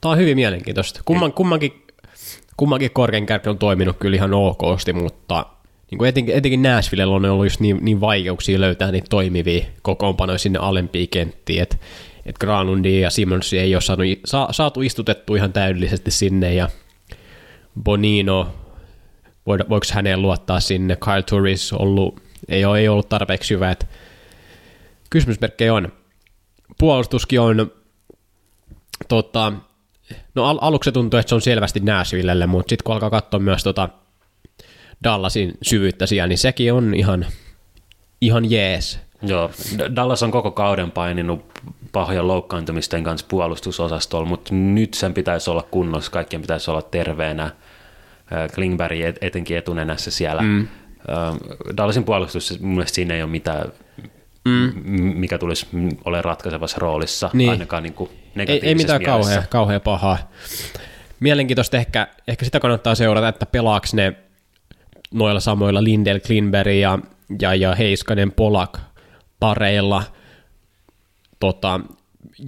Tämä 0.00 0.12
on 0.12 0.18
hyvin 0.18 0.36
mielenkiintoista. 0.36 1.00
Kumman, 1.04 1.32
kummankin 1.32 1.86
kummankin 2.56 2.90
korkein 2.90 3.26
kärki 3.26 3.48
on 3.48 3.58
toiminut 3.58 3.96
kyllä 3.96 4.16
ihan 4.16 4.34
okosti, 4.34 4.92
mutta 4.92 5.46
niin 5.90 5.98
kuin 5.98 6.08
etenkin, 6.08 6.34
etenkin 6.34 6.62
Nashvillella 6.62 7.16
on 7.16 7.24
ollut 7.24 7.46
just 7.46 7.60
niin, 7.60 7.78
niin 7.80 8.00
vaikeuksia 8.00 8.60
löytää 8.60 8.92
niitä 8.92 9.06
toimivia 9.10 9.64
kokoonpanoja 9.82 10.38
sinne 10.38 10.58
alempiin 10.58 11.08
kenttiin, 11.08 11.62
että 11.62 11.76
et 12.26 12.38
Granundi 12.38 13.00
ja 13.00 13.10
Simonsi 13.10 13.58
ei 13.58 13.74
ole 13.74 13.82
saatu, 13.82 14.02
sa, 14.24 14.48
saatu 14.50 14.82
istutettu 14.82 15.34
ihan 15.34 15.52
täydellisesti 15.52 16.10
sinne, 16.10 16.54
ja 16.54 16.68
Bonino, 17.82 18.54
voiko 19.46 19.86
häneen 19.92 20.22
luottaa 20.22 20.60
sinne, 20.60 20.96
Kyle 20.96 21.22
Turris 21.22 21.72
ollut, 21.72 22.22
ei, 22.48 22.64
ole, 22.64 22.78
ei 22.78 22.88
ollut 22.88 23.08
tarpeeksi 23.08 23.54
hyvä, 23.54 23.70
että 23.70 23.86
kysymysmerkkejä 25.10 25.74
on. 25.74 25.92
Puolustuskin 26.78 27.40
on 27.40 27.72
tota, 29.08 29.52
No 30.34 30.44
al- 30.44 30.58
aluksi 30.60 30.92
tuntui, 30.92 31.20
että 31.20 31.28
se 31.28 31.34
on 31.34 31.40
selvästi 31.42 31.80
Nashvillelle, 31.80 32.46
mutta 32.46 32.70
sitten 32.70 32.84
kun 32.84 32.94
alkaa 32.94 33.10
katsoa 33.10 33.40
myös 33.40 33.62
tota 33.62 33.88
Dallasin 35.04 35.58
syvyyttä 35.62 36.06
siellä, 36.06 36.28
niin 36.28 36.38
sekin 36.38 36.72
on 36.72 36.94
ihan, 36.94 37.26
ihan 38.20 38.50
jees. 38.50 39.00
Joo, 39.22 39.50
Dallas 39.96 40.22
on 40.22 40.30
koko 40.30 40.50
kauden 40.50 40.90
paininut 40.90 41.44
pahojen 41.92 42.28
loukkaantumisten 42.28 43.04
kanssa 43.04 43.26
puolustusosastolla, 43.30 44.28
mutta 44.28 44.54
nyt 44.54 44.94
sen 44.94 45.14
pitäisi 45.14 45.50
olla 45.50 45.62
kunnossa, 45.62 46.10
kaikkien 46.10 46.42
pitäisi 46.42 46.70
olla 46.70 46.82
terveenä. 46.82 47.50
Klingberg 48.54 48.98
etenkin 49.20 49.56
etunenässä 49.56 50.10
siellä. 50.10 50.42
Mm. 50.42 50.68
Dallasin 51.76 52.04
puolustus, 52.04 52.60
mun 52.60 52.74
mielestä 52.74 52.94
siinä 52.94 53.14
ei 53.14 53.22
ole 53.22 53.30
mitään, 53.30 53.72
mm. 54.46 54.82
mikä 55.18 55.38
tulisi 55.38 55.66
olemaan 56.04 56.24
ratkaisevassa 56.24 56.78
roolissa, 56.80 57.30
niin. 57.32 57.50
ainakaan 57.50 57.82
niin 57.82 57.94
kuin 57.94 58.10
ei, 58.48 58.60
ei 58.62 58.74
mitään 58.74 59.02
kauhea, 59.02 59.42
kauhea 59.50 59.80
pahaa. 59.80 60.30
Mielenkiintoista 61.20 61.76
ehkä, 61.76 62.08
ehkä 62.28 62.44
sitä 62.44 62.60
kannattaa 62.60 62.94
seurata, 62.94 63.28
että 63.28 63.46
pelaaks 63.46 63.94
ne 63.94 64.12
noilla 65.14 65.40
samoilla 65.40 65.84
Lindel, 65.84 66.20
Klinberg 66.26 66.72
ja, 66.72 66.98
ja, 67.40 67.54
ja 67.54 67.74
Heiskanen, 67.74 68.32
Polak 68.32 68.78
pareilla. 69.40 70.02
Tota, 71.40 71.80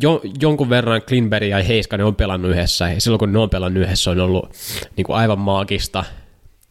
jo, 0.03 0.20
jonkun 0.40 0.70
verran 0.70 1.03
Klinberg 1.03 1.46
ja 1.46 1.62
Heiskanen 1.62 2.07
on 2.07 2.14
pelannut 2.14 2.51
yhdessä, 2.51 2.88
ja 2.88 3.01
silloin 3.01 3.18
kun 3.18 3.32
ne 3.32 3.38
on 3.38 3.51
pelannut 3.51 3.82
yhdessä, 3.82 4.11
on 4.11 4.20
ollut 4.20 4.53
niin 4.96 5.05
kuin 5.05 5.16
aivan 5.16 5.38
maagista. 5.38 6.05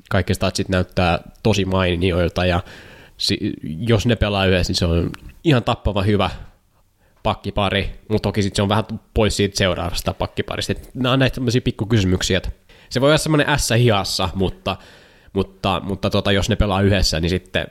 Kaikki 0.10 0.34
statsit 0.34 0.70
näyttää 0.70 1.20
tosi 1.44 1.66
mainioilta, 1.66 2.46
ja 2.46 2.60
jos 3.64 4.06
ne 4.06 4.16
pelaa 4.16 4.46
yhdessä, 4.46 4.72
niin 4.72 4.78
se 4.78 4.86
on 4.86 5.10
ihan 5.44 5.64
tappava 5.64 6.02
hyvä 6.02 6.30
pakkipari, 7.24 8.00
mutta 8.10 8.30
toki 8.30 8.44
sitten 8.44 8.56
se 8.56 8.62
on 8.62 8.70
vähän 8.70 8.86
pois 9.14 9.38
siitä 9.38 9.58
seuraavasta 9.58 10.14
pakkiparista. 10.14 10.72
Et 10.72 10.90
nämä 10.94 11.14
on 11.14 11.20
näitä 11.20 11.36
tämmöisiä 11.36 11.62
pikkukysymyksiä, 11.62 12.38
että 12.38 12.52
se 12.90 13.02
voi 13.02 13.10
olla 13.10 13.18
semmoinen 13.18 13.60
S 13.60 13.70
hiassa, 13.78 14.30
mutta, 14.36 14.78
mutta, 15.34 15.82
mutta 15.84 16.10
tota, 16.10 16.32
jos 16.32 16.50
ne 16.50 16.56
pelaa 16.56 16.82
yhdessä, 16.82 17.20
niin 17.20 17.30
sitten 17.30 17.68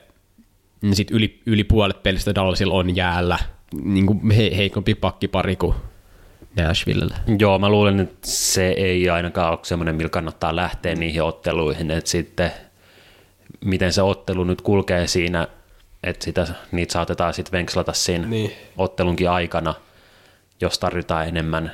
niin 0.81 0.95
sit 0.95 1.11
yli, 1.11 1.41
yli 1.45 1.63
puolet 1.63 2.03
pelistä 2.03 2.35
Dallasilla 2.35 2.73
on 2.73 2.95
jäällä 2.95 3.39
niin 3.83 4.05
kuin 4.05 4.31
he, 4.31 4.51
heikompi 4.57 4.95
pakkipari 4.95 5.55
kuin 5.55 5.75
Nashvillellä. 6.55 7.15
Joo, 7.39 7.59
mä 7.59 7.69
luulen, 7.69 7.99
että 7.99 8.27
se 8.27 8.67
ei 8.67 9.09
ainakaan 9.09 9.51
ole 9.51 9.59
semmoinen, 9.63 9.95
millä 9.95 10.09
kannattaa 10.09 10.55
lähteä 10.55 10.95
niihin 10.95 11.23
otteluihin, 11.23 11.91
että 11.91 12.09
sitten 12.09 12.51
miten 13.65 13.93
se 13.93 14.01
ottelu 14.01 14.43
nyt 14.43 14.61
kulkee 14.61 15.07
siinä 15.07 15.47
että 16.03 16.25
sitä, 16.25 16.47
niitä 16.71 16.93
saatetaan 16.93 17.33
sitten 17.33 17.51
venkslata 17.51 17.93
siinä 17.93 18.27
niin. 18.27 18.51
ottelunkin 18.77 19.29
aikana, 19.29 19.73
jos 20.61 20.79
tarvitaan 20.79 21.27
enemmän, 21.27 21.71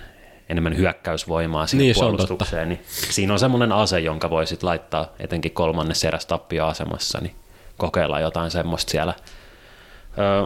enemmän 0.49 0.77
hyökkäysvoimaa 0.77 1.67
siihen 1.67 1.83
niin, 1.85 1.95
puolustukseen. 1.95 2.69
Niin 2.69 2.81
siinä 2.87 3.33
on 3.33 3.39
semmoinen 3.39 3.71
ase, 3.71 3.99
jonka 3.99 4.29
voi 4.29 4.47
sitten 4.47 4.67
laittaa 4.67 5.13
etenkin 5.19 5.51
kolmannes 5.51 6.03
eräs 6.03 6.25
tappioasemassa, 6.25 7.19
niin 7.21 7.35
kokeilla 7.77 8.19
jotain 8.19 8.51
semmoista 8.51 8.91
siellä. 8.91 9.13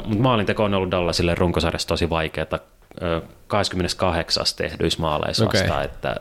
Mutta 0.05 0.23
maalinteko 0.23 0.63
on 0.63 0.73
ollut 0.73 0.91
Dallasille 0.91 1.35
runkosarjassa 1.35 1.87
tosi 1.87 2.09
vaikeaa. 2.09 2.59
28. 3.47 4.45
tehdyissä 4.57 5.01
maaleissa 5.01 5.45
okay. 5.45 5.61
vasta, 5.61 5.83
että, 5.83 6.15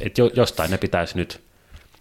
että 0.00 0.22
jostain 0.34 0.70
ne 0.70 0.78
pitäisi 0.78 1.16
nyt, 1.16 1.40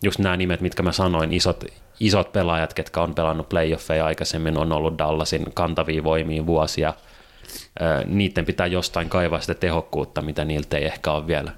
just 0.04 0.20
nämä 0.20 0.38
nimet, 0.38 0.62
mitkä 0.62 0.84
mä 0.84 0.92
sanoin, 0.92 1.34
isot, 1.34 1.64
isot 2.00 2.32
pelaajat, 2.32 2.74
ketkä 2.74 3.02
on 3.02 3.16
pelannut 3.16 3.50
playoffeja 3.50 4.06
aikaisemmin, 4.06 4.58
on 4.58 4.72
ollut 4.72 4.98
Dallasin 4.98 5.46
kantavia 5.54 6.04
voimia 6.04 6.46
vuosia. 6.46 6.94
Niiden 8.06 8.46
pitää 8.46 8.68
jostain 8.68 9.10
kaivaa 9.10 9.42
sitä 9.42 9.54
tehokkuutta, 9.54 10.22
mitä 10.22 10.46
niiltä 10.46 10.78
ei 10.78 10.86
ehkä 10.86 11.12
ole 11.12 11.28
vielä 11.28 11.52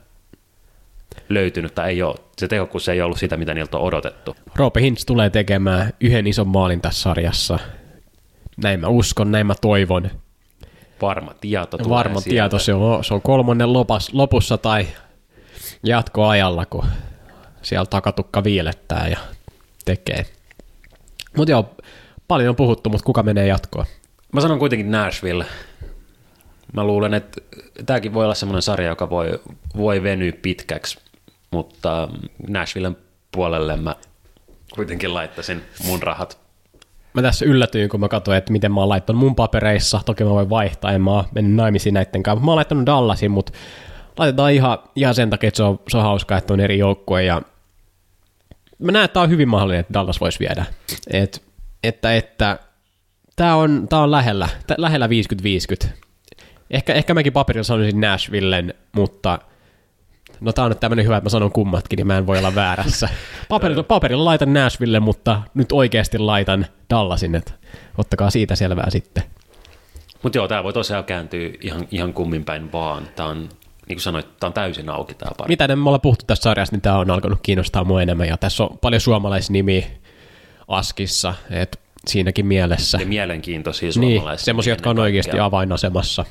löytynyt, 1.30 1.76
tai 1.76 1.90
ei 1.90 2.04
ole, 2.04 2.16
se 2.38 2.48
tehokkuus 2.48 2.90
ei 2.90 3.02
ollut 3.02 3.20
sitä, 3.20 3.38
mitä 3.38 3.54
niiltä 3.54 3.78
on 3.78 3.84
odotettu. 3.84 4.36
Roope 4.56 4.82
Hintz 4.82 5.06
tulee 5.06 5.30
tekemään 5.30 5.94
yhden 6.02 6.28
ison 6.28 6.48
maalin 6.48 6.82
tässä 6.82 7.02
sarjassa. 7.02 7.60
Näin 8.58 8.80
mä 8.80 8.88
uskon, 8.88 9.32
näin 9.32 9.48
mä 9.48 9.56
toivon. 9.62 10.12
Varma 11.02 11.34
tieto 11.42 11.78
tulee 11.78 11.90
Varma 11.90 12.22
sieltä. 12.22 12.30
tieto, 12.30 12.60
se 12.60 12.74
on, 12.74 13.04
se 13.04 13.14
on 13.14 13.22
kolmonnen 13.22 13.74
lopas, 13.74 14.14
lopussa 14.14 14.58
tai 14.58 14.88
jatkoajalla, 15.84 16.66
kun 16.66 16.86
siellä 17.66 17.86
takatukka 17.86 18.44
viilettää 18.44 19.08
ja 19.08 19.18
tekee. 19.86 20.26
Mutta 21.38 21.52
joo, 21.52 21.76
paljon 22.28 22.50
on 22.50 22.56
puhuttu, 22.56 22.90
mutta 22.90 23.06
kuka 23.06 23.24
menee 23.24 23.48
jatkoon? 23.48 23.86
Mä 24.34 24.42
sanon 24.42 24.60
kuitenkin 24.60 24.92
Nashville. 24.92 25.46
Mä 26.74 26.84
luulen, 26.84 27.14
että 27.14 27.42
tämäkin 27.86 28.14
voi 28.14 28.26
olla 28.26 28.36
semmoinen 28.36 28.62
sarja, 28.62 28.90
joka 28.90 29.10
voi, 29.10 29.40
voi 29.78 30.04
venyä 30.04 30.32
pitkäksi, 30.42 30.98
mutta 31.52 32.08
Nashvillen 32.48 32.98
puolelle 33.32 33.76
mä 33.76 33.96
kuitenkin 34.76 35.14
laittaisin 35.14 35.62
mun 35.86 36.04
rahat. 36.04 36.40
Mä 37.14 37.22
tässä 37.22 37.46
yllätyin, 37.46 37.90
kun 37.90 38.00
mä 38.00 38.08
katsoin, 38.08 38.38
että 38.38 38.52
miten 38.52 38.72
mä 38.72 38.80
oon 38.80 38.90
laittanut 38.90 39.20
mun 39.20 39.36
papereissa. 39.36 40.02
Toki 40.06 40.24
mä 40.24 40.30
voin 40.30 40.50
vaihtaa, 40.50 40.92
en 40.92 41.02
mä 41.02 41.12
oon 41.12 41.24
mennyt 41.36 41.56
naimisiin 41.56 41.94
näitten 41.94 42.24
kanssa. 42.24 42.46
Mä 42.46 42.52
oon 42.52 42.56
laittanut 42.56 42.86
Dallasin, 42.86 43.32
mutta 43.32 43.52
laitetaan 44.18 44.52
ihan, 44.52 44.78
ihan 44.96 45.16
sen 45.16 45.30
takia, 45.30 45.48
että 45.48 45.58
se 45.58 45.64
on, 45.64 45.80
se 45.90 45.98
on 45.98 46.04
hauskaa, 46.04 46.38
että 46.38 46.54
on 46.54 46.60
eri 46.60 46.78
joukkue 46.78 47.24
ja 47.24 47.42
mä 48.80 48.92
näen, 48.92 49.06
että 49.06 49.14
tämä 49.14 49.24
on 49.24 49.30
hyvin 49.30 49.50
mahdollinen, 49.50 49.80
että 49.80 49.94
Dallas 49.94 50.22
voisi 50.22 50.40
viedä. 50.40 50.66
Et, 51.14 51.44
että 51.84 52.16
että 52.16 52.60
tämä 53.36 53.56
on, 53.56 53.88
tää 53.90 54.00
on 54.00 54.12
lähellä, 54.12 54.50
tää, 54.68 54.78
lähellä 54.80 55.08
50-50. 55.86 55.88
Ehkä, 56.70 56.94
ehkä 56.94 57.14
mäkin 57.14 57.34
paperilla 57.34 57.64
sanoisin 57.64 58.02
Nashvillen, 58.02 58.74
mutta 58.96 59.40
no 60.40 60.54
tämä 60.54 60.66
on 60.66 60.72
nyt 60.72 60.80
tämmöinen 60.80 61.06
hyvä, 61.06 61.18
että 61.18 61.26
mä 61.26 61.30
sanon 61.30 61.52
kummatkin, 61.52 61.98
niin 61.98 62.08
mä 62.08 62.18
en 62.18 62.28
voi 62.28 62.38
olla 62.38 62.56
väärässä. 62.56 63.10
Paperilla, 63.50 63.84
paperilla 63.84 64.26
laitan 64.26 64.54
Nashville, 64.54 65.00
mutta 65.00 65.42
nyt 65.54 65.72
oikeasti 65.72 66.18
laitan 66.18 66.66
Dallasin, 66.90 67.36
että 67.36 67.52
ottakaa 67.98 68.30
siitä 68.30 68.56
selvää 68.56 68.90
sitten. 68.90 69.24
Mutta 70.24 70.38
joo, 70.38 70.48
tämä 70.48 70.64
voi 70.64 70.74
tosiaan 70.74 71.04
kääntyä 71.04 71.50
ihan, 71.62 71.88
ihan 71.92 72.14
kummin 72.14 72.46
päin 72.46 72.72
vaan. 72.72 73.08
Tämä 73.16 73.30
on 73.30 73.50
niin 73.88 73.96
kuin 73.96 74.02
sanoit, 74.04 74.38
tämä 74.40 74.48
on 74.48 74.54
täysin 74.54 74.90
auki 74.90 75.14
tämä 75.14 75.32
pari. 75.38 75.48
Mitä 75.48 75.68
me 75.68 75.74
ollaan 75.90 76.02
puhuttu 76.02 76.26
tässä 76.28 76.42
sarjassa, 76.42 76.76
niin 76.76 76.82
tämä 76.82 76.98
on 76.98 77.12
alkanut 77.12 77.40
kiinnostaa 77.44 77.84
mua 77.84 78.02
enemmän, 78.02 78.28
ja 78.28 78.38
tässä 78.38 78.64
on 78.64 78.78
paljon 78.82 79.02
suomalaisnimiä, 79.02 79.88
askissa, 80.68 81.34
että 81.50 81.78
siinäkin 82.08 82.46
mielessä. 82.46 82.98
Ja 82.98 83.06
mielenkiintoisia 83.06 83.90
Niin, 83.96 84.16
suomalaisia. 84.18 84.46
semmoisia, 84.46 84.72
jotka 84.72 84.90
on 84.90 85.00
oikeasti 85.00 85.32
kaikkea. 85.32 85.46
avainasemassa. 85.46 86.26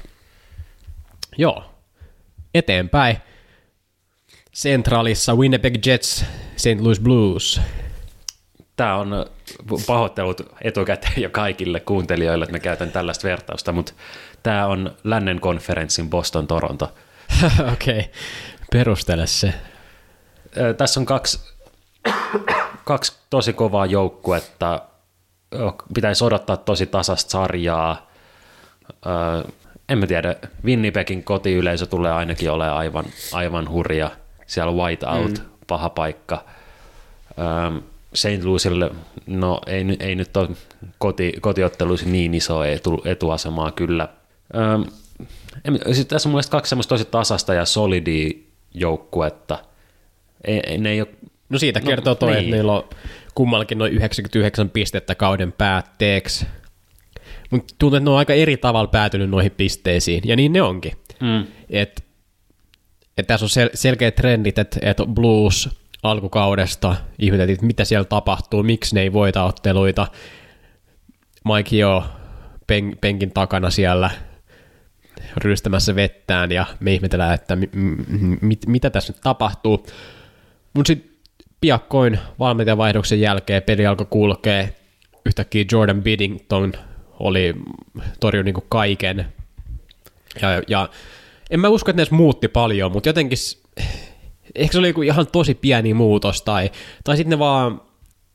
Joo. 1.38 1.64
Eteenpäin. 2.55 3.16
Centralissa 4.55 5.34
Winnipeg 5.34 5.86
Jets, 5.86 6.24
St. 6.57 6.80
Louis 6.80 7.00
Blues. 7.00 7.61
Tämä 8.76 8.96
on 8.96 9.26
pahoittelut 9.86 10.40
etukäteen 10.62 11.22
jo 11.22 11.30
kaikille 11.30 11.80
kuuntelijoille, 11.80 12.44
että 12.44 12.52
mä 12.57 12.59
käytän 12.59 12.92
tällaista 12.92 13.28
vertausta, 13.28 13.72
mutta 13.72 13.92
tämä 14.42 14.66
on 14.66 14.96
lännen 15.05 15.40
konferenssin 15.40 16.11
Boston 16.11 16.46
Toronto. 16.46 16.94
Okei, 17.72 17.98
okay. 17.98 18.10
perustele 18.70 19.26
se. 19.26 19.54
Tässä 20.76 21.00
on 21.00 21.06
kaksi, 21.06 21.40
kaksi 22.84 23.12
tosi 23.30 23.52
kovaa 23.52 23.86
joukkuetta. 23.86 24.82
Pitäisi 25.94 26.24
odottaa 26.24 26.56
tosi 26.56 26.86
tasasta 26.86 27.30
sarjaa. 27.30 28.10
En 29.88 29.98
mä 29.98 30.06
tiedä, 30.06 30.36
Winnipegin 30.64 31.24
kotiyleisö 31.24 31.86
tulee 31.86 32.12
ainakin 32.12 32.50
olemaan 32.50 32.76
aivan, 32.76 33.04
aivan 33.32 33.70
hurja. 33.70 34.10
Siellä 34.46 34.70
on 34.70 34.76
white 34.76 35.06
out, 35.06 35.38
mm. 35.38 35.44
paha 35.66 35.90
paikka. 35.90 36.44
St. 38.14 38.44
Louisille, 38.44 38.90
no 39.26 39.60
ei, 39.66 39.84
ei 40.00 40.14
nyt 40.14 40.36
ole 40.36 40.48
koti, 40.98 41.32
kotiotteluissa 41.40 42.08
niin 42.08 42.34
iso 42.34 42.64
etu, 42.64 43.02
etuasemaa 43.04 43.70
kyllä. 43.70 44.08
En- 45.64 45.94
sit 45.94 46.09
tässä 46.09 46.28
on 46.28 46.30
mun 46.30 46.42
kaksi 46.50 46.68
semmoista 46.68 46.94
tosi 46.94 47.05
tasasta 47.05 47.55
ja 47.55 47.64
solidia 47.64 48.30
joukkuetta. 48.74 49.59
Ei, 50.44 50.61
ei- 50.66 50.78
ne 50.78 50.90
ei 50.90 51.00
ole, 51.00 51.09
No 51.48 51.59
siitä 51.59 51.80
kertoo 51.80 52.14
toi, 52.14 52.30
niin. 52.30 52.38
että 52.44 52.57
niillä 52.57 52.72
on 52.72 52.88
kummallakin 53.34 53.78
noin 53.78 53.92
99 53.92 54.70
pistettä 54.70 55.14
kauden 55.14 55.52
päätteeksi. 55.52 56.46
Mutta 57.50 57.74
tuntuu, 57.78 57.96
että 57.96 58.05
ne 58.05 58.11
on 58.11 58.18
aika 58.18 58.32
eri 58.32 58.57
tavalla 58.57 58.88
päätynyt 58.88 59.30
noihin 59.30 59.50
pisteisiin, 59.57 60.22
ja 60.24 60.36
niin 60.36 60.52
ne 60.52 60.62
onkin. 60.62 60.92
mm, 61.20 61.46
Et, 61.70 62.05
et 63.18 63.26
tässä 63.26 63.46
on 63.46 63.50
sel- 63.50 63.70
selkeät 63.74 64.14
trendit, 64.14 64.59
että 64.59 64.78
et 64.82 64.96
Blues 65.14 65.68
alkukaudesta 66.02 66.96
ihmeteltiin, 67.18 67.55
että 67.55 67.66
mitä 67.66 67.84
siellä 67.84 68.05
tapahtuu, 68.05 68.62
miksi 68.62 68.94
ne 68.94 69.00
ei 69.02 69.12
voita 69.12 69.44
otteluita. 69.44 70.07
Mike 71.55 71.76
jo 71.76 72.05
pen- 72.66 72.98
penkin 73.00 73.30
takana 73.30 73.70
siellä 73.70 74.11
rystämässä 75.36 75.94
vettään 75.94 76.52
ja 76.52 76.66
me 76.80 76.94
ihmetellään, 76.94 77.34
että 77.34 77.56
mi- 77.56 77.70
m- 77.72 78.36
mit- 78.40 78.66
mitä 78.66 78.90
tässä 78.90 79.12
nyt 79.12 79.22
tapahtuu. 79.22 79.86
Mutta 80.74 80.86
sitten 80.86 81.10
piakkoin 81.60 82.18
valmentajavaihdoksen 82.38 83.20
jälkeen 83.20 83.62
peli 83.62 83.86
alkoi 83.86 84.06
kulkea. 84.10 84.68
Yhtäkkiä 85.26 85.64
Jordan 85.72 86.02
Biddington 86.02 86.72
oli 87.20 87.54
torjunut 88.20 88.44
niinku 88.44 88.64
kaiken. 88.68 89.26
Ja, 90.42 90.62
ja 90.68 90.88
en 91.50 91.60
mä 91.60 91.68
usko, 91.68 91.90
että 91.90 91.96
ne 91.96 92.02
edes 92.02 92.10
muutti 92.10 92.48
paljon, 92.48 92.92
mutta 92.92 93.08
jotenkin, 93.08 93.38
ehkä 94.54 94.72
se 94.72 94.78
oli 94.78 94.94
ihan 95.06 95.26
tosi 95.26 95.54
pieni 95.54 95.94
muutos, 95.94 96.42
tai, 96.42 96.70
tai 97.04 97.16
sitten 97.16 97.30
ne 97.30 97.38
vaan, 97.38 97.80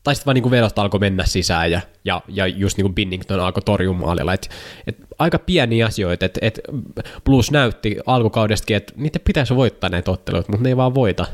tai 0.03 0.15
sitten 0.15 0.25
vaan 0.25 0.35
niinku 0.35 0.51
vedot 0.51 0.79
alkoi 0.79 0.99
mennä 0.99 1.25
sisään, 1.25 1.71
ja, 1.71 1.81
ja, 2.05 2.21
ja 2.27 2.47
just 2.47 2.77
niin 2.77 2.85
kuin 2.85 2.95
Binnington 2.95 3.39
alkoi 3.39 3.63
torjumaan 3.63 4.05
maalilla. 4.05 4.33
Et, 4.33 4.49
et 4.87 4.97
aika 5.19 5.39
pieniä 5.39 5.85
asioita, 5.85 6.25
että 6.25 6.39
et 6.43 6.59
Blues 7.25 7.51
näytti 7.51 7.97
alkukaudestakin, 8.05 8.77
että 8.77 8.93
niitä 8.95 9.19
pitäisi 9.19 9.55
voittaa 9.55 9.89
näitä 9.89 10.11
otteluita, 10.11 10.51
mutta 10.51 10.63
ne 10.63 10.69
ei 10.69 10.77
vaan 10.77 10.95
voita. 10.95 11.25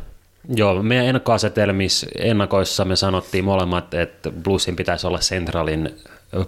Joo, 0.55 0.83
meidän 0.83 1.05
ennakkoasetelmissa 1.05 2.07
ennakoissa 2.17 2.85
me 2.85 2.95
sanottiin 2.95 3.45
molemmat, 3.45 3.93
että 3.93 4.31
Bluesin 4.43 4.75
pitäisi 4.75 5.07
olla 5.07 5.19
Centralin 5.19 5.95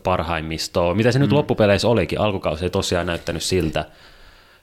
parhaimmistoa. 0.04 0.94
Mitä 0.94 1.12
se 1.12 1.20
mm. 1.20 1.22
nyt 1.22 1.32
loppupeleissä 1.32 1.88
olikin, 1.88 2.20
alkukausi 2.20 2.66
ei 2.66 2.70
tosiaan 2.70 3.08
näyttänyt 3.08 3.44
siltä. 3.44 3.86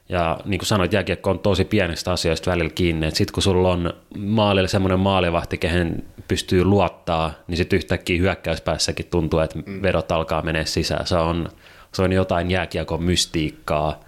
Ja 0.09 0.41
niin 0.45 0.59
kuin 0.59 0.67
sanoit, 0.67 0.93
jääkiekko 0.93 1.31
on 1.31 1.39
tosi 1.39 1.65
pienistä 1.65 2.13
asioista 2.13 2.51
välillä 2.51 2.71
kiinni. 2.75 3.11
Sitten 3.11 3.35
kun 3.35 3.43
sulla 3.43 3.73
on 3.73 3.93
maalilla 4.19 4.69
semmoinen 4.69 5.01
maalivahti, 5.01 5.59
kehen 5.59 6.05
pystyy 6.29 6.65
luottaa, 6.65 7.33
niin 7.47 7.57
sitten 7.57 7.77
yhtäkkiä 7.77 8.21
hyökkäyspäässäkin 8.21 9.07
tuntuu, 9.07 9.41
että 9.41 9.59
vedot 9.83 10.13
alkaa 10.13 10.43
menee 10.43 10.65
sisään. 10.67 11.07
Se 11.07 11.17
on, 11.17 11.49
se 11.93 12.03
on 12.03 12.13
jotain 12.13 12.51
jääkiekon 12.51 13.03
mystiikkaa. 13.03 14.01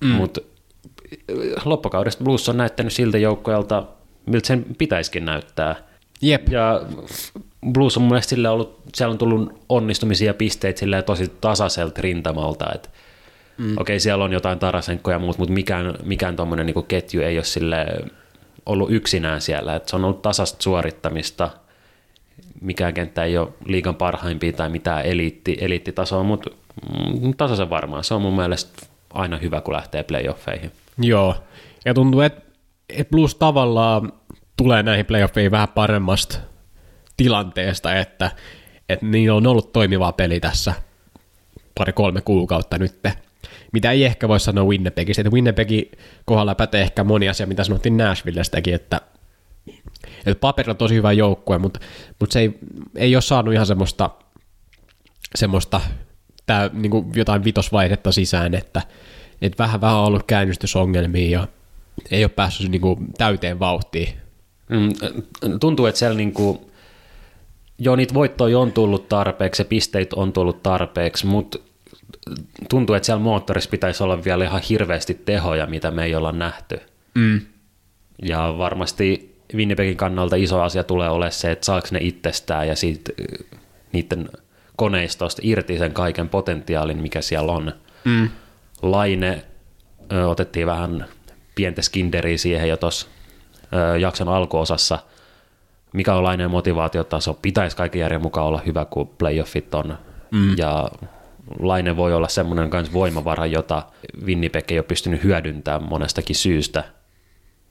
Mm. 0.00 0.10
Mutta 0.10 0.40
loppukaudesta 1.64 2.24
Blues 2.24 2.48
on 2.48 2.56
näyttänyt 2.56 2.92
siltä 2.92 3.18
joukkueelta, 3.18 3.84
miltä 4.26 4.46
sen 4.46 4.66
pitäisikin 4.78 5.24
näyttää. 5.24 5.76
Jep. 6.22 6.48
Ja 6.48 6.82
Blues 7.72 7.96
on 7.96 8.02
mun 8.02 8.10
mielestä 8.10 8.30
sillä 8.30 8.50
ollut, 8.50 8.80
siellä 8.94 9.12
on 9.12 9.18
tullut 9.18 9.64
onnistumisia 9.68 10.34
pisteitä 10.34 10.80
sillä 10.80 11.02
tosi 11.02 11.32
tasaiselta 11.40 12.02
rintamalta, 12.02 12.72
että 12.74 12.88
mm. 13.58 13.74
okei, 13.78 14.00
siellä 14.00 14.24
on 14.24 14.32
jotain 14.32 14.58
Tarasenkoja 14.58 15.14
ja 15.14 15.18
muut, 15.18 15.38
mutta 15.38 15.54
mikään, 15.54 15.94
mikään 16.04 16.36
tuommoinen 16.36 16.66
niin 16.66 16.86
ketju 16.88 17.22
ei 17.22 17.36
ole 17.36 17.44
sille 17.44 17.86
ollut 18.66 18.92
yksinään 18.92 19.40
siellä, 19.40 19.76
että 19.76 19.90
se 19.90 19.96
on 19.96 20.04
ollut 20.04 20.22
tasasta 20.22 20.62
suorittamista, 20.62 21.50
mikään 22.60 22.94
kenttä 22.94 23.24
ei 23.24 23.38
ole 23.38 23.48
liigan 23.66 23.94
parhaimpia 23.94 24.52
tai 24.52 24.68
mitään 24.68 25.04
eliitti, 25.04 25.56
eliittitasoa, 25.60 26.22
mutta 26.22 26.50
mm, 26.98 27.34
tasaisen 27.36 27.70
varmaan. 27.70 28.04
Se 28.04 28.14
on 28.14 28.22
mun 28.22 28.36
mielestä 28.36 28.86
aina 29.10 29.36
hyvä, 29.36 29.60
kun 29.60 29.74
lähtee 29.74 30.02
playoffeihin. 30.02 30.72
Joo, 30.98 31.34
ja 31.84 31.94
tuntuu, 31.94 32.20
että 32.20 32.42
et 32.88 33.10
Blues 33.10 33.34
tavallaan 33.34 34.12
tulee 34.56 34.82
näihin 34.82 35.06
playoffeihin 35.06 35.50
vähän 35.50 35.68
paremmasta 35.68 36.38
tilanteesta, 37.16 37.94
että, 37.94 38.30
että 38.88 39.06
niillä 39.06 39.36
on 39.36 39.46
ollut 39.46 39.72
toimivaa 39.72 40.12
peli 40.12 40.40
tässä 40.40 40.74
pari-kolme 41.74 42.20
kuukautta 42.20 42.78
nyt, 42.78 42.94
mitä 43.72 43.90
ei 43.90 44.04
ehkä 44.04 44.28
voi 44.28 44.40
sanoa 44.40 44.64
Winnipegistä, 44.64 45.20
että 45.20 45.34
Winnipegin 45.34 45.90
kohdalla 46.24 46.54
pätee 46.54 46.82
ehkä 46.82 47.04
moni 47.04 47.28
asia, 47.28 47.46
mitä 47.46 47.64
sanottiin 47.64 47.96
Nashvillestäkin, 47.96 48.74
että, 48.74 49.00
että 50.26 50.40
paperilla 50.40 50.72
on 50.72 50.76
tosi 50.76 50.94
hyvä 50.94 51.12
joukkue, 51.12 51.58
mutta, 51.58 51.80
mutta 52.20 52.32
se 52.32 52.40
ei, 52.40 52.58
ei 52.96 53.16
ole 53.16 53.22
saanut 53.22 53.54
ihan 53.54 53.66
semmoista, 53.66 54.10
semmoista 55.34 55.80
tää, 56.46 56.70
niin 56.72 56.90
kuin 56.90 57.06
jotain 57.14 57.44
vitosvaihetta 57.44 58.12
sisään, 58.12 58.54
että, 58.54 58.82
että 59.42 59.62
vähän 59.62 59.80
vähän 59.80 59.96
on 59.96 60.04
ollut 60.04 60.22
käynnistysongelmia 60.26 61.38
ja 61.38 61.48
ei 62.10 62.24
ole 62.24 62.28
päässyt 62.28 62.70
niin 62.70 62.80
kuin 62.80 63.06
täyteen 63.18 63.58
vauhtiin. 63.58 64.08
Mm, 64.68 64.88
tuntuu, 65.60 65.86
että 65.86 65.98
siellä 65.98 66.16
niinku, 66.16 66.70
joo, 67.78 67.96
niitä 67.96 68.14
voittoja 68.14 68.58
on 68.58 68.72
tullut 68.72 69.08
tarpeeksi 69.08 69.62
ja 69.62 69.66
pisteitä 69.66 70.16
on 70.16 70.32
tullut 70.32 70.62
tarpeeksi, 70.62 71.26
mutta 71.26 71.58
tuntuu, 72.68 72.96
että 72.96 73.06
siellä 73.06 73.22
moottorissa 73.22 73.70
pitäisi 73.70 74.02
olla 74.02 74.24
vielä 74.24 74.44
ihan 74.44 74.62
hirveästi 74.68 75.14
tehoja, 75.14 75.66
mitä 75.66 75.90
me 75.90 76.04
ei 76.04 76.14
olla 76.14 76.32
nähty. 76.32 76.80
Mm. 77.14 77.40
Ja 78.22 78.54
varmasti 78.58 79.34
Winnipegin 79.54 79.96
kannalta 79.96 80.36
iso 80.36 80.62
asia 80.62 80.84
tulee 80.84 81.08
olemaan 81.08 81.32
se, 81.32 81.50
että 81.50 81.66
saako 81.66 81.88
ne 81.90 81.98
itsestään 82.02 82.68
ja 82.68 82.76
siitä, 82.76 83.12
äh, 83.20 83.60
niiden 83.92 84.28
koneistosta 84.76 85.42
irti 85.44 85.78
sen 85.78 85.92
kaiken 85.92 86.28
potentiaalin, 86.28 87.02
mikä 87.02 87.20
siellä 87.20 87.52
on. 87.52 87.72
Mm. 88.04 88.28
Laine, 88.82 89.44
ö, 90.12 90.28
otettiin 90.28 90.66
vähän 90.66 91.06
pientä 91.54 91.82
skinderiä 91.82 92.38
siihen 92.38 92.68
jo 92.68 92.76
tuossa 92.76 93.06
jakson 94.00 94.28
alkuosassa. 94.28 94.98
Mikä 95.92 96.14
on 96.14 96.24
Laineen 96.24 96.50
motivaatiotaso? 96.50 97.34
Pitäisi 97.34 97.76
kaiken 97.76 98.00
järjen 98.00 98.22
mukaan 98.22 98.46
olla 98.46 98.62
hyvä, 98.66 98.84
kun 98.84 99.08
playoffit 99.08 99.74
on. 99.74 99.98
Mm. 100.30 100.58
Ja 100.58 100.88
Laine 101.58 101.96
voi 101.96 102.14
olla 102.14 102.28
semmoinen 102.28 102.70
kans 102.70 102.92
voimavara, 102.92 103.46
jota 103.46 103.82
Winnipeg 104.24 104.70
ei 104.70 104.78
ole 104.78 104.84
pystynyt 104.84 105.22
hyödyntämään 105.22 105.82
monestakin 105.82 106.36
syystä. 106.36 106.84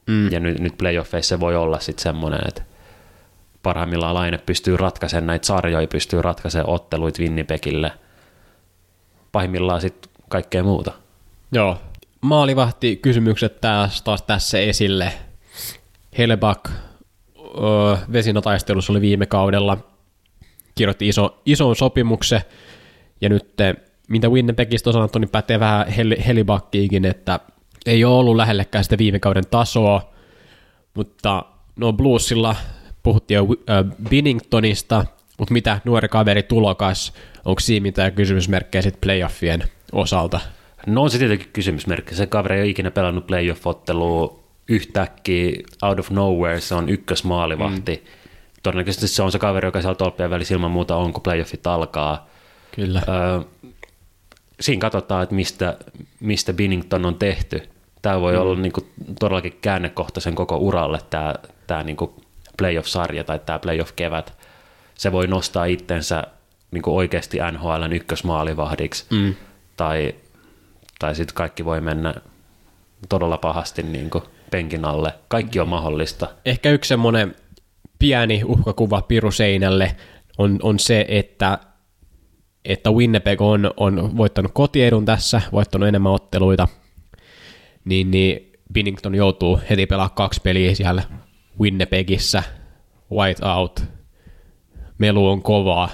Mm. 0.08 0.32
Ja 0.32 0.40
nyt, 0.40 0.60
nyt 0.60 0.78
playoffeissa 0.78 1.36
se 1.36 1.40
voi 1.40 1.56
olla 1.56 1.80
sitten 1.80 2.04
semmoinen, 2.04 2.40
että 2.48 2.62
parhaimmillaan 3.64 4.14
Laine 4.14 4.38
pystyy 4.38 4.78
ratkaisemaan 4.78 5.28
näitä 5.28 5.48
sarjoja, 5.48 5.88
pystyy 5.88 6.22
ratkaisemaan 6.22 6.70
otteluita 6.70 7.22
Winnipegille. 7.22 7.92
Pahimmillaan 9.32 9.82
sitten 9.82 10.12
kaikkea 10.30 10.64
muuta. 10.64 10.92
Joo. 11.52 11.78
Maalivahti 12.22 12.96
kysymykset 12.96 13.62
taas, 13.62 14.02
taas 14.02 14.22
tässä 14.22 14.60
esille. 14.60 15.14
Helebak 16.18 16.70
öö, 17.38 17.98
vesinotaistelussa 18.14 18.94
oli 18.94 19.02
viime 19.02 19.26
kaudella. 19.26 19.78
Kirjoitti 20.76 21.08
iso, 21.08 21.42
ison 21.46 21.76
sopimuksen. 21.76 22.42
Ja 23.24 23.30
nyt 23.30 23.46
mitä 24.10 24.30
Winnipegistä 24.30 24.90
on 24.90 24.94
sanottu, 24.94 25.20
niin 25.20 25.30
pätee 25.30 25.60
vähän 25.60 25.88
Hel- 25.88 26.24
Helibakkiikin, 26.28 27.06
että 27.06 27.40
ei 27.86 28.06
ole 28.06 28.16
ollut 28.16 28.36
lähellekään 28.36 28.84
sitä 28.84 28.98
viime 28.98 29.20
kauden 29.20 29.48
tasoa. 29.52 30.14
Mutta 30.94 31.46
no 31.76 31.94
Bluesilla 31.94 32.56
puhuttiin 33.04 33.36
jo 33.36 33.48
äh, 33.70 33.86
Binningtonista, 34.10 35.06
mutta 35.40 35.54
mitä 35.54 35.82
nuori 35.86 36.08
kaveri 36.08 36.44
tulokas, 36.44 37.14
onko 37.46 37.60
siinä 37.60 37.84
mitään 37.84 38.14
kysymysmerkkejä 38.14 38.82
sitten 38.82 39.02
playoffien 39.02 39.64
osalta? 39.92 40.40
No 40.88 41.02
on 41.02 41.10
se 41.10 41.18
tietenkin 41.18 41.50
kysymysmerkki. 41.54 42.16
Se 42.16 42.28
kaveri 42.28 42.56
ei 42.56 42.62
ole 42.62 42.70
ikinä 42.70 42.92
pelannut 42.92 43.28
playoff-ottelua 43.28 44.44
yhtäkkiä 44.68 45.52
out 45.82 46.00
of 46.00 46.10
nowhere, 46.10 46.60
se 46.60 46.76
on 46.76 46.90
ykkösmaalivahti. 46.90 47.96
Mm. 47.96 48.12
todennäköisesti 48.64 49.08
se 49.08 49.24
on 49.24 49.32
se 49.32 49.40
kaveri, 49.40 49.68
joka 49.68 49.82
siellä 49.82 49.96
tolppien 49.96 50.30
välissä 50.30 50.54
ilman 50.54 50.72
muuta 50.72 50.96
on, 50.96 51.14
kun 51.14 51.24
playoffit 51.24 51.68
alkaa. 51.68 52.33
Kyllä. 52.76 53.02
Öö, 53.08 53.72
siinä 54.60 54.82
katsotaan, 54.82 55.24
että 55.24 55.36
mistä, 55.36 55.78
mistä 56.20 56.54
Binnington 56.54 57.06
on 57.06 57.16
tehty. 57.16 57.70
Tämä 58.02 58.22
voi 58.22 58.34
mm. 58.34 58.42
olla 58.42 58.60
niin 58.60 58.72
kuin, 58.72 58.92
todellakin 59.20 59.58
käännekohta 59.62 60.20
sen 60.20 60.36
koko 60.36 60.58
uralle, 60.58 61.00
tämä, 61.10 61.36
tämä 61.68 61.84
niin 61.84 61.98
kuin 61.98 62.12
playoff-sarja 62.58 63.24
tai 63.24 63.40
tämä 63.40 63.60
playoff-kevät. 63.60 64.34
Se 64.96 65.12
voi 65.12 65.28
nostaa 65.28 65.66
itsensä 65.66 66.24
niin 66.72 66.82
kuin 66.82 66.96
oikeasti 66.96 67.38
NHLn 67.52 67.94
ykkösmaalivahdiksi, 67.94 69.06
mm. 69.10 69.36
tai, 69.78 70.16
tai 71.00 71.16
sitten 71.16 71.36
kaikki 71.36 71.66
voi 71.66 71.82
mennä 71.82 72.14
todella 73.10 73.38
pahasti 73.38 73.84
niin 73.84 74.10
kuin 74.10 74.24
penkin 74.52 74.86
alle. 74.86 75.14
Kaikki 75.28 75.60
on 75.60 75.70
mahdollista. 75.70 76.28
Ehkä 76.46 76.70
yksi 76.70 76.88
semmoinen 76.88 77.36
pieni 78.00 78.44
uhkakuva 78.46 79.02
piru 79.02 79.32
seinälle 79.32 79.96
on, 80.38 80.60
on 80.62 80.80
se, 80.80 81.06
että, 81.08 81.60
että 82.66 82.92
Winnipeg 82.92 83.42
on, 83.42 83.72
on 83.78 84.18
voittanut 84.18 84.52
kotiedun 84.54 85.06
tässä, 85.06 85.42
voittanut 85.52 85.88
enemmän 85.88 86.12
otteluita, 86.12 86.68
niin, 87.86 88.12
niin 88.12 88.52
Binnington 88.74 89.16
joutuu 89.16 89.60
heti 89.70 89.86
pelaamaan 89.86 90.16
kaksi 90.16 90.42
peliä 90.42 90.76
siellä 90.76 91.04
Winnipegissä, 91.60 92.44
white 93.12 93.46
out, 93.46 93.84
melu 94.98 95.30
on 95.30 95.42
kovaa, 95.42 95.90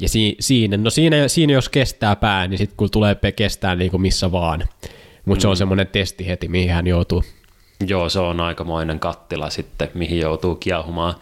ja 0.00 0.08
si, 0.08 0.36
siinä, 0.40 0.76
no 0.76 0.90
siinä, 0.90 1.28
siinä 1.28 1.52
jos 1.52 1.68
kestää 1.68 2.16
pää, 2.16 2.48
niin 2.48 2.58
sitten 2.58 2.76
kun 2.76 2.90
tulee 2.90 3.16
kestää 3.36 3.74
niin 3.74 3.90
kuin 3.90 4.00
missä 4.00 4.32
vaan. 4.32 4.64
Mutta 5.24 5.38
mm. 5.38 5.40
se 5.40 5.48
on 5.48 5.54
mm. 5.54 5.58
semmoinen 5.58 5.86
testi 5.86 6.26
heti, 6.26 6.48
mihin 6.48 6.70
hän 6.70 6.86
joutuu. 6.86 7.24
Joo, 7.86 8.08
se 8.08 8.18
on 8.18 8.40
aikamoinen 8.40 9.00
kattila 9.00 9.50
sitten, 9.50 9.88
mihin 9.94 10.18
joutuu 10.18 10.54
kiehumaan. 10.54 11.14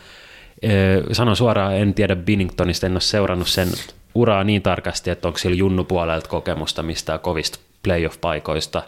Sanon 1.12 1.36
suoraan, 1.36 1.76
en 1.76 1.94
tiedä 1.94 2.16
Binningtonista, 2.16 2.86
en 2.86 2.92
ole 2.92 3.00
seurannut 3.00 3.48
sen 3.48 3.68
uraa 4.14 4.44
niin 4.44 4.62
tarkasti, 4.62 5.10
että 5.10 5.28
onko 5.28 5.38
sillä 5.38 5.56
Junnu 5.56 5.84
puolelta 5.84 6.28
kokemusta 6.28 6.82
mistään 6.82 7.20
kovista 7.20 7.58
playoff-paikoista, 7.82 8.82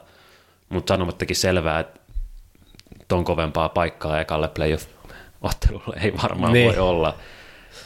mutta 0.69 0.95
sanomattakin 0.95 1.37
selvää, 1.37 1.81
että 1.81 2.01
ton 3.09 3.25
kovempaa 3.25 3.69
paikkaa 3.69 4.21
ekalle 4.21 4.49
playoff-ottelulle 4.49 6.01
ei 6.05 6.13
varmaan 6.23 6.53
niin. 6.53 6.69
voi 6.69 6.79
olla. 6.79 7.15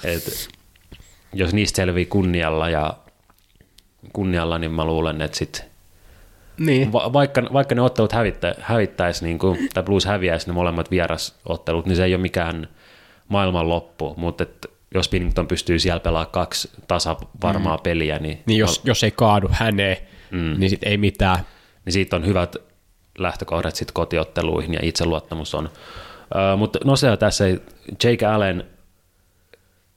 Et 0.05 0.49
jos 1.33 1.55
niistä 1.55 1.77
selvii 1.77 2.07
kunnialla 2.07 2.69
ja 2.69 2.97
kunnialla, 4.13 4.59
niin 4.59 4.73
mä 4.73 4.85
luulen, 4.85 5.23
että 5.23 5.39
sit 5.39 5.65
niin. 6.59 6.93
Va- 6.93 7.13
vaikka, 7.13 7.43
vaikka 7.53 7.75
ne 7.75 7.83
ottelut 7.83 8.13
hävittä, 8.13 8.55
hävittäisi, 8.61 9.25
niin 9.25 9.39
kuin, 9.39 9.69
tai 9.75 9.83
Blues 9.83 10.05
häviäisi 10.05 10.47
ne 10.47 10.53
molemmat 10.53 10.91
vierasottelut, 10.91 11.87
niin 11.87 11.97
se 11.97 12.05
ei 12.05 12.15
ole 12.15 12.23
mikään 12.23 12.69
maailman 13.29 13.69
loppu, 13.69 14.15
mutta 14.17 14.43
et, 14.43 14.67
jos 14.97 15.09
Pinnington 15.09 15.49
pystyy 15.49 15.79
siellä 15.79 16.01
pelaamaan 16.01 16.33
kaksi 16.33 16.71
tasavarmaa 16.89 17.77
mm. 17.77 17.83
peliä, 17.83 18.19
niin... 18.19 18.43
Niin 18.47 18.59
jos, 18.59 18.81
jos 18.85 19.05
ei 19.05 19.11
kaadu 19.11 19.49
häneen, 19.51 19.97
mm. 20.31 20.55
niin 20.59 20.71
sitten 20.71 20.91
ei 20.91 20.97
mitään. 20.97 21.39
Niin 21.85 21.93
siitä 21.93 22.17
on 22.17 22.27
hyvät 22.27 22.57
lähtökohdat 23.19 23.77
sitten 23.77 23.95
kotiotteluihin 23.95 24.75
ja 24.75 24.81
itseluottamus 24.83 25.55
on. 25.55 25.65
Uh, 25.67 26.59
mutta 26.59 26.79
no 26.85 26.97
se 26.97 27.17
tässä, 27.17 27.45
Jake 28.05 28.27
Allen 28.27 28.65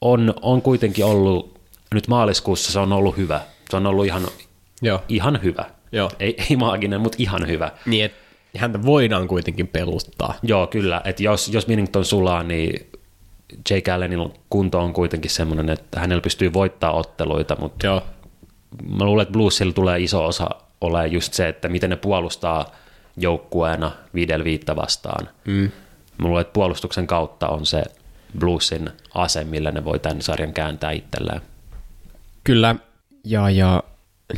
on, 0.02 0.34
on 0.42 0.62
kuitenkin 0.62 1.06
ollut, 1.06 1.60
nyt 1.94 2.08
maaliskuussa 2.08 2.72
se 2.72 2.80
on 2.80 2.94
ollut 2.94 3.18
hyvä. 3.18 3.42
Se 3.70 3.78
on 3.78 3.86
ollut 3.86 4.06
ihan, 4.06 4.28
Joo. 4.82 5.02
ihan 5.10 5.40
hyvä. 5.44 5.66
Joo. 5.92 6.12
Ei, 6.20 6.36
ei 6.50 6.56
maaginen, 6.56 7.02
mutta 7.02 7.16
ihan 7.20 7.48
hyvä. 7.48 7.72
Niin, 7.86 8.06
että 8.06 8.18
häntä 8.58 8.84
voidaan 8.84 9.28
kuitenkin 9.28 9.68
peluttaa. 9.68 10.34
Joo, 10.44 10.68
kyllä. 10.68 11.02
Että 11.06 11.24
jos, 11.24 11.50
jos 11.50 11.68
Minnington 11.68 12.06
sulaa, 12.06 12.44
niin 12.44 12.90
Jake 13.70 13.92
Allenin 13.92 14.34
kunto 14.50 14.80
on 14.80 14.94
kuitenkin 14.94 15.32
semmoinen, 15.32 15.70
että 15.70 16.00
hänellä 16.00 16.22
pystyy 16.22 16.54
voittaa 16.54 16.92
otteluita, 16.92 17.56
mutta 17.60 17.88
Joo. 17.88 18.02
mä 18.98 19.06
luulen, 19.06 19.22
että 19.24 19.32
Bluesilla 19.32 19.74
tulee 19.74 20.00
iso 20.00 20.26
osa 20.26 20.50
ole 20.82 21.08
just 21.08 21.34
se, 21.34 21.48
että 21.48 21.70
miten 21.70 21.90
ne 21.90 21.96
puolustaa 21.96 22.66
joukkueena 23.18 23.92
viidellä 24.14 24.46
viittä 24.46 24.76
vastaan. 24.76 25.30
Mm. 25.46 25.72
Mä 26.18 26.28
luulen, 26.28 26.42
että 26.42 26.54
puolustuksen 26.54 27.08
kautta 27.08 27.48
on 27.48 27.66
se 27.66 27.84
Bluesin 28.40 28.90
ase, 29.14 29.44
millä 29.44 29.72
ne 29.72 29.86
voi 29.86 30.00
tämän 30.00 30.22
sarjan 30.22 30.54
kääntää 30.54 30.92
itselleen. 30.92 31.42
Kyllä, 32.44 32.76
ja, 33.24 33.50
ja 33.50 33.84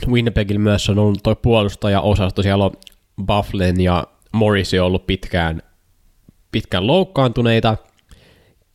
Winnipegillä 0.07 0.59
myös 0.59 0.89
on 0.89 0.99
ollut 0.99 1.23
tuo 1.23 1.35
puolustaja-osasto, 1.35 2.41
siellä 2.41 2.65
on 2.65 2.71
Bufflin 3.25 3.81
ja 3.81 4.07
Morrissey 4.31 4.79
on 4.79 4.85
ollut 4.85 5.07
pitkään, 5.07 5.61
pitkään 6.51 6.87
loukkaantuneita. 6.87 7.77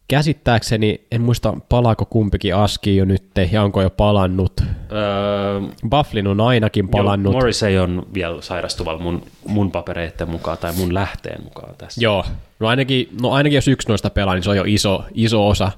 Käsittääkseni, 0.08 1.00
en 1.10 1.20
muista 1.20 1.54
palaako 1.68 2.04
kumpikin 2.04 2.54
aski 2.54 2.96
jo 2.96 3.04
nyt 3.04 3.24
ja 3.52 3.62
onko 3.62 3.82
jo 3.82 3.90
palannut. 3.90 4.52
Öö, 4.60 5.60
Bufflin 5.90 6.26
on 6.26 6.40
ainakin 6.40 6.88
palannut. 6.88 7.32
Jo, 7.32 7.38
Morrissey 7.38 7.78
on 7.78 8.06
vielä 8.14 8.42
sairastuvalla 8.42 9.00
mun, 9.00 9.22
mun 9.46 9.70
papereiden 9.70 10.30
mukaan 10.30 10.58
tai 10.58 10.72
mun 10.72 10.94
lähteen 10.94 11.44
mukaan 11.44 11.74
tässä. 11.78 12.00
Joo, 12.00 12.24
no 12.60 12.68
ainakin, 12.68 13.08
no 13.20 13.30
ainakin 13.32 13.56
jos 13.56 13.68
yksi 13.68 13.88
noista 13.88 14.10
pelaa, 14.10 14.34
niin 14.34 14.42
se 14.42 14.50
on 14.50 14.56
jo 14.56 14.64
iso, 14.66 15.04
iso 15.14 15.48
osa 15.48 15.72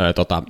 ö, 0.00 0.12
tota, 0.12 0.42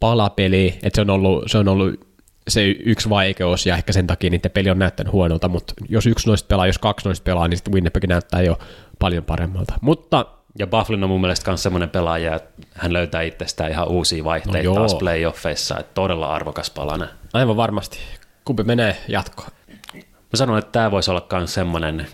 palapeliä, 0.00 0.72
että 0.82 0.94
se 0.94 1.00
on 1.00 1.10
ollut, 1.10 1.44
se 1.46 1.58
on 1.58 1.68
ollut 1.68 2.06
se 2.48 2.64
yksi 2.64 3.10
vaikeus, 3.10 3.66
ja 3.66 3.76
ehkä 3.76 3.92
sen 3.92 4.06
takia 4.06 4.30
niiden 4.30 4.50
peli 4.50 4.70
on 4.70 4.78
näyttänyt 4.78 5.12
huonolta, 5.12 5.48
mutta 5.48 5.74
jos 5.88 6.06
yksi 6.06 6.28
noista 6.28 6.46
pelaa, 6.46 6.66
jos 6.66 6.78
kaksi 6.78 7.08
noista 7.08 7.24
pelaa, 7.24 7.48
niin 7.48 7.58
sitten 7.58 7.74
Winnipeg 7.74 8.04
näyttää 8.04 8.42
jo 8.42 8.58
paljon 8.98 9.24
paremmalta. 9.24 9.74
Mutta 9.80 10.26
ja 10.58 10.66
Bufflin 10.66 11.04
on 11.04 11.10
mun 11.10 11.20
mielestä 11.20 11.50
myös 11.50 11.62
semmoinen 11.62 11.90
pelaaja, 11.90 12.34
että 12.34 12.62
hän 12.74 12.92
löytää 12.92 13.22
itsestään 13.22 13.70
ihan 13.70 13.88
uusia 13.88 14.24
vaihteita 14.24 14.68
no 14.68 14.74
taas 14.74 14.94
playoffeissa, 14.94 15.78
että 15.78 15.94
todella 15.94 16.34
arvokas 16.34 16.70
palanen. 16.70 17.08
Aivan 17.32 17.56
varmasti. 17.56 17.98
Kumpi 18.44 18.62
menee 18.62 18.96
jatkoon? 19.08 19.48
Mä 19.94 20.36
sanon, 20.36 20.58
että 20.58 20.72
tämä 20.72 20.90
voisi 20.90 21.10
olla 21.10 21.26
myös 21.32 21.54
semmoinen 21.54 22.06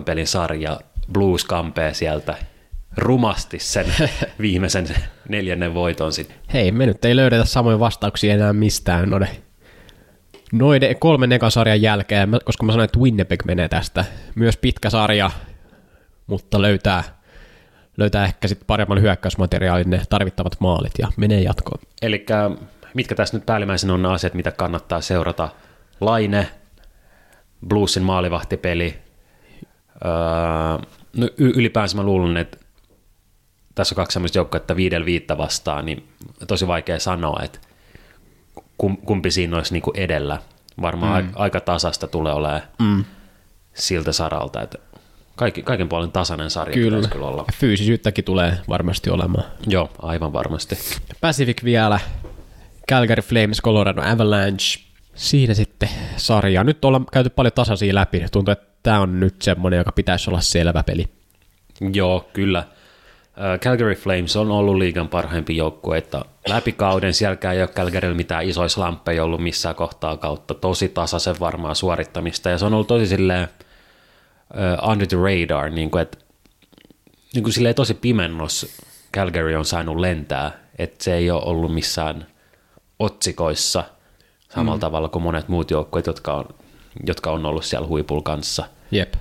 6-7 0.00 0.04
pelin 0.04 0.26
sarja, 0.26 0.80
Blues 1.12 1.44
kampee 1.44 1.94
sieltä 1.94 2.36
rumasti 2.96 3.58
sen 3.58 3.86
viimeisen 4.40 4.86
neljännen 5.28 5.74
voiton 5.74 6.12
sitten. 6.12 6.36
Hei, 6.52 6.72
me 6.72 6.86
nyt 6.86 7.04
ei 7.04 7.16
löydetä 7.16 7.44
samoja 7.44 7.80
vastauksia 7.80 8.34
enää 8.34 8.52
mistään 8.52 9.10
noiden 9.10 9.28
noiden 10.52 10.96
kolmen 10.98 11.32
ekan 11.32 11.50
sarjan 11.50 11.82
jälkeen, 11.82 12.30
koska 12.44 12.66
mä 12.66 12.72
sanoin, 12.72 12.84
että 12.84 13.00
Winnipeg 13.00 13.44
menee 13.44 13.68
tästä. 13.68 14.04
Myös 14.34 14.56
pitkä 14.56 14.90
sarja, 14.90 15.30
mutta 16.26 16.62
löytää, 16.62 17.21
löytää 17.96 18.24
ehkä 18.24 18.48
sitten 18.48 18.66
paremman 18.66 19.00
hyökkäysmateriaalin 19.00 19.90
ne 19.90 20.02
tarvittavat 20.10 20.56
maalit 20.60 20.92
ja 20.98 21.08
menee 21.16 21.40
jatkoon. 21.40 21.78
Eli 22.02 22.26
mitkä 22.94 23.14
tässä 23.14 23.36
nyt 23.36 23.46
päällimmäisenä 23.46 23.94
on 23.94 24.02
ne 24.02 24.08
asiat, 24.08 24.34
mitä 24.34 24.52
kannattaa 24.52 25.00
seurata? 25.00 25.48
Laine, 26.00 26.48
Bluesin 27.68 28.02
maalivahtipeli. 28.02 28.98
Öö, 30.04 30.12
no 31.16 31.28
ylipäänsä 31.38 31.96
mä 31.96 32.02
luulen, 32.02 32.36
että 32.36 32.58
tässä 33.74 33.92
on 33.92 33.96
kaksi 33.96 34.14
sellaista 34.14 34.38
joukkoa, 34.38 34.60
viidellä 34.76 35.06
viittä 35.06 35.38
vastaan, 35.38 35.86
niin 35.86 36.08
tosi 36.46 36.66
vaikea 36.66 36.98
sanoa, 36.98 37.40
että 37.42 37.58
kumpi 39.06 39.30
siinä 39.30 39.56
olisi 39.56 39.72
niin 39.72 39.82
kuin 39.82 39.98
edellä. 39.98 40.38
Varmaan 40.80 41.24
mm. 41.24 41.32
aika 41.34 41.60
tasasta 41.60 42.06
tulee 42.08 42.32
olemaan 42.32 42.62
mm. 42.78 43.04
siltä 43.74 44.12
saralta, 44.12 44.62
että 44.62 44.78
kaikki, 45.36 45.62
kaiken 45.62 45.88
puolen 45.88 46.12
tasainen 46.12 46.50
sarja 46.50 46.74
kyllä. 46.74 47.08
kyllä 47.08 47.26
olla. 47.26 47.44
Fyysisyyttäkin 47.54 48.24
tulee 48.24 48.58
varmasti 48.68 49.10
olemaan. 49.10 49.44
Joo, 49.66 49.90
aivan 50.02 50.32
varmasti. 50.32 50.78
Pacific 51.20 51.64
vielä, 51.64 52.00
Calgary 52.90 53.22
Flames, 53.22 53.62
Colorado 53.62 54.02
Avalanche, 54.02 54.80
siinä 55.14 55.54
sitten 55.54 55.88
sarja. 56.16 56.64
Nyt 56.64 56.84
ollaan 56.84 57.06
käyty 57.12 57.30
paljon 57.30 57.52
tasaisia 57.52 57.94
läpi. 57.94 58.24
Tuntuu, 58.32 58.52
että 58.52 58.66
tämä 58.82 59.00
on 59.00 59.20
nyt 59.20 59.42
semmoinen, 59.42 59.78
joka 59.78 59.92
pitäisi 59.92 60.30
olla 60.30 60.40
selvä 60.40 60.82
peli. 60.82 61.04
Joo, 61.92 62.28
kyllä. 62.32 62.64
Calgary 63.60 63.94
Flames 63.94 64.36
on 64.36 64.50
ollut 64.50 64.76
liigan 64.76 65.08
parhaimpi 65.08 65.56
että 65.96 66.22
läpi 66.48 66.72
kauden. 66.72 67.14
Sielläkään 67.14 67.54
ei 67.54 67.62
ole 67.62 67.68
Calgarylla 67.68 68.16
mitään 68.16 68.44
isoja 68.44 68.68
slamppeja 68.68 69.24
ollut 69.24 69.42
missään 69.42 69.74
kohtaa 69.74 70.16
kautta. 70.16 70.54
Tosi 70.54 70.88
tasaisen 70.88 71.40
varmaa 71.40 71.74
suorittamista 71.74 72.50
ja 72.50 72.58
se 72.58 72.64
on 72.64 72.74
ollut 72.74 72.86
tosi 72.86 73.06
silleen 73.06 73.48
uh, 74.52 74.88
under 74.88 75.06
the 75.06 75.16
radar, 75.16 75.70
niin 75.70 75.90
kuin, 75.90 76.02
että 76.02 76.18
niin 77.34 77.42
kuin 77.42 77.52
silleen 77.52 77.74
tosi 77.74 77.94
pimennos 77.94 78.82
Calgary 79.14 79.54
on 79.54 79.64
saanut 79.64 79.96
lentää, 79.96 80.52
että 80.78 81.04
se 81.04 81.14
ei 81.14 81.30
ole 81.30 81.42
ollut 81.44 81.74
missään 81.74 82.26
otsikoissa 82.98 83.84
samalla 84.54 84.76
mm. 84.76 84.80
tavalla 84.80 85.08
kuin 85.08 85.22
monet 85.22 85.48
muut 85.48 85.70
joukkueet, 85.70 86.06
jotka 86.06 86.34
on, 86.34 86.44
jotka 87.06 87.30
on 87.30 87.46
ollut 87.46 87.64
siellä 87.64 87.88
huipulla 87.88 88.22
kanssa. 88.22 88.64
Jep. 88.90 89.14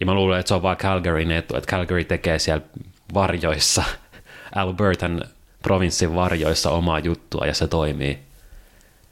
Ja 0.00 0.06
mä 0.06 0.14
luulen, 0.14 0.40
että 0.40 0.48
se 0.48 0.54
on 0.54 0.62
vaan 0.62 0.76
Calgaryn 0.76 1.30
etu, 1.30 1.56
että 1.56 1.70
Calgary 1.70 2.04
tekee 2.04 2.38
siellä 2.38 2.66
varjoissa, 3.14 3.84
Albertan 4.54 5.24
provinssin 5.62 6.14
varjoissa 6.14 6.70
omaa 6.70 6.98
juttua 6.98 7.46
ja 7.46 7.54
se 7.54 7.68
toimii. 7.68 8.18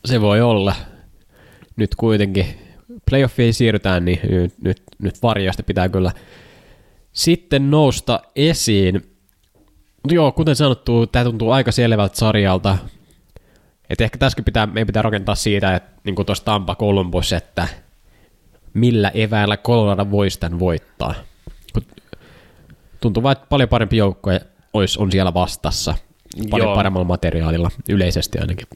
Se 0.04 0.20
voi 0.20 0.40
olla. 0.40 0.74
Nyt 1.76 1.94
kuitenkin 1.94 2.65
playoffiin 3.10 3.54
siirrytään, 3.54 4.04
niin 4.04 4.20
nyt, 4.30 4.54
nyt, 4.62 4.82
nyt 4.98 5.22
varjoista 5.22 5.62
pitää 5.62 5.88
kyllä 5.88 6.12
sitten 7.12 7.70
nousta 7.70 8.20
esiin. 8.36 8.94
Mutta 10.02 10.14
joo, 10.14 10.32
kuten 10.32 10.56
sanottu, 10.56 11.06
tämä 11.06 11.24
tuntuu 11.24 11.50
aika 11.50 11.72
selvältä 11.72 12.16
sarjalta. 12.16 12.78
Et 13.90 14.00
ehkä 14.00 14.18
tässäkin 14.18 14.44
pitää, 14.44 14.66
meidän 14.66 14.86
pitää 14.86 15.02
rakentaa 15.02 15.34
siitä, 15.34 15.76
että 15.76 16.00
niin 16.04 16.14
kuin 16.14 16.26
tuossa 16.26 16.44
Tampa 16.44 16.74
Columbus, 16.74 17.32
että 17.32 17.68
millä 18.74 19.08
eväillä 19.14 19.56
Colorado 19.56 20.10
voisi 20.10 20.40
tämän 20.40 20.58
voittaa. 20.58 21.14
Tuntuu 23.00 23.22
vaan, 23.22 23.32
että 23.32 23.46
paljon 23.48 23.68
parempi 23.68 23.96
joukkoja 23.96 24.40
olisi, 24.72 24.98
on 25.02 25.12
siellä 25.12 25.34
vastassa. 25.34 25.94
Paljon 26.50 26.68
Joo. 26.68 26.76
paremmalla 26.76 27.06
materiaalilla, 27.06 27.70
yleisesti 27.88 28.38
ainakin. 28.38 28.66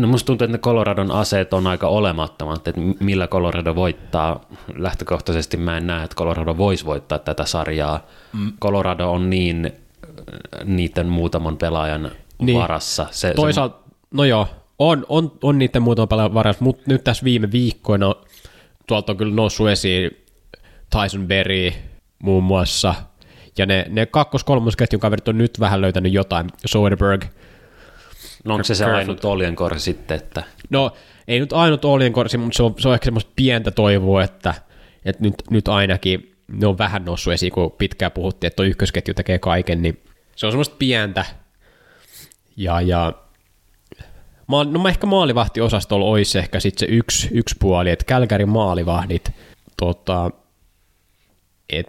No 0.00 0.08
musta 0.08 0.26
tuntuu, 0.26 0.44
että 0.44 0.56
ne 0.56 0.58
Coloradon 0.60 1.10
aseet 1.10 1.52
on 1.54 1.66
aika 1.66 1.86
olemattomat, 1.88 2.68
että 2.68 2.80
millä 3.00 3.26
Colorado 3.28 3.74
voittaa. 3.74 4.40
Lähtökohtaisesti 4.76 5.56
mä 5.56 5.76
en 5.76 5.86
näe, 5.86 6.04
että 6.04 6.16
Colorado 6.16 6.56
voisi 6.56 6.84
voittaa 6.84 7.18
tätä 7.18 7.44
sarjaa. 7.46 8.06
Mm. 8.32 8.52
Colorado 8.60 9.10
on 9.10 9.30
niin 9.30 9.66
äh, 9.66 10.64
niiden 10.64 11.06
muutaman 11.06 11.56
pelaajan 11.56 12.10
Niin. 12.42 12.58
varassa. 12.58 13.06
Se, 13.10 13.32
Toisaalta, 13.34 13.76
no 14.10 14.24
joo, 14.24 14.46
on, 14.78 15.06
on, 15.08 15.32
on 15.42 15.58
niiden 15.58 15.82
muutama 15.82 16.06
paljon 16.06 16.34
varassa, 16.34 16.64
mutta 16.64 16.82
nyt 16.86 17.04
tässä 17.04 17.24
viime 17.24 17.52
viikkoina 17.52 18.14
tuolta 18.86 19.12
on 19.12 19.16
kyllä 19.16 19.34
noussut 19.34 19.68
esiin 19.68 20.10
Tyson 20.90 21.26
Berry 21.26 21.72
muun 22.22 22.44
muassa, 22.44 22.94
ja 23.58 23.66
ne, 23.66 23.86
ne 23.88 24.06
kakkos-kolmosketjun 24.06 25.00
kaverit 25.00 25.28
on 25.28 25.38
nyt 25.38 25.60
vähän 25.60 25.80
löytänyt 25.80 26.12
jotain, 26.12 26.46
Soderberg. 26.66 27.24
No 28.44 28.54
onko 28.54 28.64
se 28.64 28.74
se 28.74 28.84
ainut 28.84 29.24
oljenkorsi 29.24 29.80
sitten, 29.80 30.16
että 30.16 30.42
No, 30.70 30.92
ei 31.28 31.40
nyt 31.40 31.52
ainut 31.52 31.84
olien 31.84 32.12
korsi, 32.12 32.38
mutta 32.38 32.56
se 32.56 32.62
on, 32.62 32.74
se 32.78 32.88
on 32.88 32.94
ehkä 32.94 33.04
semmoista 33.04 33.30
pientä 33.36 33.70
toivoa, 33.70 34.22
että, 34.22 34.54
että 35.04 35.22
nyt, 35.22 35.34
nyt 35.50 35.68
ainakin 35.68 36.36
ne 36.48 36.66
on 36.66 36.78
vähän 36.78 37.04
noussut 37.04 37.32
esiin, 37.32 37.52
kun 37.52 37.72
pitkään 37.72 38.12
puhuttiin, 38.12 38.48
että 38.48 38.56
tuo 38.56 38.64
ykkösketju 38.64 39.14
tekee 39.14 39.38
kaiken, 39.38 39.82
niin 39.82 40.00
se 40.36 40.46
on 40.46 40.52
semmoista 40.52 40.76
pientä. 40.78 41.24
Ja, 42.56 42.80
ja 42.80 43.12
no 44.48 44.82
mä 44.82 44.88
ehkä 44.88 45.06
maalivahtiosastolla 45.06 46.06
olisi 46.06 46.38
ehkä 46.38 46.60
sitten 46.60 46.88
se 46.88 46.94
yksi, 46.94 47.28
yksi 47.32 47.56
puoli, 47.58 47.90
että 47.90 48.04
Kälkärin 48.04 48.48
maalivahdit, 48.48 49.32
tota, 49.76 50.30
et 51.70 51.86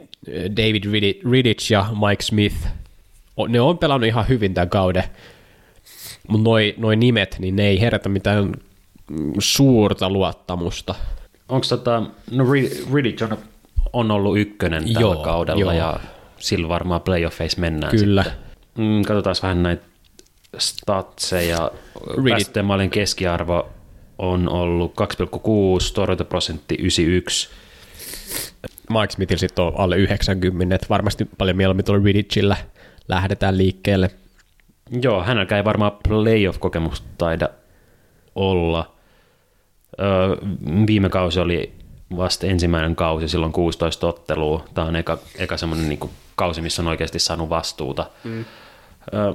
David 0.58 0.84
Riddi- 0.84 1.32
Riddich 1.32 1.72
ja 1.72 1.86
Mike 2.08 2.24
Smith, 2.24 2.56
ne 3.48 3.62
on 3.62 3.78
pelannut 3.78 4.08
ihan 4.08 4.28
hyvin 4.28 4.54
tämän 4.54 4.70
kauden, 4.70 5.04
mutta 6.32 6.50
noi, 6.50 6.76
noi 6.78 6.96
nimet, 6.96 7.36
niin 7.40 7.56
ne 7.56 7.68
ei 7.68 7.82
herätä 7.82 8.10
mitään 8.10 8.52
suurta 9.40 10.10
luottamusta. 10.10 10.96
onko 11.50 11.66
tota, 11.70 12.04
no 12.32 12.44
Rid- 12.44 12.94
Riddich 12.94 13.24
on, 13.24 13.38
on 13.94 14.12
ollut 14.12 14.38
ykkönen 14.38 14.84
tällä 14.84 15.00
Joo, 15.00 15.16
kaudella 15.16 15.74
joo. 15.74 15.94
ja 15.94 16.00
sillä 16.38 16.70
varmaan 16.70 17.02
playoffeissa 17.02 17.62
mennään 17.62 17.92
Kyllä. 17.92 18.24
sitten. 18.24 18.42
Mm, 18.78 19.02
katsotaan 19.04 19.36
vähän 19.42 19.64
näitä 19.64 19.84
statseja. 20.58 21.72
Maalin 22.64 22.90
keskiarvo 22.90 23.70
on 24.18 24.50
ollut 24.50 24.94
2,6, 25.02 25.94
torjuntaprosentti 25.94 26.76
91. 26.76 27.50
Mike 28.90 29.12
Smithillä 29.14 29.40
sitten 29.40 29.66
on 29.66 29.74
alle 29.76 29.98
90, 29.98 30.76
että 30.76 30.88
varmasti 30.90 31.26
paljon 31.38 31.58
mieluummin 31.58 31.86
tuolla 31.86 32.04
Riddichillä 32.04 32.58
lähdetään 33.08 33.58
liikkeelle. 33.58 34.12
Joo, 35.02 35.24
hänelläkään 35.24 35.58
ei 35.58 35.66
varmaan 35.66 35.92
playoff-kokemusta 36.08 37.08
taida 37.18 37.50
olla. 38.36 38.92
Öö, 40.00 40.36
viime 40.88 41.10
kausi 41.10 41.40
oli 41.40 41.74
vasta 42.18 42.48
ensimmäinen 42.48 42.96
kausi, 42.96 43.28
silloin 43.28 43.52
16 43.52 44.08
ottelua. 44.08 44.66
Tämä 44.74 44.88
on 44.88 44.96
eka, 44.96 45.18
eka 45.38 45.58
semmoinen 45.58 45.90
niin 45.90 46.10
kausi, 46.36 46.62
missä 46.62 46.82
on 46.82 46.88
oikeasti 46.88 47.20
saanut 47.20 47.50
vastuuta. 47.50 48.10
Mm. 48.24 48.46
Öö, 49.14 49.34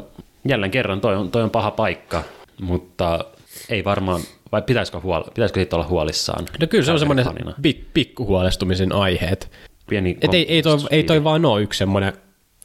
jälleen 0.49 0.71
kerran 0.71 1.01
toi 1.01 1.17
on, 1.17 1.31
toi 1.31 1.43
on 1.43 1.51
paha 1.51 1.71
paikka, 1.71 2.23
mutta 2.61 3.25
ei 3.69 3.85
varmaan, 3.85 4.21
vai 4.53 4.63
pitäisikö, 4.63 5.01
huol, 5.01 5.23
pitäisikö 5.23 5.61
siitä 5.61 5.77
olla 5.77 5.87
huolissaan? 5.87 6.45
No 6.61 6.67
kyllä 6.67 6.85
se 6.85 6.93
on 6.93 6.99
semmoinen 6.99 7.27
pik, 7.63 7.85
pikkuhuolestumisen 7.95 8.93
aihe, 8.93 9.27
että 9.27 9.47
Pieni 9.89 10.19
et 10.21 10.35
ei, 10.35 10.55
ei, 10.55 10.63
toi, 10.63 10.79
ei 10.91 11.03
toi 11.03 11.25
vaan 11.25 11.45
ole 11.45 11.63
yksi 11.63 11.79
semmoinen, 11.79 12.13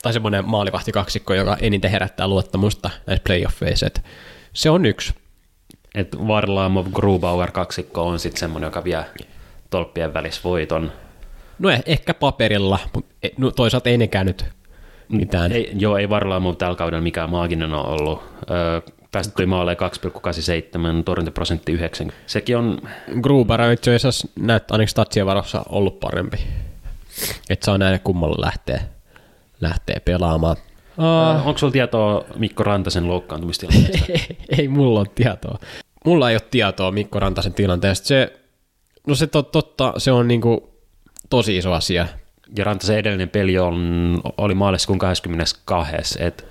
tai 0.01 0.13
semmoinen 0.13 0.45
maalivahtikaksikko, 0.45 1.33
joka 1.33 1.57
eniten 1.61 1.91
herättää 1.91 2.27
luottamusta 2.27 2.89
näissä 3.07 3.23
playoffeissa, 3.23 3.87
että 3.87 4.01
se 4.53 4.69
on 4.69 4.85
yksi. 4.85 5.13
Et 5.95 6.27
Varlamov 6.27 6.87
Grubauer 6.93 7.51
kaksikko 7.51 8.07
on 8.07 8.19
sitten 8.19 8.39
semmoinen, 8.39 8.67
joka 8.67 8.83
vie 8.83 9.05
tolppien 9.69 10.13
välissä 10.13 10.41
voiton. 10.43 10.91
No 11.59 11.69
eh- 11.69 11.83
ehkä 11.85 12.13
paperilla, 12.13 12.79
mutta 12.93 13.27
no, 13.37 13.51
toisaalta 13.51 13.89
ei 13.89 13.97
nekään 13.97 14.25
nyt 14.25 14.45
mitään. 15.09 15.51
Ei, 15.51 15.71
joo, 15.75 15.97
ei 15.97 16.09
Varlamov 16.09 16.55
tällä 16.55 16.75
kaudella 16.75 17.03
mikään 17.03 17.29
maaginen 17.29 17.73
ole 17.73 17.87
ollut. 17.87 18.23
Öö, 18.51 18.81
päästettyjä 19.11 19.47
maaleja 19.47 19.75
2,87, 19.75 21.03
torjuntaprosentti 21.05 21.71
90. 21.71 22.23
Sekin 22.27 22.57
on, 22.57 22.81
Gruber 23.21 23.61
on 23.61 23.73
itse 23.73 23.95
asiassa 23.95 24.27
näyttää 24.39 24.75
ainakin 24.75 24.89
statsien 24.91 25.25
varossa 25.25 25.63
ollut 25.69 25.99
parempi. 25.99 26.37
Että 27.49 27.65
saa 27.65 27.77
nähdä 27.77 27.99
kummalla 27.99 28.45
lähtee, 28.45 28.81
lähtee 29.61 29.99
pelaamaan. 29.99 30.57
uh, 30.97 31.47
onko 31.47 31.57
sulla 31.57 31.71
tietoa 31.71 32.25
Mikko 32.35 32.63
Rantasen 32.63 33.07
loukkaantumistilanteesta? 33.07 34.05
ei 34.57 34.67
mulla 34.67 34.99
ole 34.99 35.07
tietoa. 35.15 35.59
Mulla 36.05 36.29
ei 36.29 36.35
ole 36.35 36.47
tietoa 36.51 36.91
Mikko 36.91 37.19
Rantasen 37.19 37.53
tilanteesta. 37.53 38.07
Se, 38.07 38.39
no 39.07 39.15
se 39.15 39.27
tot, 39.27 39.51
totta, 39.51 39.93
se 39.97 40.11
on 40.11 40.27
niinku 40.27 40.69
tosi 41.29 41.57
iso 41.57 41.73
asia. 41.73 42.07
ja 42.57 42.63
Rantasen 42.63 42.97
edellinen 42.97 43.29
peli 43.29 43.59
on, 43.59 44.17
oli 44.37 44.55
maaliskuun 44.55 44.99
22. 44.99 45.95
Et, 46.19 46.45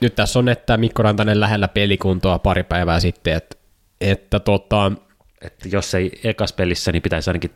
Nyt 0.00 0.14
tässä 0.14 0.38
on, 0.38 0.48
että 0.48 0.76
Mikko 0.76 1.02
Rantanen 1.02 1.40
lähellä 1.40 1.68
pelikuntoa 1.68 2.38
pari 2.38 2.62
päivää 2.62 3.00
sitten, 3.00 3.34
että, 3.34 3.56
että 4.00 4.40
tota, 4.40 4.92
et 5.40 5.54
jos 5.72 5.94
ei 5.94 6.20
ekas 6.24 6.52
pelissä, 6.52 6.92
niin 6.92 7.02
pitäisi 7.02 7.30
ainakin 7.30 7.50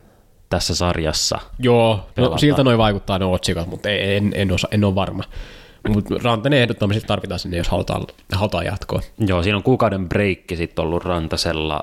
tässä 0.53 0.75
sarjassa. 0.75 1.39
joo, 1.59 2.09
no, 2.15 2.37
siltä 2.37 2.63
noin 2.63 2.77
vaikuttaa 2.77 3.19
ne 3.19 3.25
otsikot, 3.25 3.67
mutta 3.67 3.89
ei- 3.89 4.15
en, 4.15 4.31
en, 4.35 4.51
osa, 4.51 4.67
en 4.71 4.83
ole 4.83 4.95
varma. 4.95 5.23
Mutta 5.89 6.15
Rantanen 6.23 6.59
ehdottomasti 6.59 7.07
tarvitaan 7.07 7.39
sinne, 7.39 7.57
jos 7.57 7.69
halutaan, 7.69 8.05
halutaan 8.31 8.65
jatkoa. 8.65 9.01
Joo, 9.27 9.43
siinä 9.43 9.57
on 9.57 9.63
kuukauden 9.63 10.09
breikki 10.09 10.55
sitten 10.55 10.85
ollut 10.85 11.05
Rantasella 11.05 11.81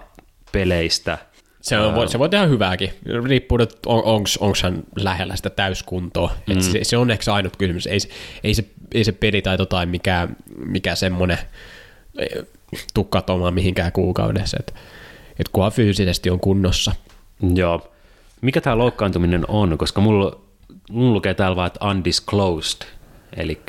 peleistä. 0.53 1.19
Se, 1.61 1.79
on, 1.79 1.95
voi, 1.95 2.09
se 2.09 2.19
voi 2.19 2.29
tehdä 2.29 2.47
hyvääkin. 2.47 2.91
Riippuu, 3.25 3.59
että 3.63 3.77
on, 3.87 4.05
onko 4.41 4.55
hän 4.63 4.83
lähellä 4.97 5.37
sitä 5.37 5.51
täyskuntoa. 5.51 6.33
Mm. 6.47 6.53
Et 6.57 6.63
se, 6.63 6.79
se, 6.83 6.97
on 6.97 7.11
ehkä 7.11 7.25
se 7.25 7.31
ainut 7.31 7.57
kysymys. 7.57 7.87
Ei, 7.87 8.01
se- 8.01 8.09
ei, 8.45 8.55
se, 8.55 8.65
ei 8.95 9.05
se 9.05 9.13
pelitaito 9.13 9.67
tai 9.67 9.87
mikä, 9.87 10.29
mikä 10.65 10.95
semmoinen 10.95 11.39
tuu 12.95 13.05
katoamaan 13.05 13.55
mihinkään 13.55 13.93
kuukaudessa. 13.93 14.57
Et, 14.61 14.75
et 15.39 15.49
kunhan 15.49 15.73
fyysisesti 15.73 16.31
on 16.31 16.41
kunnossa. 16.41 16.93
Joo. 17.55 17.93
Mikä 18.41 18.61
tämä 18.61 18.79
loukkaantuminen 18.79 19.45
on? 19.49 19.79
Koska 19.79 20.01
mulla, 20.01 20.41
mulla 20.91 21.13
lukee 21.13 21.35
täällä 21.35 21.57
vaan, 21.57 21.67
että 21.67 21.87
undisclosed, 21.87 22.87
eli, 23.37 23.61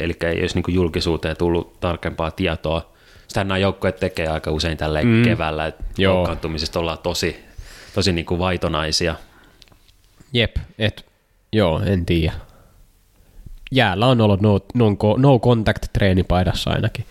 eli 0.00 0.16
ei 0.22 0.40
olisi 0.40 0.54
niinku 0.54 0.70
julkisuuteen 0.70 1.36
tullut 1.36 1.80
tarkempaa 1.80 2.30
tietoa. 2.30 2.92
Sitähän 3.28 3.48
nämä 3.48 3.58
joukkueet 3.58 3.96
tekee 3.96 4.28
aika 4.28 4.50
usein 4.50 4.78
tälleen 4.78 5.06
mm. 5.06 5.22
keväällä, 5.22 5.66
että 5.66 5.84
Joo. 5.98 6.14
loukkaantumisesta 6.14 6.78
ollaan 6.78 6.98
tosi, 6.98 7.44
tosi 7.94 8.12
niinku 8.12 8.38
vaitonaisia. 8.38 9.14
Jep, 10.32 10.56
et 10.78 11.06
joo, 11.52 11.80
en 11.80 12.06
tiedä. 12.06 12.32
Jäällä 13.70 14.06
on 14.06 14.20
ollut 14.20 14.40
no, 14.40 14.60
no, 14.74 14.96
no 15.16 15.38
contact 15.38 15.86
treenipaidassa 15.92 16.70
ainakin. 16.70 17.04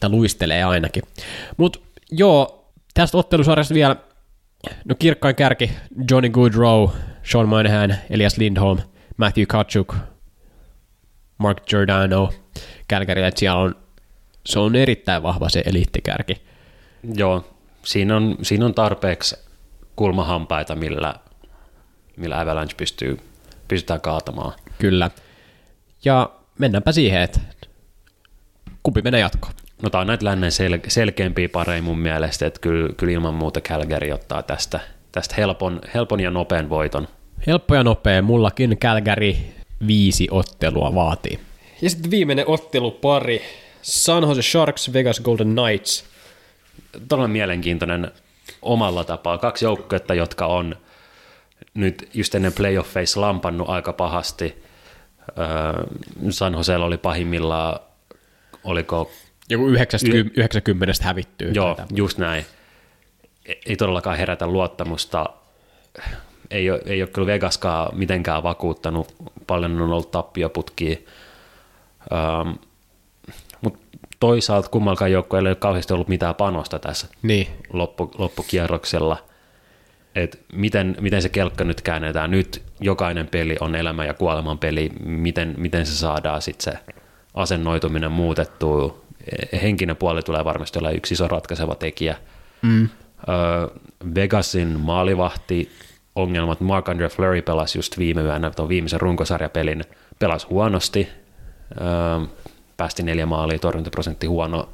Tai 0.00 0.10
luistelee 0.10 0.64
ainakin. 0.64 1.02
Mutta 1.56 1.78
joo, 2.10 2.64
tästä 2.94 3.18
ottelusarjasta 3.18 3.74
vielä, 3.74 3.96
no 4.84 4.94
kirkkain 4.98 5.36
kärki, 5.36 5.70
Johnny 6.10 6.28
Goodrow, 6.28 6.90
Sean 7.22 7.48
Monahan, 7.48 7.96
Elias 8.10 8.38
Lindholm, 8.38 8.78
Matthew 9.16 9.46
Kachuk, 9.46 9.96
Mark 11.38 11.66
Giordano, 11.66 12.32
Calgary, 12.90 13.22
että 13.22 13.40
siellä 13.40 13.60
on, 13.60 13.74
se 14.46 14.58
on 14.58 14.76
erittäin 14.76 15.22
vahva 15.22 15.48
se 15.48 15.62
eliittikärki. 15.66 16.42
Joo, 17.14 17.54
siinä 17.84 18.16
on, 18.16 18.36
siinä 18.42 18.66
on 18.66 18.74
tarpeeksi 18.74 19.36
kulmahampaita, 19.96 20.76
millä, 20.76 21.14
millä 22.16 22.40
Avalanche 22.40 22.74
pystyy, 22.76 23.18
pystytään 23.68 24.00
kaatamaan. 24.00 24.52
Kyllä. 24.78 25.10
Ja 26.04 26.30
mennäänpä 26.58 26.92
siihen, 26.92 27.22
että 27.22 27.40
kumpi 28.82 29.02
menee 29.02 29.20
jatkoon. 29.20 29.54
No 29.82 29.90
tämä 29.90 30.00
on 30.00 30.06
näitä 30.06 30.24
lännen 30.24 30.50
sel- 30.50 30.84
selkeämpiä 30.88 31.48
pareja 31.48 31.82
mun 31.82 31.98
mielestä, 31.98 32.46
että 32.46 32.60
kyllä, 32.60 32.88
kyllä 32.96 33.12
ilman 33.12 33.34
muuta 33.34 33.60
Calgary 33.60 34.10
ottaa 34.10 34.42
tästä, 34.42 34.80
tästä 35.12 35.34
helpon, 35.38 35.80
helpon 35.94 36.20
ja 36.20 36.30
nopean 36.30 36.68
voiton. 36.68 37.08
Helppo 37.46 37.74
ja 37.74 37.84
nopea, 37.84 38.22
mullakin 38.22 38.78
Calgary 38.78 39.36
viisi 39.86 40.28
ottelua 40.30 40.94
vaatii. 40.94 41.40
Ja 41.82 41.90
sitten 41.90 42.10
viimeinen 42.10 42.48
ottelupari, 42.48 43.42
San 43.82 44.22
Jose 44.22 44.42
Sharks, 44.42 44.92
Vegas 44.92 45.20
Golden 45.20 45.54
Knights. 45.56 46.04
Todella 47.08 47.28
mielenkiintoinen 47.28 48.10
omalla 48.62 49.04
tapaa. 49.04 49.38
Kaksi 49.38 49.64
joukkuetta, 49.64 50.14
jotka 50.14 50.46
on 50.46 50.76
nyt 51.74 52.08
just 52.14 52.34
ennen 52.34 52.52
playoffeissa 52.52 53.20
lampannut 53.20 53.68
aika 53.68 53.92
pahasti. 53.92 54.62
Öö, 55.38 55.46
San 56.30 56.52
Josella 56.52 56.86
oli 56.86 56.98
pahimmillaan, 56.98 57.80
oliko, 58.64 59.10
Joku 59.50 59.68
90, 59.68 60.40
90 60.40 61.04
hävittyy. 61.04 61.50
joo, 61.52 61.74
tai 61.74 61.86
just 61.94 62.18
näin. 62.18 62.44
E- 63.46 63.52
Ei 63.66 63.76
todellakaan 63.76 64.18
herätä 64.18 64.46
luottamusta. 64.46 65.26
Ei 66.50 66.70
ole, 66.70 66.80
ei 66.86 67.02
ole 67.02 67.10
kyllä 67.10 67.26
Vegaskaan 67.26 67.98
mitenkään 67.98 68.42
vakuuttanut. 68.42 69.14
Paljon 69.46 69.80
on 69.80 69.92
ollut 69.92 70.10
tappioputkia. 70.10 70.96
Um, 72.42 72.58
Mutta 73.60 73.78
toisaalta 74.20 74.68
kummallakaan 74.68 75.12
joukkueella 75.12 75.48
ei 75.48 75.50
ole 75.50 75.56
kauheasti 75.56 75.92
ollut 75.94 76.08
mitään 76.08 76.34
panosta 76.34 76.78
tässä 76.78 77.06
Niin, 77.22 77.48
loppu, 77.72 78.10
loppukierroksella. 78.18 79.24
Et 80.14 80.40
miten, 80.52 80.96
miten 81.00 81.22
se 81.22 81.28
kelkka 81.28 81.64
nyt 81.64 81.80
käännetään. 81.80 82.30
Nyt 82.30 82.62
jokainen 82.80 83.26
peli 83.26 83.56
on 83.60 83.74
elämän 83.74 84.06
ja 84.06 84.14
kuoleman 84.14 84.58
peli. 84.58 84.90
Miten, 85.04 85.54
miten 85.58 85.86
se 85.86 85.92
saadaan 85.96 86.42
sitten 86.42 86.72
se 86.74 86.78
asennoituminen 87.34 88.12
muutettua. 88.12 89.00
Henkinen 89.62 89.96
puoli 89.96 90.22
tulee 90.22 90.44
varmasti 90.44 90.78
olla 90.78 90.90
yksi 90.90 91.14
iso 91.14 91.28
ratkaiseva 91.28 91.74
tekijä. 91.74 92.16
Mm. 92.62 92.88
Vegasin 94.14 94.80
maalivahti 94.80 95.70
ongelmat. 96.16 96.60
Mark-Andre 96.60 97.08
Fleury 97.08 97.42
pelasi 97.42 97.78
just 97.78 97.98
viime 97.98 98.22
yönä 98.22 98.50
tuon 98.50 98.68
viimeisen 98.68 99.00
runkosarjapelin. 99.00 99.84
Pelasi 100.18 100.46
huonosti. 100.46 101.08
Päästi 102.76 103.02
neljä 103.02 103.26
maalia, 103.26 103.58
torjuntaprosentti 103.58 104.26
huono, 104.26 104.68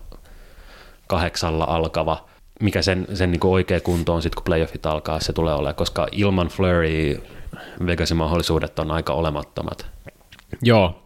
kahdeksalla 1.07 1.64
alkava. 1.64 2.24
Mikä 2.61 2.82
sen, 2.82 3.07
sen 3.14 3.30
niin 3.30 3.40
oikea 3.44 3.80
kunto 3.80 4.14
on 4.14 4.22
sitten, 4.22 4.36
kun 4.36 4.44
playoffit 4.44 4.86
alkaa, 4.86 5.20
se 5.20 5.32
tulee 5.32 5.55
olemaan, 5.55 5.74
koska 5.74 6.07
ilman 6.12 6.49
Flurry 6.49 7.22
Vegasin 7.86 8.16
mahdollisuudet 8.16 8.78
on 8.78 8.90
aika 8.90 9.12
olemattomat. 9.12 9.86
joo. 10.62 11.03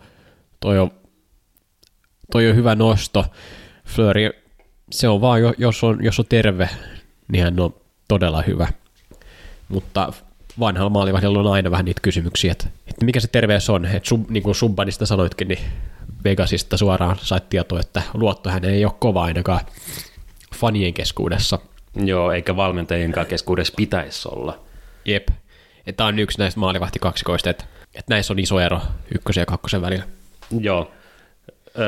Toi 0.60 0.78
on, 0.78 0.90
toi 2.30 2.50
on 2.50 2.56
hyvä 2.56 2.74
nosto. 2.74 3.26
Flöri, 3.86 4.30
se 4.90 5.08
on 5.08 5.20
vaan, 5.20 5.40
jo- 5.40 5.54
jos 5.58 5.84
on, 5.84 6.04
jos 6.04 6.18
on 6.18 6.26
terve, 6.28 6.68
niin 7.32 7.44
hän 7.44 7.60
on 7.60 7.74
todella 8.08 8.42
hyvä. 8.42 8.68
Mutta 9.68 10.12
vanhalla 10.60 10.90
maalivahdilla 10.90 11.38
on 11.38 11.52
aina 11.52 11.70
vähän 11.70 11.84
niitä 11.84 12.00
kysymyksiä, 12.00 12.52
että, 12.52 12.66
että 12.86 13.04
mikä 13.04 13.20
se 13.20 13.28
terveys 13.28 13.70
on. 13.70 13.84
Että 13.84 14.08
sub, 14.08 14.30
niin 14.30 14.42
kuin 14.42 14.54
Subbanista 14.54 15.06
sanoitkin, 15.06 15.48
niin 15.48 15.58
Vegasista 16.24 16.76
suoraan 16.76 17.16
sait 17.22 17.48
tietoa, 17.48 17.80
että 17.80 18.02
luotto 18.14 18.50
hän 18.50 18.64
ei 18.64 18.84
ole 18.84 18.92
kova 18.98 19.22
ainakaan 19.22 19.60
fanien 20.56 20.94
keskuudessa. 20.94 21.58
Joo, 22.04 22.32
eikä 22.32 22.56
valmentajienkaan 22.56 23.26
keskuudessa 23.26 23.72
pitäisi 23.76 24.28
olla. 24.28 24.58
Jep. 25.04 25.28
Tämä 25.96 26.06
on 26.06 26.18
yksi 26.18 26.38
näistä 26.38 26.60
maalivahtikaksikoista, 26.60 27.50
että, 27.50 27.64
että 27.94 28.14
näissä 28.14 28.32
on 28.32 28.38
iso 28.38 28.60
ero 28.60 28.80
ykkösen 29.14 29.42
ja 29.42 29.46
kakkosen 29.46 29.82
välillä. 29.82 30.04
Joo. 30.60 30.90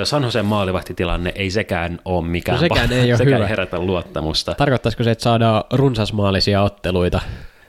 San 0.04 0.22
Joseen 0.22 0.44
maalivahtitilanne 0.46 1.32
ei 1.34 1.50
sekään 1.50 1.98
ole 2.04 2.26
mikään 2.26 2.56
No 2.56 2.60
sekään 2.60 2.92
ei 2.92 3.10
ole 3.12 3.18
sekään 3.18 3.36
hyvä. 3.36 3.46
herätä 3.46 3.78
luottamusta. 3.78 4.54
Tarkoittaisiko 4.54 5.04
se, 5.04 5.10
että 5.10 5.24
saadaan 5.24 5.64
runsasmaalisia 5.72 6.62
otteluita? 6.62 7.20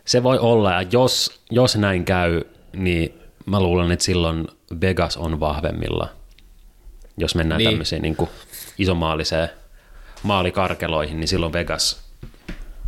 Se 0.05 0.23
voi 0.23 0.39
olla, 0.39 0.71
ja 0.71 0.81
jos, 0.91 1.41
jos 1.51 1.75
näin 1.75 2.05
käy, 2.05 2.41
niin 2.75 3.19
mä 3.45 3.59
luulen, 3.59 3.91
että 3.91 4.05
silloin 4.05 4.47
Vegas 4.81 5.17
on 5.17 5.39
vahvemmilla, 5.39 6.07
jos 7.17 7.35
mennään 7.35 7.59
Niin. 7.59 7.69
tämmöiseen 7.69 8.01
niin 8.01 8.15
kuin 8.15 8.29
isomaaliseen 8.77 9.49
maalikarkeloihin, 10.23 11.19
niin 11.19 11.27
silloin 11.27 11.53
Vegas, 11.53 12.03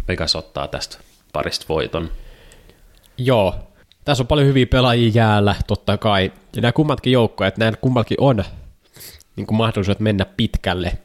Vegas 0.08 0.36
ottaa 0.36 0.68
tästä 0.68 0.98
parista 1.34 1.66
voiton. 1.70 2.10
Joo. 3.18 3.56
Tässä 4.06 4.24
on 4.24 4.28
paljon 4.28 4.48
hyviä 4.48 4.66
pelaajia 4.66 5.12
jäällä, 5.14 5.56
totta 5.68 5.98
kai. 5.98 6.32
Ja 6.56 6.62
nämä 6.62 6.72
kummatkin 6.72 7.14
joukkoja, 7.14 7.48
että 7.48 7.60
näillä 7.60 7.78
kummallakin 7.82 8.18
on 8.20 8.44
niin 9.36 9.48
kuin 9.48 9.58
mahdollisuudet 9.58 10.00
mennä 10.00 10.26
pitkälle, 10.38 10.98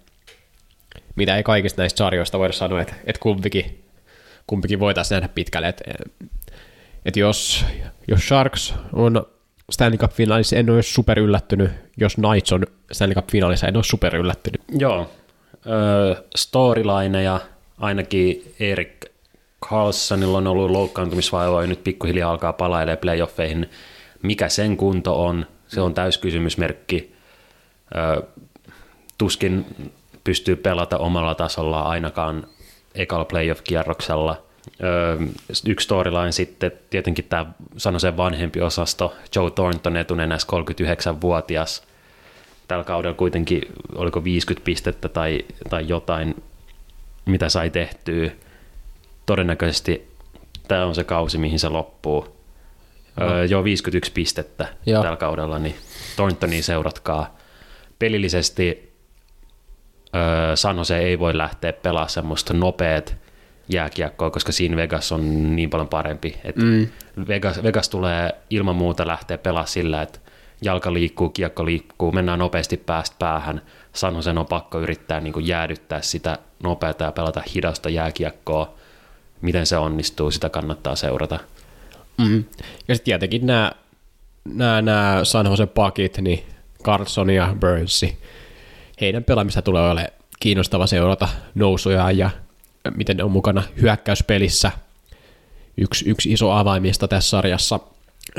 mitä 1.17 1.37
ei 1.37 1.43
kaikista 1.43 1.83
näistä 1.83 1.99
sarjoista 1.99 2.39
voida 2.39 2.53
sanoa, 2.53 2.81
että, 2.81 2.95
että 3.07 3.21
kumpikin, 3.21 3.85
kumpikin 4.47 4.81
voitaisiin 4.81 5.17
nähdä 5.17 5.29
pitkälle. 5.35 5.69
Että, 5.69 5.85
että 7.05 7.21
jos, 7.21 7.65
jos 8.09 8.29
Sharks 8.29 8.75
on 8.93 9.27
Stanley 9.71 9.99
Cup-finaalissa, 9.99 10.57
en 10.57 10.71
ole 10.71 10.83
super 10.83 11.19
yllättynyt. 11.19 11.71
Jos 11.97 12.15
Knights 12.15 12.53
on 12.53 12.67
Stanley 12.93 13.15
Cup-finaalissa, 13.15 13.69
en 13.69 13.77
ole 13.77 13.85
super 13.85 14.17
yllättynyt. 14.17 14.63
Joo. 14.79 15.11
Öö, 15.67 16.15
storylineja, 16.37 17.41
ainakin 17.79 18.55
Erik 18.61 19.07
Carlsonilla 19.67 20.39
on 20.39 20.47
ollut 20.47 20.71
loukkaantumisvaivoja, 20.71 21.67
nyt 21.67 21.85
pikkuhiljaa 21.85 22.31
alkaa 22.31 22.53
palailemaan 22.53 22.99
playoffeihin. 22.99 23.71
Mikä 24.23 24.49
sen 24.49 24.77
kunto 24.77 25.25
on, 25.25 25.47
se 25.69 25.81
on 25.81 25.95
täyskysymysmerkki. 25.95 27.15
Tuskin 29.19 29.67
pystyy 30.25 30.57
pelata 30.57 30.99
omalla 30.99 31.35
tasolla 31.35 31.83
ainakaan 31.83 32.47
ekalla 32.95 33.25
playoff-kierroksella. 33.25 34.43
Öö, 34.83 35.17
yksi 35.67 35.85
storyline 35.85 36.33
sitten, 36.33 36.73
tietenkin 36.91 37.25
tämä 37.25 37.47
sano 37.77 37.99
sen 37.99 38.17
vanhempi 38.17 38.61
osasto, 38.61 39.15
Joe 39.37 39.51
Thornton 39.51 39.97
etunenäs 39.97 40.47
39-vuotias, 40.53 41.83
tällä 42.69 42.85
kaudella 42.85 43.15
kuitenkin, 43.17 43.63
oliko 43.95 44.25
50 44.25 44.65
pistettä 44.65 45.09
tai, 45.09 45.45
tai 45.71 45.89
jotain, 45.89 46.43
mitä 47.25 47.49
sai 47.49 47.71
tehtyä. 47.71 48.31
Todennäköisesti 49.27 50.09
tämä 50.69 50.87
on 50.87 50.95
se 50.95 51.05
kausi, 51.05 51.39
mihin 51.39 51.59
se 51.59 51.69
loppuu. 51.69 52.37
No. 53.17 53.27
Öö, 53.27 53.45
joo, 53.45 53.65
51 53.65 54.13
pistettä 54.13 54.69
joo. 54.87 55.03
tällä 55.03 55.17
kaudella, 55.17 55.59
niin 55.59 55.75
Thorntonia 56.17 56.63
seuratkaa. 56.63 57.40
Pelillisesti 58.01 58.93
öö, 60.17 60.57
San 60.57 60.77
Jose 60.77 60.99
ei 60.99 61.19
voi 61.19 61.37
lähteä 61.37 61.73
pelaamaan 61.73 62.11
semmoista 62.11 62.55
nopeat 62.55 63.17
jääkiekkoa, 63.69 64.31
koska 64.31 64.53
siinä 64.53 64.77
Vegas 64.77 65.13
on 65.13 65.57
niin 65.57 65.71
paljon 65.71 65.89
parempi. 65.89 66.37
Et 66.45 66.57
mm. 66.57 66.89
Vegas, 67.29 67.63
Vegas 67.63 67.89
tulee 67.89 68.33
ilman 68.51 68.77
muuta 68.77 69.07
lähteä 69.07 69.39
pelaamaan 69.39 69.69
sillä, 69.69 70.03
että 70.03 70.19
jalka 70.63 70.93
liikkuu, 70.93 71.29
kiekko 71.29 71.67
liikkuu, 71.67 72.13
mennään 72.13 72.39
nopeasti 72.39 72.77
päästä 72.77 73.17
päähän. 73.19 73.63
San 73.93 74.15
Josen 74.15 74.39
on 74.39 74.47
pakko 74.47 74.81
yrittää 74.81 75.21
niin 75.21 75.33
kuin 75.33 75.47
jäädyttää 75.47 76.03
sitä 76.03 76.39
nopeata 76.63 77.05
ja 77.05 77.13
pelata 77.13 77.43
hidasta 77.55 77.89
jääkiekkoa. 77.91 78.75
Miten 79.41 79.67
se 79.67 79.77
onnistuu, 79.77 80.31
sitä 80.31 80.49
kannattaa 80.49 80.97
seurata. 80.97 81.39
Mm. 82.19 82.45
Ja 82.89 82.95
sitten 82.95 83.05
tietenkin 83.05 83.47
nämä, 83.47 83.73
nämä, 84.45 84.83
nämä 84.83 85.21
San 85.23 85.47
Jose 85.47 85.67
pakit, 85.67 86.19
niin 86.19 86.45
Carlson 86.83 87.31
ja 87.31 87.57
Burnsi, 87.61 88.19
heidän 89.01 89.25
pelaamista 89.25 89.63
tulee 89.63 89.91
olemaan 89.91 90.13
kiinnostava 90.41 90.87
seurata 90.87 91.29
nousuja 91.55 92.11
ja 92.11 92.31
miten 92.97 93.17
ne 93.17 93.25
on 93.25 93.31
mukana 93.31 93.63
hyökkäyspelissä. 93.83 94.71
Yksi, 95.77 96.11
yksi 96.11 96.33
iso 96.33 96.51
avaimista 96.51 97.09
tässä 97.09 97.31
sarjassa. 97.31 97.81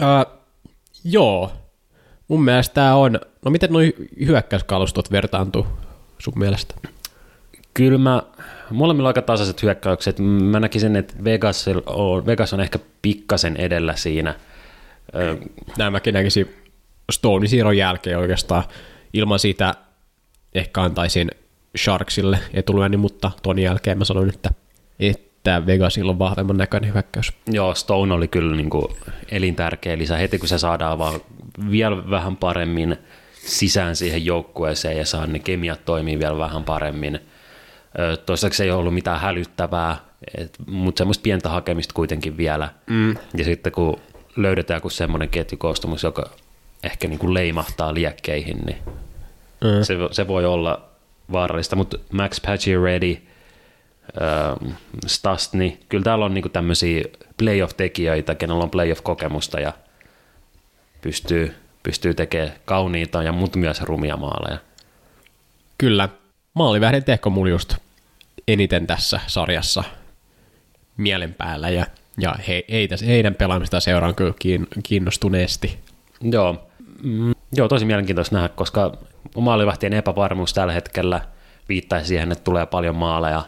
Ää, 0.02 0.26
joo, 1.04 1.52
mun 2.28 2.44
mielestä 2.44 2.74
tämä 2.74 2.96
on, 2.96 3.20
no 3.46 3.52
miten 3.52 3.70
nuo 3.70 3.82
hyökkäyskalustot 4.26 5.12
vertaantuu 5.12 5.68
sun 6.20 6.34
mielestä? 6.36 6.76
Kyllä 7.74 7.98
mä, 7.98 8.24
molemmilla 8.70 9.08
on 9.08 9.10
aika 9.10 9.22
tasaiset 9.22 9.64
hyökkäykset. 9.64 10.20
Mä 10.20 10.60
näkisin, 10.60 10.96
että 10.96 11.14
Vegas 11.24 11.66
on, 11.86 12.26
Vegas 12.26 12.54
on 12.54 12.62
ehkä 12.62 12.80
pikkasen 13.02 13.58
edellä 13.58 13.96
siinä. 13.96 14.36
Ö, 15.16 15.38
Nämä 15.78 15.92
mäkin 15.92 16.14
näkisin 16.14 16.56
Stonein 17.12 17.50
siirron 17.50 17.78
jälkeen 17.78 18.18
oikeastaan. 18.18 18.64
Ilman 19.14 19.40
sitä 19.40 19.74
ehkä 20.54 20.82
antaisin 20.82 21.32
Sharksille 21.78 22.40
etulyönnin, 22.54 23.00
mutta 23.00 23.32
ton 23.44 23.60
jälkeen 23.60 23.98
mä 23.98 24.06
sanoin, 24.06 24.30
että, 24.30 24.50
että 25.00 25.66
Vegasilla 25.66 26.12
on 26.12 26.20
vahvemman 26.20 26.58
näköinen 26.58 26.94
hyökkäys. 26.94 27.34
Joo, 27.48 27.76
Stone 27.76 28.14
oli 28.14 28.28
kyllä 28.28 28.56
niin 28.56 28.70
kuin 28.70 28.86
elintärkeä 29.32 29.98
lisä. 29.98 30.18
Heti 30.18 30.38
kun 30.40 30.48
se 30.48 30.58
saadaan 30.58 31.00
vaan 31.00 31.20
vielä 31.72 32.10
vähän 32.10 32.38
paremmin 32.38 32.98
sisään 33.34 33.96
siihen 33.96 34.26
joukkueeseen 34.26 34.98
ja 34.98 35.06
saa 35.06 35.28
ne 35.28 35.40
kemiat 35.40 35.86
toimii 35.86 36.20
vielä 36.20 36.38
vähän 36.38 36.64
paremmin. 36.64 37.20
Toistaiseksi 38.26 38.64
ei 38.64 38.72
ole 38.72 38.80
ollut 38.80 38.94
mitään 38.94 39.20
hälyttävää, 39.20 39.98
mutta 40.68 41.00
semmoista 41.00 41.22
pientä 41.22 41.50
hakemista 41.50 41.94
kuitenkin 41.94 42.38
vielä. 42.38 42.70
Mm. 42.88 43.16
Ja 43.38 43.44
sitten 43.44 43.72
kun 43.72 44.00
löydetään 44.36 44.78
joku 44.78 44.90
semmoinen 44.90 45.30
ketjukoostumus, 45.30 46.04
joka 46.04 46.30
ehkä 46.84 47.08
niin 47.08 47.20
kuin 47.20 47.34
leimahtaa 47.34 47.94
liekkeihin, 47.94 48.58
niin 48.66 48.78
Mm. 49.62 49.84
se, 49.84 49.94
se 50.12 50.28
voi 50.28 50.46
olla 50.46 50.90
vaarallista, 51.32 51.76
mutta 51.76 51.98
Max 52.12 52.42
Pacioretty, 52.46 53.18
ähm, 54.22 54.72
Stastny, 55.08 55.78
kyllä 55.90 56.04
täällä 56.04 56.26
on 56.26 56.34
niinku 56.34 56.50
tämmöisiä 56.50 57.04
playoff-tekijöitä, 57.38 58.36
kenellä 58.36 58.64
on 58.64 58.70
playoff-kokemusta 58.70 59.60
ja 59.60 59.74
pystyy, 61.02 61.56
pystyy 61.84 62.14
tekemään 62.14 62.52
kauniita 62.66 63.24
ja 63.24 63.32
mutta 63.32 63.60
myös 63.60 63.82
rumia 63.82 64.18
maaleja. 64.18 64.58
Kyllä, 65.78 66.10
maalivähden 66.54 67.04
teko 67.04 67.30
mulla 67.30 67.50
just 67.50 67.76
eniten 68.48 68.88
tässä 68.88 69.20
sarjassa 69.28 69.84
mielen 70.98 71.34
päällä 71.34 71.70
ja, 71.70 71.86
ja 72.18 72.36
he, 72.48 72.64
heitä, 72.72 72.96
heidän 73.06 73.36
pelaamista 73.36 73.80
seuraan 73.80 74.16
kyllä 74.16 74.34
kiin- 74.40 74.68
kiinnostuneesti. 74.84 75.80
Joo. 76.22 76.68
Mm, 77.04 77.34
Joo, 77.54 77.68
tosi 77.68 77.86
mielenkiintoista 77.86 78.36
nähdä, 78.36 78.50
koska 78.50 78.98
maalivahtien 79.38 79.94
epävarmuus 79.94 80.54
tällä 80.54 80.74
hetkellä 80.74 81.22
viittaisi 81.70 82.08
siihen, 82.08 82.32
että 82.32 82.44
tulee 82.44 82.66
paljon 82.66 82.96
maaleja. 82.96 83.44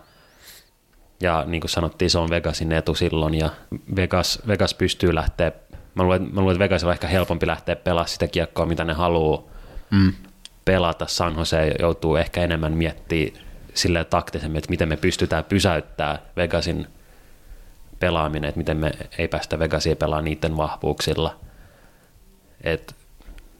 Ja 1.21 1.43
niin 1.47 1.61
kuin 1.61 1.69
sanottiin, 1.69 2.09
se 2.09 2.17
on 2.17 2.29
Vegasin 2.29 2.71
etu 2.71 2.95
silloin, 2.95 3.33
ja 3.33 3.49
Vegas, 3.95 4.39
Vegas 4.47 4.73
pystyy 4.73 5.15
lähteä, 5.15 5.51
mä 5.95 6.03
luulen, 6.03 6.21
mä 6.21 6.41
luulen, 6.41 6.55
että 6.55 6.63
Vegasilla 6.63 6.89
on 6.89 6.93
ehkä 6.93 7.07
helpompi 7.07 7.47
lähteä 7.47 7.75
pelaamaan 7.75 8.09
sitä 8.09 8.27
kiekkoa, 8.27 8.65
mitä 8.65 8.83
ne 8.83 8.93
haluaa 8.93 9.43
mm. 9.91 10.13
pelata. 10.65 11.05
San 11.07 11.35
Jose 11.37 11.71
joutuu 11.79 12.15
ehkä 12.15 12.41
enemmän 12.41 12.73
miettimään 12.73 13.43
silleen 13.73 14.05
taktisemmin, 14.05 14.57
että 14.57 14.69
miten 14.69 14.89
me 14.89 14.97
pystytään 14.97 15.43
pysäyttämään 15.43 16.19
Vegasin 16.37 16.87
pelaaminen, 17.99 18.47
että 18.47 18.57
miten 18.57 18.77
me 18.77 18.91
ei 19.17 19.27
päästä 19.27 19.59
Vegasia 19.59 19.95
pelaamaan 19.95 20.25
niiden 20.25 20.57
vahvuuksilla. 20.57 21.39
Et 22.61 22.95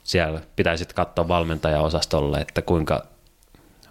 siellä 0.03 0.41
pitäisi 0.55 0.85
katsoa 0.95 1.27
valmentajaosastolle, 1.27 2.37
että 2.37 2.61
kuinka 2.61 3.05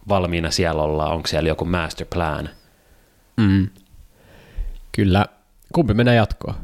valmiina 0.09 0.51
siellä 0.51 0.83
ollaan, 0.83 1.13
onko 1.13 1.27
siellä 1.29 1.49
joku 1.49 1.65
master 1.65 2.07
plan. 2.15 2.49
Mm. 3.37 3.69
Kyllä. 4.93 5.27
Kumpi 5.73 5.95
menee 5.95 6.15
jatkoon? 6.15 6.55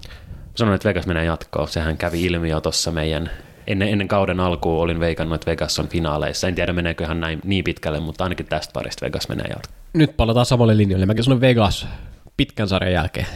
Sanoin, 0.54 0.74
että 0.74 0.88
Vegas 0.88 1.06
menee 1.06 1.24
jatkoon. 1.24 1.68
Sehän 1.68 1.96
kävi 1.96 2.24
ilmi 2.24 2.48
jo 2.48 2.60
tuossa 2.60 2.90
meidän 2.90 3.30
ennen, 3.66 3.88
ennen 3.88 4.08
kauden 4.08 4.40
alkuun 4.40 4.82
olin 4.82 5.00
veikannut, 5.00 5.34
että 5.34 5.50
Vegas 5.50 5.78
on 5.78 5.88
finaaleissa. 5.88 6.48
En 6.48 6.54
tiedä, 6.54 6.72
meneekö 6.72 7.04
ihan 7.04 7.20
näin 7.20 7.40
niin 7.44 7.64
pitkälle, 7.64 8.00
mutta 8.00 8.24
ainakin 8.24 8.46
tästä 8.46 8.72
parista 8.72 9.06
Vegas 9.06 9.28
menee 9.28 9.46
jatkoon. 9.46 9.78
Nyt 9.92 10.16
palataan 10.16 10.46
samalle 10.46 10.76
linjalle. 10.76 11.06
Mäkin 11.06 11.24
sanon 11.24 11.40
Vegas 11.40 11.88
pitkän 12.36 12.68
sarjan 12.68 12.92
jälkeen. 12.92 13.26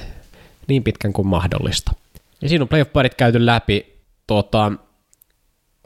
Niin 0.67 0.85
pitkän 0.85 1.13
kuin 1.13 1.29
mahdollista. 1.29 1.93
Ja 2.43 2.49
siinä 2.49 2.63
on 2.63 2.69
playoff-parit 2.69 3.15
käyty 3.15 3.47
läpi. 3.47 4.01
Tuota, 4.27 4.73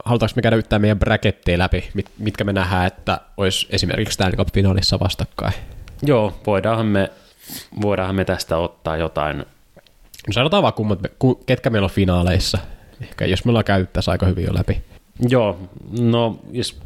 halutaanko 0.07 0.33
me 0.37 0.43
käydä 0.43 0.57
yhtään 0.57 0.83
meidän 0.83 0.99
bracketteja 0.99 1.59
läpi, 1.59 1.91
mit, 1.95 2.07
mitkä 2.19 2.45
me 2.45 2.53
nähdään, 2.53 2.87
että 2.87 3.21
olisi 3.37 3.67
esimerkiksi 3.71 4.15
Stanley 4.15 4.37
Cup-finaalissa 4.37 5.01
vastakkain? 5.01 5.55
Joo, 6.03 6.41
voidaanhan 6.47 6.87
me, 6.87 7.11
voidaanhan 7.83 8.17
me 8.17 8.25
tästä 8.25 8.57
ottaa 8.57 8.97
jotain. 8.97 9.39
No 10.27 10.33
sanotaan 10.33 10.63
vaan, 10.63 10.73
kummat, 10.73 10.99
ketkä 11.47 11.71
meillä 11.71 11.87
on 11.87 11.91
finaaleissa. 11.91 12.59
Ehkä 13.01 13.25
jos 13.25 13.45
me 13.45 13.51
ollaan 13.51 13.65
käyty 13.65 13.91
tässä 13.93 14.11
aika 14.11 14.27
hyvin 14.27 14.45
jo 14.45 14.55
läpi. 14.55 14.83
Joo, 15.29 15.59
no 16.01 16.39
jos 16.53 16.81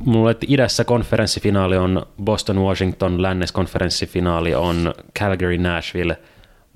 mulla 0.00 0.30
että 0.30 0.46
idässä 0.48 0.84
konferenssifinaali 0.84 1.76
on 1.76 2.06
Boston 2.24 2.58
Washington, 2.58 3.22
lännes 3.22 3.52
konferenssifinaali 3.52 4.54
on 4.54 4.94
Calgary 5.18 5.58
Nashville, 5.58 6.18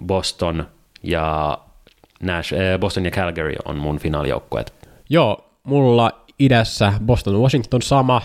Boston 0.07 0.67
ja 1.03 1.59
Nash, 2.23 2.55
eh, 2.55 2.79
Boston 2.79 3.05
ja 3.05 3.11
Calgary 3.11 3.55
on 3.65 3.77
mun 3.77 3.99
finaalijoukkueet. 3.99 4.75
Joo, 5.11 5.48
mulla 5.69 6.25
idässä 6.39 6.93
Boston 7.07 7.41
Washington 7.41 7.83
sama, 7.83 8.23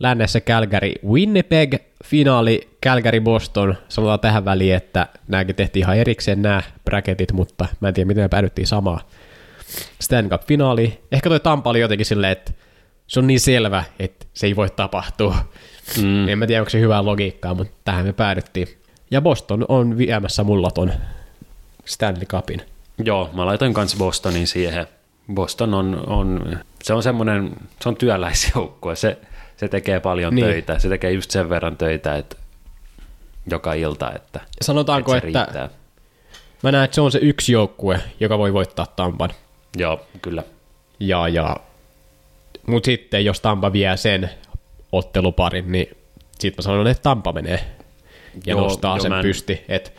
lännessä 0.00 0.40
Calgary 0.40 0.92
Winnipeg, 1.06 1.74
finaali 2.04 2.76
Calgary 2.84 3.20
Boston. 3.20 3.74
Sanotaan 3.88 4.20
tähän 4.20 4.44
väliin, 4.44 4.74
että 4.74 5.08
nämäkin 5.28 5.56
tehtiin 5.56 5.82
ihan 5.82 5.96
erikseen 5.96 6.42
nämä 6.42 6.62
bracketit, 6.84 7.32
mutta 7.32 7.66
mä 7.80 7.88
en 7.88 7.94
tiedä 7.94 8.06
miten 8.06 8.24
me 8.24 8.28
päädyttiin 8.28 8.66
samaan. 8.66 9.00
Stanley 10.00 10.30
Cup-finaali. 10.30 11.02
Ehkä 11.12 11.28
toi 11.28 11.40
Tampa 11.40 11.70
oli 11.70 11.80
jotenkin 11.80 12.06
silleen, 12.06 12.32
että 12.32 12.52
se 13.06 13.20
on 13.20 13.26
niin 13.26 13.40
selvä, 13.40 13.84
että 13.98 14.26
se 14.34 14.46
ei 14.46 14.56
voi 14.56 14.70
tapahtua. 14.70 15.36
Mm. 16.02 16.28
En 16.28 16.38
mä 16.38 16.46
tiedä, 16.46 16.60
onko 16.62 16.70
se 16.70 16.80
hyvää 16.80 17.04
logiikkaa, 17.04 17.54
mutta 17.54 17.72
tähän 17.84 18.06
me 18.06 18.12
päädyttiin. 18.12 18.68
Ja 19.10 19.20
Boston 19.20 19.64
on 19.68 19.98
viemässä 19.98 20.44
mulla 20.44 20.70
ton 20.70 20.92
Stanley 21.84 22.24
Cupin. 22.24 22.62
Joo, 23.04 23.30
mä 23.32 23.46
laitoin 23.46 23.74
kanssa 23.74 23.96
Bostonin 23.96 24.46
siihen. 24.46 24.86
Boston 25.34 25.74
on, 25.74 26.04
on 26.06 26.58
se 26.82 26.94
on 26.94 27.02
semmoinen, 27.02 27.50
se 27.80 27.88
on 27.88 27.96
työläisjoukkue, 27.96 28.96
se, 28.96 29.18
se 29.56 29.68
tekee 29.68 30.00
paljon 30.00 30.34
niin. 30.34 30.46
töitä, 30.46 30.78
se 30.78 30.88
tekee 30.88 31.12
just 31.12 31.30
sen 31.30 31.48
verran 31.48 31.76
töitä, 31.76 32.16
että 32.16 32.36
joka 33.50 33.74
ilta, 33.74 34.12
että 34.12 34.40
Sanotaanko, 34.62 35.14
että, 35.14 35.28
että 35.28 35.44
riittää. 35.44 35.68
mä 36.62 36.72
näen, 36.72 36.84
että 36.84 36.94
se 36.94 37.00
on 37.00 37.12
se 37.12 37.18
yksi 37.18 37.52
joukkue, 37.52 38.00
joka 38.20 38.38
voi 38.38 38.52
voittaa 38.52 38.86
Tampan. 38.86 39.30
Joo, 39.76 40.00
kyllä. 40.22 40.42
Ja, 41.00 41.28
ja, 41.28 41.56
mutta 42.66 42.86
sitten 42.86 43.24
jos 43.24 43.40
Tampa 43.40 43.72
vie 43.72 43.96
sen 43.96 44.30
otteluparin, 44.92 45.72
niin 45.72 45.96
sitten 46.38 46.62
mä 46.62 46.62
sanon, 46.62 46.86
että 46.86 47.02
Tampa 47.02 47.32
menee 47.32 47.64
ja 48.46 48.50
Joo, 48.52 48.60
nostaa 48.60 48.96
jo, 48.96 49.02
sen 49.02 49.12
en... 49.12 49.22
pysti. 49.22 49.64
Et 49.68 49.92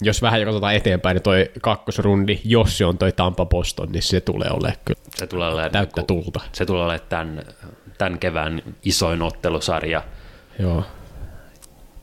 jos 0.00 0.22
vähän 0.22 0.44
katsotaan 0.44 0.74
eteenpäin, 0.74 1.14
niin 1.14 1.22
toi 1.22 1.50
kakkosrundi, 1.62 2.40
jos 2.44 2.78
se 2.78 2.84
on 2.84 2.98
toi 2.98 3.12
Tampa 3.12 3.46
Boston, 3.46 3.92
niin 3.92 4.02
se 4.02 4.20
tulee 4.20 4.50
olemaan 4.50 4.80
kyllä 4.84 5.00
se 5.16 5.26
tulee 5.26 5.48
olemaan, 5.48 5.70
täyttä 5.70 6.00
niinku- 6.00 6.22
tulta. 6.22 6.40
Se 6.52 6.66
tulee 6.66 6.82
olemaan 6.84 7.08
tämän, 7.08 7.42
tämän 7.98 8.18
kevään 8.18 8.62
isoin 8.84 9.22
ottelusarja. 9.22 10.02
Joo. 10.58 10.84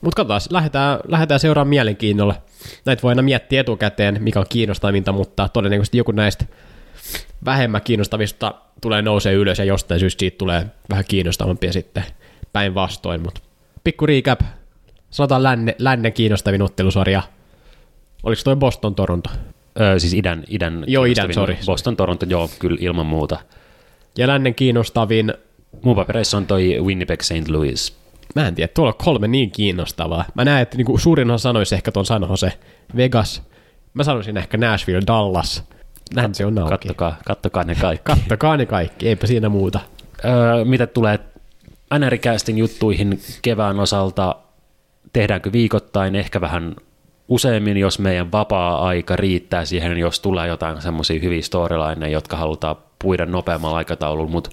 Mutta 0.02 0.16
katsotaan, 0.16 0.42
lähdetään, 0.50 1.00
lähdetään 1.08 1.40
seuraamaan 1.40 1.70
mielenkiinnolla. 1.70 2.36
Näitä 2.86 3.02
voi 3.04 3.12
aina 3.12 3.22
miettiä 3.22 3.62
etukäteen, 3.62 4.24
mikä 4.24 4.40
on 4.40 4.46
kiinnostavinta, 4.50 5.12
mutta 5.12 5.50
todennäköisesti 5.50 5.98
joku 5.98 6.12
näistä 6.12 6.46
vähemmän 7.46 7.82
kiinnostavista 7.82 8.54
tulee 8.82 9.02
nousee 9.02 9.34
ylös 9.34 9.60
ja 9.60 9.66
jostain 9.66 10.00
syystä 10.00 10.20
siitä 10.20 10.38
tulee 10.38 10.66
vähän 10.90 11.06
kiinnostavampia 11.08 11.74
sitten 11.74 12.04
päinvastoin. 12.54 13.22
Mutta 13.22 13.42
pikku 13.84 14.06
recap, 14.06 14.42
sanotaan 15.10 15.44
länne, 15.44 15.76
lännen 15.80 16.14
kiinnostavin 16.14 16.62
ottelusarja. 16.62 17.24
Oliko 18.26 18.42
toi 18.44 18.56
Boston 18.56 18.96
Toronto? 18.96 19.30
Öö, 19.82 20.00
siis 20.00 20.14
idän, 20.14 20.44
idän, 20.48 20.84
joo, 20.88 21.06
idän 21.06 21.34
sorry. 21.34 21.58
Boston 21.66 21.96
Toronto, 21.98 22.26
joo, 22.30 22.50
kyllä 22.60 22.78
ilman 22.80 23.06
muuta. 23.06 23.40
Ja 24.18 24.28
lännen 24.28 24.56
kiinnostavin? 24.56 25.34
Mun 25.84 25.96
papereissa 25.96 26.38
on 26.38 26.48
toi 26.48 26.78
Winnipeg 26.82 27.22
St. 27.22 27.50
Louis. 27.50 27.98
Mä 28.36 28.48
en 28.48 28.56
tiedä, 28.56 28.72
tuolla 28.74 28.92
on 28.92 29.06
kolme 29.06 29.28
niin 29.28 29.52
kiinnostavaa. 29.52 30.26
Mä 30.34 30.46
näen, 30.46 30.62
että 30.62 30.78
niinku 30.78 30.98
suurin 30.98 31.32
osa 31.32 31.44
sanoisi 31.44 31.76
ehkä 31.76 31.92
tuon 31.92 32.06
San 32.06 32.26
Jose, 32.30 32.54
Vegas. 32.96 33.42
Mä 33.94 34.04
sanoisin 34.04 34.38
ehkä 34.38 34.58
Nashville, 34.58 35.02
Dallas. 35.08 35.64
Näin 36.16 36.36
se 36.36 36.46
on 36.46 36.58
auki. 36.58 36.70
Kattokaa, 36.70 37.16
kattokaa 37.26 37.64
ne 37.64 37.76
kaikki. 37.76 38.04
kattokaa 38.04 38.58
ne 38.58 38.66
kaikki, 38.66 39.08
eipä 39.08 39.28
siinä 39.28 39.50
muuta. 39.50 39.80
Öö, 40.26 40.66
mitä 40.66 40.88
tulee 40.88 41.20
NR-castin 41.94 42.58
juttuihin 42.58 43.20
kevään 43.42 43.80
osalta, 43.80 44.36
tehdäänkö 45.14 45.52
viikoittain, 45.52 46.16
ehkä 46.16 46.42
vähän 46.42 46.76
useimmin, 47.28 47.78
jos 47.78 48.00
meidän 48.00 48.32
vapaa-aika 48.32 49.16
riittää 49.16 49.66
siihen, 49.66 49.98
jos 49.98 50.20
tulee 50.20 50.48
jotain 50.48 50.82
semmoisia 50.82 51.20
hyviä 51.20 51.42
storylineja, 51.42 52.14
jotka 52.14 52.38
halutaan 52.38 52.76
puida 53.00 53.26
nopeammalla 53.26 53.78
aikataululla, 53.78 54.32
mutta 54.32 54.50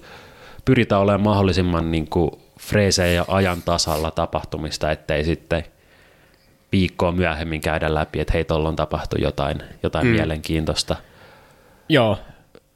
pyritään 0.65 1.01
olemaan 1.01 1.21
mahdollisimman 1.21 1.91
niin 1.91 2.07
kuin 2.07 2.31
freesejä 2.59 3.13
ja 3.13 3.25
ajan 3.27 3.61
tasalla 3.61 4.11
tapahtumista, 4.11 4.91
ettei 4.91 5.23
sitten 5.23 5.63
viikkoa 6.71 7.11
myöhemmin 7.11 7.61
käydä 7.61 7.93
läpi, 7.93 8.19
että 8.19 8.33
hei, 8.33 8.43
tuolla 8.43 8.69
on 8.69 8.75
tapahtunut 8.75 9.23
jotain, 9.23 9.63
jotain 9.83 10.07
mm. 10.07 10.11
mielenkiintoista. 10.11 10.95
Joo, 11.89 12.17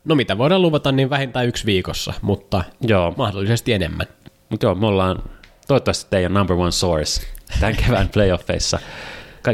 no 0.06 0.16
mitä 0.16 0.38
voidaan 0.38 0.62
luvata, 0.62 0.92
niin 0.92 1.10
vähintään 1.10 1.48
yksi 1.48 1.66
viikossa, 1.66 2.14
mutta 2.22 2.64
joo. 2.82 3.14
mahdollisesti 3.18 3.74
enemmän. 3.74 4.08
Mutta 4.50 4.66
joo, 4.66 4.76
me 4.76 4.88
ollaan 4.88 5.24
toivottavasti 5.68 6.08
teidän 6.10 6.34
number 6.34 6.56
one 6.56 6.72
source 6.72 7.28
tämän 7.60 7.76
kevään 7.76 8.10
playoffeissa. 8.14 8.80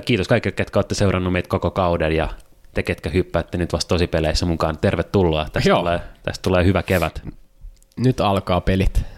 Kiitos 0.02 0.28
kaikille, 0.28 0.56
ketkä 0.56 0.80
olette 0.80 0.96
seurannut 0.96 1.34
meitä 1.34 1.50
koko 1.50 1.72
kauden 1.72 2.16
ja 2.16 2.30
te, 2.74 2.84
ketkä 2.84 3.10
hyppäätte 3.10 3.58
nyt 3.58 3.74
vasta 3.74 3.90
tosi 3.90 4.08
peleissä 4.08 4.46
mukaan, 4.46 4.78
tervetuloa. 4.78 5.48
Tästä, 5.54 5.76
tulee, 5.76 6.00
tästä 6.24 6.42
tulee 6.42 6.66
hyvä 6.66 6.84
kevät. 6.84 7.22
Nyt 7.98 8.22
alkaa 8.22 8.62
pelit. 8.62 9.13